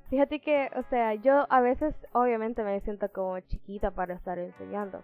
Fíjate 0.09 0.39
que, 0.39 0.69
o 0.75 0.83
sea, 0.89 1.13
yo 1.13 1.45
a 1.49 1.61
veces 1.61 1.93
obviamente 2.13 2.63
me 2.63 2.79
siento 2.81 3.09
como 3.11 3.39
chiquita 3.41 3.91
para 3.91 4.15
estar 4.15 4.39
enseñando. 4.39 5.03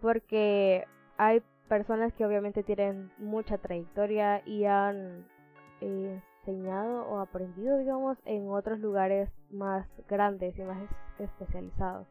Porque 0.00 0.84
hay 1.16 1.42
personas 1.68 2.12
que 2.14 2.26
obviamente 2.26 2.62
tienen 2.62 3.10
mucha 3.18 3.58
trayectoria 3.58 4.42
y 4.46 4.64
han 4.66 5.24
enseñado 5.80 7.06
o 7.08 7.18
aprendido, 7.18 7.78
digamos, 7.78 8.18
en 8.26 8.50
otros 8.50 8.80
lugares 8.80 9.30
más 9.50 9.86
grandes 10.08 10.58
y 10.58 10.62
más 10.62 10.82
es- 10.82 11.24
especializados. 11.30 12.06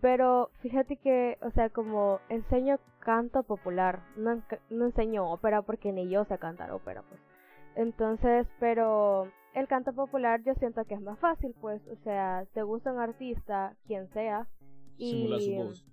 Pero 0.00 0.50
fíjate 0.60 0.96
que, 0.96 1.38
o 1.42 1.50
sea, 1.50 1.70
como 1.70 2.20
enseño 2.28 2.78
canto 3.00 3.42
popular, 3.42 4.00
no, 4.16 4.42
no 4.70 4.86
enseño 4.86 5.30
ópera 5.30 5.62
porque 5.62 5.92
ni 5.92 6.08
yo 6.08 6.24
sé 6.24 6.38
cantar 6.38 6.70
ópera, 6.72 7.02
pues. 7.08 7.20
Entonces, 7.76 8.46
pero 8.58 9.28
el 9.54 9.66
canto 9.66 9.92
popular 9.92 10.42
yo 10.44 10.54
siento 10.54 10.84
que 10.84 10.94
es 10.94 11.00
más 11.00 11.18
fácil, 11.18 11.54
pues, 11.60 11.82
o 11.88 11.96
sea, 11.96 12.46
te 12.52 12.62
gusta 12.62 12.92
un 12.92 13.00
artista, 13.00 13.74
quien 13.86 14.08
sea, 14.08 14.46
y, 14.96 15.10
Simula 15.10 15.40
su 15.40 15.54
voz. 15.54 15.86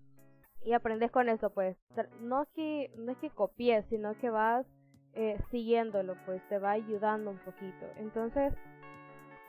y 0.64 0.74
aprendes 0.74 1.12
con 1.12 1.30
eso, 1.30 1.50
pues, 1.50 1.78
no 2.22 2.44
es 2.44 2.50
que, 2.50 2.92
no 2.98 3.12
es 3.12 3.18
que 3.18 3.30
copies, 3.30 3.86
sino 3.90 4.14
que 4.20 4.30
vas 4.30 4.66
eh, 5.14 5.42
siguiéndolo, 5.50 6.16
pues, 6.26 6.48
te 6.50 6.60
va 6.60 6.72
ayudando 6.72 7.32
un 7.32 7.40
poquito. 7.40 7.88
Entonces, 7.98 8.54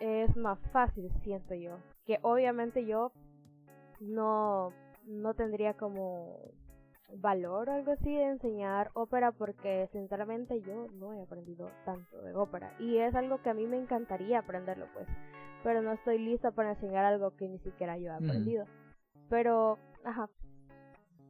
es 0.00 0.34
más 0.36 0.58
fácil, 0.72 1.10
siento 1.22 1.54
yo, 1.54 1.78
que 2.06 2.18
obviamente 2.22 2.86
yo 2.86 3.12
no, 4.00 4.72
no 5.04 5.34
tendría 5.34 5.74
como 5.74 6.38
valor 7.16 7.68
o 7.68 7.72
algo 7.72 7.92
así 7.92 8.14
de 8.14 8.24
enseñar 8.24 8.90
ópera 8.94 9.32
porque 9.32 9.88
sinceramente 9.92 10.60
yo 10.60 10.88
no 10.94 11.14
he 11.14 11.22
aprendido 11.22 11.70
tanto 11.84 12.20
de 12.22 12.34
ópera 12.34 12.74
y 12.78 12.98
es 12.98 13.14
algo 13.14 13.42
que 13.42 13.50
a 13.50 13.54
mí 13.54 13.66
me 13.66 13.78
encantaría 13.78 14.40
aprenderlo 14.40 14.86
pues 14.92 15.06
pero 15.64 15.82
no 15.82 15.92
estoy 15.92 16.18
lista 16.18 16.50
para 16.50 16.72
enseñar 16.72 17.04
algo 17.04 17.34
que 17.36 17.48
ni 17.48 17.58
siquiera 17.60 17.98
yo 17.98 18.06
he 18.06 18.14
aprendido 18.14 18.66
pero 19.28 19.78
ajá 20.04 20.28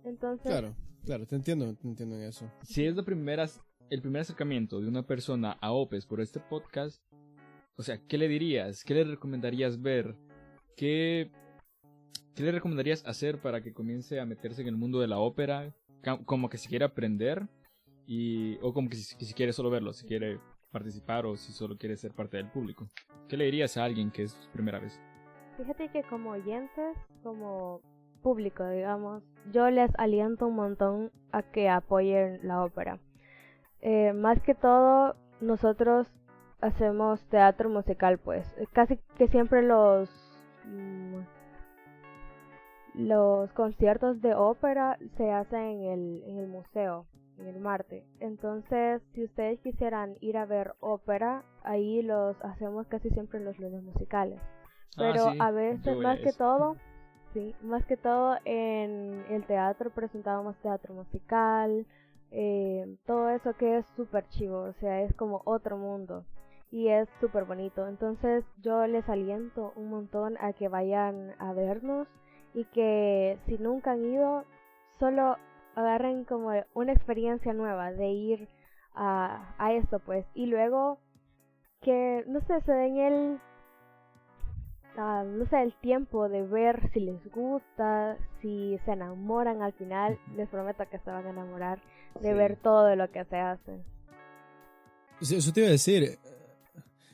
entonces 0.04 0.50
Claro, 0.50 0.74
claro, 1.04 1.26
te 1.26 1.36
entiendo, 1.36 1.74
te 1.74 1.86
entiendo 1.86 2.16
en 2.16 2.22
eso. 2.22 2.50
Si 2.62 2.84
es 2.84 2.96
la 2.96 3.02
primera, 3.02 3.46
el 3.90 4.00
primer 4.00 4.22
acercamiento 4.22 4.80
de 4.80 4.88
una 4.88 5.02
persona 5.02 5.52
a 5.60 5.72
OPES 5.72 6.06
por 6.06 6.20
este 6.20 6.40
podcast, 6.40 7.02
o 7.76 7.82
sea, 7.82 7.98
¿qué 8.08 8.18
le 8.18 8.28
dirías? 8.28 8.84
¿Qué 8.84 8.94
le 8.94 9.04
recomendarías 9.04 9.80
ver? 9.80 10.16
¿Qué, 10.76 11.30
qué 12.38 12.44
le 12.44 12.52
recomendarías 12.52 13.04
hacer 13.04 13.38
para 13.38 13.60
que 13.60 13.72
comience 13.72 14.20
a 14.20 14.24
meterse 14.24 14.62
en 14.62 14.68
el 14.68 14.76
mundo 14.76 15.00
de 15.00 15.08
la 15.08 15.18
ópera? 15.18 15.74
Como 16.24 16.48
que 16.48 16.56
si 16.56 16.68
quiere 16.68 16.84
aprender 16.84 17.48
y, 18.06 18.58
o 18.62 18.72
como 18.72 18.88
que 18.88 18.94
si, 18.94 19.34
quiere 19.34 19.52
solo 19.52 19.70
verlo, 19.70 19.92
si 19.92 20.06
quiere 20.06 20.38
participar 20.70 21.26
o 21.26 21.36
si 21.36 21.52
solo 21.52 21.76
quiere 21.76 21.96
ser 21.96 22.12
parte 22.12 22.36
del 22.36 22.48
público. 22.48 22.86
¿Qué 23.28 23.36
le 23.36 23.46
dirías 23.46 23.76
a 23.76 23.82
alguien 23.82 24.12
que 24.12 24.22
es 24.22 24.30
su 24.30 24.48
primera 24.50 24.78
vez? 24.78 25.00
Fíjate 25.56 25.88
que 25.88 26.04
como 26.04 26.30
oyentes, 26.30 26.96
como 27.24 27.80
público, 28.22 28.68
digamos, 28.68 29.24
yo 29.52 29.68
les 29.70 29.90
aliento 29.98 30.46
un 30.46 30.54
montón 30.54 31.10
a 31.32 31.42
que 31.42 31.68
apoyen 31.68 32.38
la 32.44 32.62
ópera. 32.62 33.00
Eh, 33.80 34.12
más 34.12 34.40
que 34.42 34.54
todo, 34.54 35.16
nosotros 35.40 36.06
hacemos 36.60 37.20
teatro 37.30 37.68
musical, 37.68 38.18
pues. 38.18 38.46
Casi 38.72 39.00
que 39.16 39.26
siempre 39.26 39.62
los 39.62 40.08
mm, 40.66 41.18
los 42.94 43.52
conciertos 43.52 44.20
de 44.22 44.34
ópera 44.34 44.98
se 45.16 45.30
hacen 45.30 45.60
en 45.60 45.84
el, 45.84 46.22
en 46.24 46.38
el 46.38 46.48
museo, 46.48 47.06
en 47.38 47.46
el 47.46 47.60
Marte. 47.60 48.04
Entonces, 48.20 49.02
si 49.14 49.24
ustedes 49.24 49.60
quisieran 49.60 50.16
ir 50.20 50.36
a 50.36 50.46
ver 50.46 50.74
ópera, 50.80 51.44
ahí 51.62 52.02
los 52.02 52.36
hacemos 52.44 52.86
casi 52.88 53.10
siempre 53.10 53.38
en 53.38 53.44
los 53.44 53.58
lunes 53.58 53.82
musicales 53.82 54.40
pero 54.96 55.28
Ah, 55.28 55.32
sí, 55.32 55.38
a 55.40 55.50
veces 55.50 55.96
más 55.98 56.18
que 56.18 56.32
todo 56.32 56.76
sí 57.32 57.54
más 57.62 57.84
que 57.86 57.96
todo 57.96 58.36
en 58.44 59.24
el 59.30 59.44
teatro 59.46 59.90
presentábamos 59.90 60.56
teatro 60.56 60.94
musical 60.94 61.86
eh, 62.30 62.96
todo 63.06 63.30
eso 63.30 63.54
que 63.54 63.78
es 63.78 63.86
súper 63.96 64.28
chivo 64.30 64.62
o 64.62 64.72
sea 64.74 65.02
es 65.02 65.14
como 65.14 65.42
otro 65.44 65.76
mundo 65.78 66.24
y 66.70 66.88
es 66.88 67.08
súper 67.20 67.44
bonito. 67.44 67.86
Entonces 67.88 68.44
yo 68.60 68.86
les 68.86 69.08
aliento 69.08 69.72
un 69.76 69.88
montón 69.88 70.36
a 70.38 70.52
que 70.52 70.68
vayan 70.68 71.34
a 71.38 71.52
vernos 71.52 72.06
y 72.54 72.64
que 72.66 73.38
si 73.46 73.58
nunca 73.58 73.92
han 73.92 74.04
ido 74.04 74.44
solo 74.98 75.36
agarren 75.74 76.24
como 76.24 76.50
una 76.74 76.92
experiencia 76.92 77.52
nueva 77.52 77.92
de 77.92 78.08
ir 78.08 78.48
a, 78.94 79.54
a 79.58 79.72
esto 79.72 80.00
pues 80.00 80.24
y 80.34 80.46
luego 80.46 80.98
que 81.82 82.24
no 82.26 82.40
sé 82.40 82.60
se 82.62 82.72
den 82.72 82.96
el 82.96 83.40
ah, 84.96 85.22
no 85.24 85.46
sé, 85.46 85.62
el 85.62 85.72
tiempo 85.74 86.28
de 86.28 86.42
ver 86.42 86.90
si 86.92 87.00
les 87.00 87.24
gusta, 87.30 88.18
si 88.42 88.78
se 88.84 88.92
enamoran 88.92 89.62
al 89.62 89.72
final, 89.74 90.18
les 90.36 90.48
prometo 90.48 90.84
que 90.90 90.98
se 90.98 91.10
van 91.10 91.26
a 91.26 91.30
enamorar 91.30 91.80
de 92.20 92.32
Sí. 92.32 92.34
ver 92.36 92.56
todo 92.56 92.96
lo 92.96 93.08
que 93.12 93.24
se 93.26 93.36
hace. 93.36 93.78
Eso 95.20 95.52
te 95.52 95.60
iba 95.60 95.68
a 95.68 95.72
decir. 95.72 96.18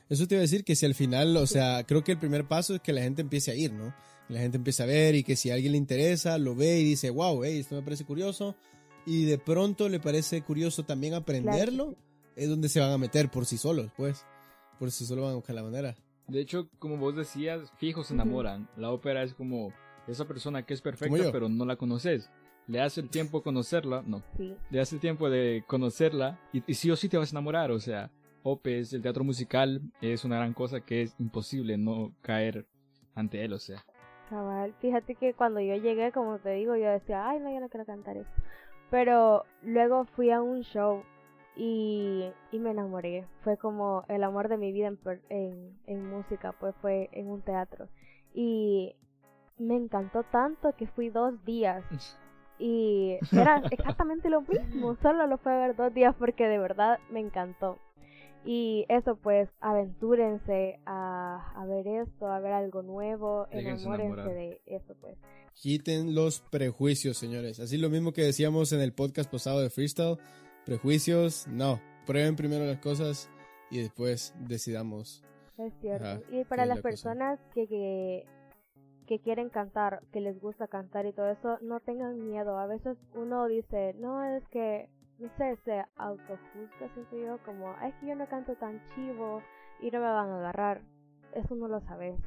Eso 0.09 0.27
te 0.27 0.35
iba 0.35 0.39
a 0.39 0.41
decir 0.49 0.63
que 0.63 0.75
si 0.75 0.85
al 0.85 0.93
final, 0.95 1.35
o 1.37 1.47
sea, 1.47 1.83
creo 1.83 2.03
que 2.03 2.11
el 2.13 2.19
primer 2.19 2.47
paso 2.47 2.75
es 2.75 2.81
que 2.81 2.93
la 2.93 3.01
gente 3.01 3.21
empiece 3.21 3.51
a 3.51 3.55
ir, 3.55 3.71
¿no? 3.73 3.93
La 4.29 4.39
gente 4.39 4.57
empieza 4.57 4.83
a 4.83 4.87
ver 4.87 5.15
y 5.15 5.23
que 5.23 5.35
si 5.35 5.51
a 5.51 5.53
alguien 5.53 5.73
le 5.73 5.77
interesa, 5.77 6.37
lo 6.37 6.55
ve 6.55 6.79
y 6.79 6.83
dice, 6.83 7.09
wow, 7.09 7.43
hey, 7.43 7.59
esto 7.59 7.75
me 7.75 7.81
parece 7.81 8.05
curioso. 8.05 8.55
Y 9.05 9.25
de 9.25 9.37
pronto 9.37 9.87
le 9.87 9.99
parece 9.99 10.41
curioso 10.41 10.83
también 10.83 11.13
aprenderlo, 11.13 11.95
es 12.35 12.49
donde 12.49 12.69
se 12.69 12.79
van 12.79 12.91
a 12.91 12.97
meter 12.97 13.29
por 13.29 13.45
sí 13.45 13.57
solos, 13.57 13.91
pues. 13.95 14.25
Por 14.79 14.91
sí 14.91 15.05
solos 15.05 15.25
van 15.25 15.33
a 15.33 15.35
buscar 15.35 15.55
la 15.55 15.63
manera. 15.63 15.95
De 16.27 16.41
hecho, 16.41 16.69
como 16.79 16.97
vos 16.97 17.15
decías, 17.15 17.71
fijos 17.77 18.07
se 18.07 18.15
enamoran. 18.15 18.67
La 18.77 18.91
ópera 18.91 19.21
es 19.21 19.35
como 19.35 19.71
esa 20.07 20.25
persona 20.25 20.65
que 20.65 20.73
es 20.73 20.81
perfecta, 20.81 21.31
pero 21.31 21.49
no 21.49 21.65
la 21.65 21.75
conoces. 21.75 22.29
Le 22.67 22.79
das 22.79 22.97
el 22.97 23.09
tiempo 23.09 23.43
conocerla, 23.43 24.01
no. 24.01 24.23
Sí, 24.37 24.55
Le 24.71 24.79
das 24.79 24.91
el 24.91 24.99
tiempo 24.99 25.29
de 25.29 25.63
conocerla 25.67 26.39
y, 26.51 26.63
y 26.65 26.73
sí 26.73 26.89
o 26.89 26.95
sí 26.95 27.09
te 27.09 27.17
vas 27.17 27.31
a 27.31 27.35
enamorar. 27.35 27.71
O 27.71 27.79
sea, 27.79 28.11
Opes, 28.47 28.93
el 28.93 29.01
teatro 29.01 29.23
musical, 29.23 29.81
es 30.01 30.23
una 30.23 30.35
gran 30.35 30.53
cosa 30.53 30.81
que 30.81 31.01
es 31.01 31.15
imposible 31.17 31.77
no 31.77 32.13
caer 32.21 32.67
ante 33.15 33.43
él, 33.43 33.53
o 33.53 33.59
sea. 33.59 33.83
Cabal. 34.29 34.73
Fíjate 34.79 35.15
que 35.15 35.33
cuando 35.33 35.59
yo 35.59 35.75
llegué, 35.75 36.11
como 36.11 36.39
te 36.39 36.51
digo, 36.51 36.75
yo 36.75 36.89
decía, 36.89 37.27
ay, 37.27 37.39
no, 37.39 37.51
yo 37.51 37.59
no 37.59 37.69
quiero 37.69 37.85
cantar 37.85 38.17
eso. 38.17 38.29
Pero 38.89 39.43
luego 39.61 40.05
fui 40.05 40.31
a 40.31 40.41
un 40.41 40.61
show 40.61 41.03
y, 41.55 42.31
y 42.51 42.59
me 42.59 42.71
enamoré. 42.71 43.25
Fue 43.43 43.57
como 43.57 44.03
el 44.07 44.23
amor 44.23 44.47
de 44.49 44.57
mi 44.57 44.71
vida 44.71 44.87
en, 44.87 44.99
en, 45.29 45.79
en 45.87 46.09
música, 46.09 46.53
pues 46.59 46.75
fue 46.81 47.09
en 47.11 47.29
un 47.29 47.41
teatro. 47.41 47.87
Y 48.33 48.95
me 49.57 49.75
encantó 49.75 50.23
tanto 50.23 50.73
que 50.75 50.87
fui 50.87 51.09
dos 51.09 51.43
días. 51.45 51.83
Y 52.57 53.17
era 53.31 53.57
exactamente 53.71 54.29
lo 54.29 54.41
mismo, 54.41 54.95
solo 55.01 55.27
lo 55.27 55.37
fue 55.37 55.53
a 55.53 55.67
ver 55.67 55.75
dos 55.75 55.93
días 55.93 56.15
porque 56.17 56.47
de 56.47 56.59
verdad 56.59 56.99
me 57.09 57.19
encantó. 57.19 57.77
Y 58.45 58.85
eso 58.89 59.15
pues, 59.15 59.49
aventúrense 59.59 60.79
a, 60.85 61.51
a 61.55 61.65
ver 61.65 61.87
esto, 61.87 62.27
a 62.27 62.39
ver 62.39 62.53
algo 62.53 62.83
nuevo, 62.83 63.47
Déjense 63.51 63.83
enamórense 63.83 64.05
enamorar. 64.05 64.33
de 64.35 64.61
eso 64.65 64.95
pues. 65.01 65.17
Quiten 65.53 66.13
los 66.13 66.41
prejuicios, 66.41 67.17
señores. 67.17 67.59
Así 67.59 67.77
lo 67.77 67.89
mismo 67.89 68.11
que 68.13 68.21
decíamos 68.23 68.71
en 68.71 68.81
el 68.81 68.93
podcast 68.93 69.31
pasado 69.31 69.61
de 69.61 69.69
Freestyle. 69.69 70.17
Prejuicios, 70.65 71.47
no. 71.47 71.79
Prueben 72.05 72.35
primero 72.35 72.65
las 72.65 72.79
cosas 72.79 73.29
y 73.71 73.79
después 73.79 74.33
decidamos. 74.47 75.23
Es 75.57 75.73
cierto. 75.81 76.05
Ajá, 76.05 76.21
y 76.31 76.43
para 76.43 76.65
las 76.65 76.77
la 76.77 76.83
personas 76.83 77.39
que, 77.53 77.67
que, 77.67 78.25
que 79.07 79.19
quieren 79.19 79.49
cantar, 79.49 80.01
que 80.11 80.19
les 80.19 80.39
gusta 80.39 80.67
cantar 80.67 81.05
y 81.05 81.13
todo 81.13 81.29
eso, 81.29 81.57
no 81.61 81.79
tengan 81.79 82.27
miedo. 82.27 82.59
A 82.59 82.67
veces 82.67 82.97
uno 83.15 83.47
dice, 83.47 83.95
no, 83.97 84.23
es 84.35 84.43
que, 84.49 84.89
no 85.19 85.29
sé, 85.37 85.55
se 85.63 85.83
autojuzga, 85.95 86.89
siento 86.93 87.17
yo, 87.17 87.37
como, 87.45 87.73
"Ay, 87.79 87.89
es 87.89 87.95
que 87.95 88.07
yo 88.07 88.15
no 88.15 88.27
canto 88.27 88.55
tan 88.55 88.81
chivo 88.93 89.41
y 89.79 89.91
no 89.91 89.99
me 89.99 90.05
van 90.05 90.29
a 90.29 90.37
agarrar. 90.37 90.81
Eso 91.33 91.55
no 91.55 91.67
lo 91.67 91.81
sabes. 91.81 92.19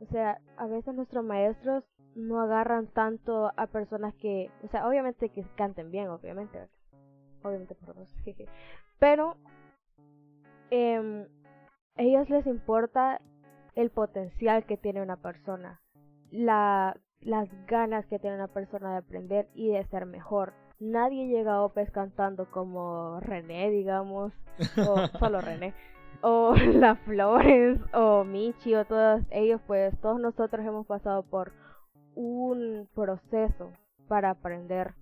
O 0.00 0.06
sea, 0.06 0.40
a 0.56 0.66
veces 0.66 0.94
nuestros 0.94 1.24
maestros 1.24 1.84
no 2.14 2.40
agarran 2.40 2.86
tanto 2.88 3.52
a 3.56 3.66
personas 3.66 4.14
que, 4.14 4.50
o 4.62 4.68
sea, 4.68 4.86
obviamente 4.86 5.28
que 5.30 5.44
canten 5.56 5.90
bien, 5.90 6.08
obviamente. 6.08 6.68
Obviamente 7.42 7.74
por 7.74 7.94
dos. 7.94 8.14
Pero 8.98 9.36
em, 10.70 11.26
ellos 11.96 12.28
les 12.30 12.46
importa 12.46 13.20
el 13.74 13.90
potencial 13.90 14.64
que 14.66 14.76
tiene 14.76 15.02
una 15.02 15.16
persona, 15.16 15.80
la, 16.30 16.96
las 17.20 17.48
ganas 17.66 18.06
que 18.06 18.18
tiene 18.18 18.36
una 18.36 18.48
persona 18.48 18.92
de 18.92 18.98
aprender 18.98 19.48
y 19.54 19.68
de 19.68 19.84
ser 19.86 20.06
mejor. 20.06 20.52
Nadie 20.80 21.26
llega 21.26 21.54
a 21.54 21.62
Opes 21.62 21.90
cantando 21.90 22.48
como 22.50 23.18
René, 23.20 23.70
digamos, 23.70 24.32
o 24.76 25.06
solo 25.18 25.40
René, 25.40 25.74
o 26.20 26.54
La 26.74 26.94
Flores, 26.96 27.80
o 27.92 28.22
Michi, 28.24 28.74
o 28.74 28.84
todos 28.84 29.22
ellos, 29.30 29.60
pues 29.66 29.98
todos 30.00 30.20
nosotros 30.20 30.64
hemos 30.64 30.86
pasado 30.86 31.24
por 31.24 31.52
un 32.14 32.88
proceso 32.94 33.72
para 34.06 34.30
aprender, 34.30 34.94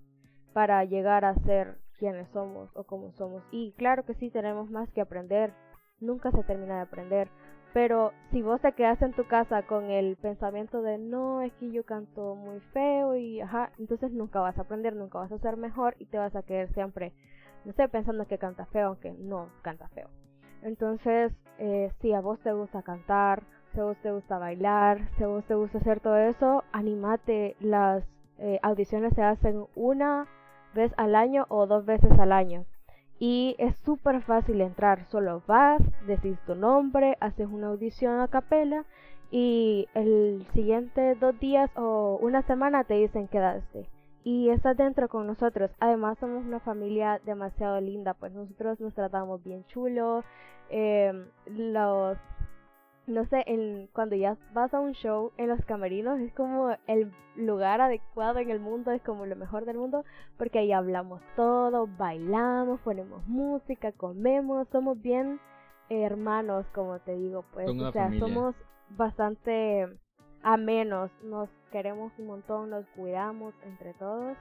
para 0.53 0.83
llegar 0.83 1.25
a 1.25 1.35
ser 1.35 1.77
quienes 1.99 2.27
somos 2.29 2.69
o 2.75 2.83
como 2.83 3.11
somos. 3.13 3.43
Y 3.51 3.73
claro 3.73 4.03
que 4.03 4.15
sí 4.15 4.29
tenemos 4.29 4.69
más 4.71 4.91
que 4.91 5.01
aprender, 5.01 5.53
nunca 5.99 6.31
se 6.31 6.43
termina 6.43 6.75
de 6.75 6.81
aprender. 6.81 7.29
Pero 7.73 8.13
si 8.31 8.41
vos 8.41 8.61
te 8.61 8.71
quedas 8.71 9.01
en 9.01 9.13
tu 9.13 9.27
casa 9.27 9.63
con 9.63 9.91
el 9.91 10.15
pensamiento 10.15 10.81
de 10.81 10.97
no, 10.97 11.41
es 11.41 11.53
que 11.53 11.71
yo 11.71 11.83
canto 11.85 12.35
muy 12.35 12.59
feo 12.73 13.15
y 13.15 13.41
ajá, 13.41 13.71
entonces 13.77 14.11
nunca 14.11 14.39
vas 14.39 14.57
a 14.57 14.61
aprender, 14.61 14.95
nunca 14.95 15.19
vas 15.19 15.31
a 15.31 15.37
ser 15.37 15.57
mejor 15.57 15.95
y 15.99 16.05
te 16.05 16.17
vas 16.17 16.35
a 16.35 16.43
quedar 16.43 16.73
siempre, 16.73 17.13
no 17.65 17.73
sé, 17.73 17.87
pensando 17.87 18.25
que 18.25 18.37
canta 18.37 18.65
feo, 18.67 18.87
aunque 18.87 19.11
no 19.11 19.49
canta 19.61 19.87
feo. 19.89 20.09
Entonces, 20.63 21.33
eh, 21.59 21.91
si 22.01 22.13
a 22.13 22.21
vos 22.21 22.39
te 22.39 22.51
gusta 22.51 22.81
cantar, 22.81 23.43
si 23.73 23.79
a 23.79 23.83
vos 23.83 23.97
te 23.97 24.11
gusta 24.11 24.37
bailar, 24.37 25.07
si 25.17 25.23
a 25.23 25.27
vos 25.27 25.45
te 25.45 25.55
gusta 25.55 25.77
hacer 25.77 25.99
todo 25.99 26.17
eso, 26.17 26.63
animate. 26.71 27.55
Las 27.59 28.03
eh, 28.39 28.59
audiciones 28.63 29.13
se 29.13 29.21
hacen 29.21 29.65
una 29.75 30.27
vez 30.73 30.91
al 30.97 31.15
año 31.15 31.45
o 31.49 31.67
dos 31.67 31.85
veces 31.85 32.11
al 32.19 32.31
año. 32.31 32.65
Y 33.19 33.55
es 33.57 33.75
súper 33.77 34.21
fácil 34.21 34.61
entrar, 34.61 35.05
solo 35.05 35.41
vas, 35.47 35.81
decís 36.05 36.37
tu 36.45 36.53
nombre, 36.53 37.17
haces 37.19 37.47
una 37.47 37.67
audición 37.67 38.19
a 38.19 38.27
capela 38.27 38.85
y 39.31 39.87
el 39.95 40.45
siguiente 40.53 41.15
dos 41.15 41.37
días 41.39 41.69
o 41.75 42.19
una 42.21 42.43
semana 42.43 42.83
te 42.83 42.95
dicen 42.95 43.27
quedaste. 43.27 43.87
Y 44.23 44.49
estás 44.49 44.75
dentro 44.75 45.07
con 45.07 45.25
nosotros. 45.25 45.71
Además 45.79 46.17
somos 46.19 46.45
una 46.45 46.59
familia 46.59 47.21
demasiado 47.25 47.79
linda, 47.79 48.13
pues 48.13 48.33
nosotros 48.33 48.79
nos 48.81 48.93
tratamos 48.93 49.41
bien 49.43 49.65
chulo. 49.67 50.23
Eh, 50.69 51.13
los 51.45 52.17
no 53.07 53.25
sé, 53.25 53.43
en, 53.47 53.87
cuando 53.93 54.15
ya 54.15 54.37
vas 54.53 54.73
a 54.73 54.81
un 54.81 54.91
show 54.91 55.31
en 55.37 55.47
los 55.47 55.63
camerinos 55.65 56.19
es 56.19 56.33
como 56.33 56.75
el 56.87 57.11
lugar 57.37 57.79
adecuado 57.79 58.39
en 58.39 58.49
el 58.49 58.59
mundo, 58.59 58.91
es 58.91 59.01
como 59.01 59.25
lo 59.25 59.35
mejor 59.37 59.65
del 59.65 59.77
mundo, 59.77 60.03
porque 60.37 60.59
ahí 60.59 60.73
hablamos 60.73 61.21
todo, 61.37 61.87
bailamos, 61.97 62.81
ponemos 62.81 63.25
música, 63.25 63.93
comemos, 63.93 64.67
somos 64.73 65.01
bien 65.01 65.39
hermanos, 65.89 66.65
como 66.73 66.99
te 66.99 67.15
digo, 67.15 67.45
pues, 67.53 67.67
Son 67.67 67.79
o 67.81 67.91
sea, 67.93 68.03
familia. 68.03 68.27
somos 68.27 68.55
bastante 68.89 69.87
amenos, 70.43 71.09
nos 71.23 71.49
queremos 71.71 72.11
un 72.17 72.27
montón, 72.27 72.69
nos 72.69 72.85
cuidamos 72.87 73.53
entre 73.63 73.93
todos 73.93 74.37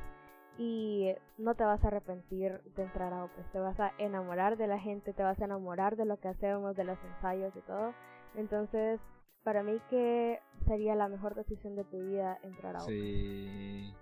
y 0.58 1.14
no 1.38 1.54
te 1.54 1.62
vas 1.62 1.84
a 1.84 1.88
arrepentir 1.88 2.60
de 2.74 2.82
entrar 2.82 3.12
a 3.12 3.24
Opus, 3.24 3.46
te 3.52 3.60
vas 3.60 3.78
a 3.78 3.92
enamorar 3.98 4.56
de 4.56 4.66
la 4.66 4.78
gente, 4.80 5.12
te 5.12 5.22
vas 5.22 5.40
a 5.40 5.44
enamorar 5.44 5.96
de 5.96 6.04
lo 6.04 6.18
que 6.18 6.28
hacemos, 6.28 6.74
de 6.74 6.84
los 6.84 6.98
ensayos 7.04 7.54
y 7.54 7.60
todo. 7.60 7.92
Entonces, 8.36 9.00
para 9.42 9.62
mí 9.62 9.78
que 9.90 10.38
sería 10.66 10.94
la 10.94 11.08
mejor 11.08 11.34
decisión 11.34 11.76
de 11.76 11.84
tu 11.84 11.98
vida 11.98 12.38
entrar 12.42 12.76
a 12.76 12.82
Opus. 12.82 12.92
Sí. 12.92 13.92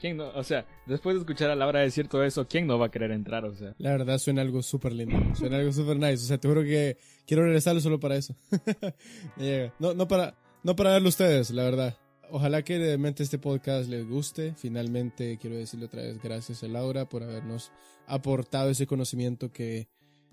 ¿Quién 0.00 0.16
no? 0.16 0.28
O 0.30 0.42
sea, 0.42 0.66
después 0.86 1.14
de 1.14 1.20
escuchar 1.20 1.50
a 1.50 1.56
Laura 1.56 1.80
decir 1.80 2.08
todo 2.08 2.24
eso, 2.24 2.46
¿quién 2.46 2.66
no 2.66 2.78
va 2.78 2.86
a 2.86 2.90
querer 2.90 3.10
entrar? 3.12 3.44
O 3.44 3.54
sea, 3.54 3.74
La 3.78 3.92
verdad 3.92 4.18
suena 4.18 4.42
algo 4.42 4.62
súper 4.62 4.92
lindo. 4.92 5.16
Suena 5.34 5.56
algo 5.58 5.72
súper 5.72 5.96
nice. 5.96 6.14
O 6.14 6.26
sea, 6.26 6.38
te 6.38 6.48
juro 6.48 6.62
que 6.62 6.98
quiero 7.26 7.44
regresarlo 7.44 7.80
solo 7.80 8.00
para 8.00 8.16
eso. 8.16 8.34
Me 9.36 9.44
llega. 9.44 9.74
No, 9.78 9.94
no 9.94 10.08
para, 10.08 10.34
no 10.62 10.76
para 10.76 10.92
verlo 10.92 11.08
a 11.08 11.10
ustedes, 11.10 11.50
la 11.50 11.64
verdad. 11.64 11.96
Ojalá 12.30 12.62
que 12.62 12.78
realmente 12.78 13.22
este 13.22 13.38
podcast 13.38 13.88
les 13.88 14.06
guste. 14.08 14.54
Finalmente, 14.56 15.38
quiero 15.38 15.56
decirle 15.56 15.86
otra 15.86 16.02
vez 16.02 16.20
gracias 16.22 16.62
a 16.64 16.68
Laura 16.68 17.08
por 17.08 17.22
habernos 17.22 17.70
aportado 18.06 18.70
ese 18.70 18.86
conocimiento 18.86 19.52
que 19.52 19.88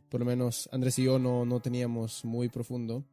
por 0.10 0.20
lo 0.20 0.26
menos 0.26 0.68
Andrés 0.74 1.00
y 1.00 1.06
yo 1.06 1.20
no, 1.20 1.46
no 1.46 1.62
teníamos 1.62 2.26
muy 2.26 2.50
profundo. 2.50 3.06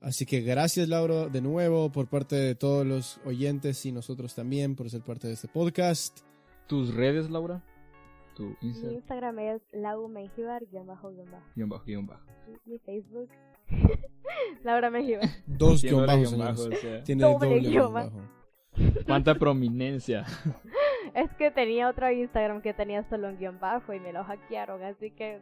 Así 0.00 0.26
que 0.26 0.40
gracias 0.42 0.88
Laura 0.88 1.28
de 1.28 1.40
nuevo 1.40 1.90
por 1.90 2.06
parte 2.06 2.36
de 2.36 2.54
todos 2.54 2.86
los 2.86 3.20
oyentes 3.24 3.84
y 3.84 3.92
nosotros 3.92 4.34
también 4.34 4.76
por 4.76 4.88
ser 4.90 5.02
parte 5.02 5.26
de 5.26 5.34
este 5.34 5.48
podcast. 5.48 6.20
¿tus 6.68 6.94
redes, 6.94 7.30
Laura? 7.30 7.62
Tu 8.36 8.54
Mi 8.60 8.68
Instagram, 8.68 8.94
Instagram 8.94 9.38
es 9.40 9.62
laumenjivar, 9.72 10.64
guion 10.70 10.86
bajo, 10.86 11.10
guion 11.10 11.28
bajo. 11.32 11.44
guion 11.56 11.68
bajo, 11.68 11.84
guion 11.84 12.06
bajo. 12.06 12.24
Mi 12.66 12.78
Facebook, 12.78 13.28
Laura 14.62 14.90
Menjivar. 14.90 15.28
Dos 15.46 15.82
guion 15.82 16.06
bajos, 16.06 16.28
guion 16.28 16.38
bajo, 16.38 16.62
o 16.62 16.72
sea, 16.76 17.02
Tiene 17.02 17.22
Doble 17.24 17.48
doble 17.48 17.60
guion 17.60 17.72
guion 17.72 17.94
bajo. 17.94 18.20
cuánta 19.06 19.34
prominencia. 19.34 20.24
Es 21.14 21.32
que 21.38 21.50
tenía 21.50 21.88
otro 21.88 22.12
Instagram 22.12 22.60
que 22.60 22.74
tenía 22.74 23.02
solo 23.08 23.28
un 23.28 23.38
guion 23.38 23.58
bajo 23.58 23.94
y 23.94 23.98
me 23.98 24.12
lo 24.12 24.22
hackearon, 24.24 24.82
así 24.82 25.10
que... 25.10 25.40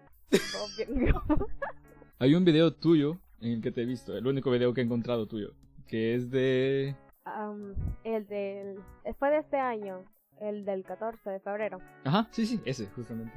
Hay 2.21 2.35
un 2.37 2.45
video 2.45 2.73
tuyo 2.73 3.19
en 3.41 3.53
el 3.53 3.61
que 3.63 3.71
te 3.71 3.83
he 3.83 3.87
visto, 3.87 4.17
el 4.17 4.27
único 4.27 4.51
video 4.51 4.73
que 4.73 4.81
he 4.81 4.85
encontrado 4.85 5.27
tuyo, 5.27 5.53
que 5.87 6.15
es 6.15 6.31
de... 6.31 6.95
Am, 7.25 7.75
el 8.05 8.27
del... 8.27 8.79
Fue 9.19 9.31
de 9.31 9.39
este 9.39 9.57
año, 9.57 10.05
el 10.41 10.65
del 10.65 10.85
14 10.85 11.31
de 11.31 11.41
febrero. 11.41 11.79
Ajá, 12.05 12.29
sí, 12.31 12.47
sí, 12.47 12.61
ese, 12.65 12.87
justamente. 12.87 13.33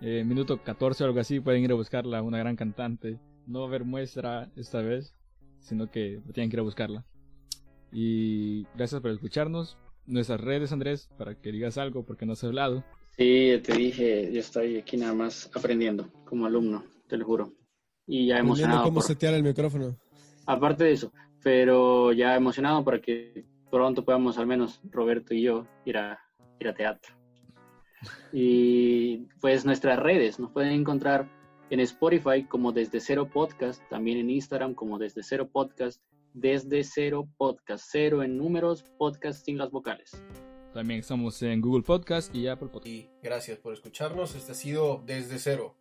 Eh, 0.00 0.24
minuto 0.24 0.62
14 0.62 1.04
o 1.04 1.06
algo 1.06 1.20
así, 1.20 1.40
pueden 1.40 1.62
ir 1.62 1.72
a 1.72 1.76
buscarla, 1.76 2.22
una 2.22 2.38
gran 2.38 2.56
cantante. 2.56 3.18
No 3.46 3.60
va 3.60 3.66
a 3.66 3.68
haber 3.68 3.84
muestra 3.84 4.50
esta 4.56 4.82
vez, 4.82 5.14
sino 5.60 5.90
que 5.90 6.20
tienen 6.32 6.50
que 6.50 6.56
ir 6.56 6.60
a 6.60 6.64
buscarla. 6.64 7.04
Y 7.92 8.66
gracias 8.76 9.00
por 9.00 9.10
escucharnos. 9.10 9.78
Nuestras 10.06 10.40
redes, 10.40 10.72
Andrés, 10.72 11.08
para 11.16 11.34
que 11.40 11.50
digas 11.50 11.78
algo, 11.78 12.04
porque 12.04 12.26
no 12.26 12.32
has 12.32 12.44
hablado. 12.44 12.84
Sí, 13.16 13.60
te 13.64 13.72
dije, 13.74 14.30
yo 14.32 14.40
estoy 14.40 14.76
aquí 14.76 14.96
nada 14.96 15.14
más 15.14 15.50
aprendiendo 15.54 16.08
como 16.24 16.46
alumno, 16.46 16.84
te 17.08 17.16
lo 17.16 17.24
juro. 17.24 17.52
Y 18.06 18.26
ya 18.28 18.38
emocionado. 18.38 18.84
cómo 18.84 18.96
por- 18.96 19.02
setear 19.04 19.34
el 19.34 19.42
micrófono. 19.42 19.96
Aparte 20.46 20.84
de 20.84 20.92
eso, 20.92 21.12
pero 21.42 22.12
ya 22.12 22.36
emocionado 22.36 22.84
para 22.84 23.00
que 23.00 23.44
pronto 23.70 24.04
podamos, 24.04 24.38
al 24.38 24.46
menos 24.46 24.80
Roberto 24.90 25.34
y 25.34 25.42
yo, 25.42 25.66
ir 25.84 25.98
a, 25.98 26.20
ir 26.60 26.68
a 26.68 26.74
teatro. 26.74 27.14
Y 28.32 29.26
pues 29.40 29.64
nuestras 29.64 29.98
redes 29.98 30.38
nos 30.38 30.50
pueden 30.52 30.72
encontrar 30.72 31.28
en 31.70 31.80
Spotify 31.80 32.44
como 32.44 32.70
Desde 32.72 33.00
Cero 33.00 33.28
Podcast, 33.32 33.82
también 33.88 34.18
en 34.18 34.30
Instagram 34.30 34.74
como 34.74 34.98
Desde 34.98 35.22
Cero 35.22 35.48
Podcast, 35.52 36.00
Desde 36.32 36.84
Cero 36.84 37.28
Podcast, 37.36 37.86
cero 37.90 38.22
en 38.22 38.36
números, 38.36 38.84
podcast 38.98 39.44
sin 39.44 39.58
las 39.58 39.70
vocales. 39.70 40.22
También 40.72 41.00
estamos 41.00 41.42
en 41.42 41.60
Google 41.60 41.82
Podcast 41.82 42.34
y 42.34 42.46
Apple 42.48 42.68
Podcast. 42.68 42.86
Y 42.86 43.08
gracias 43.22 43.58
por 43.58 43.72
escucharnos. 43.72 44.34
Este 44.36 44.52
ha 44.52 44.54
sido 44.54 45.02
Desde 45.06 45.38
Cero. 45.38 45.74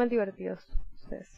Muy 0.00 0.08
divertidos 0.08 0.66
ustedes. 0.94 1.28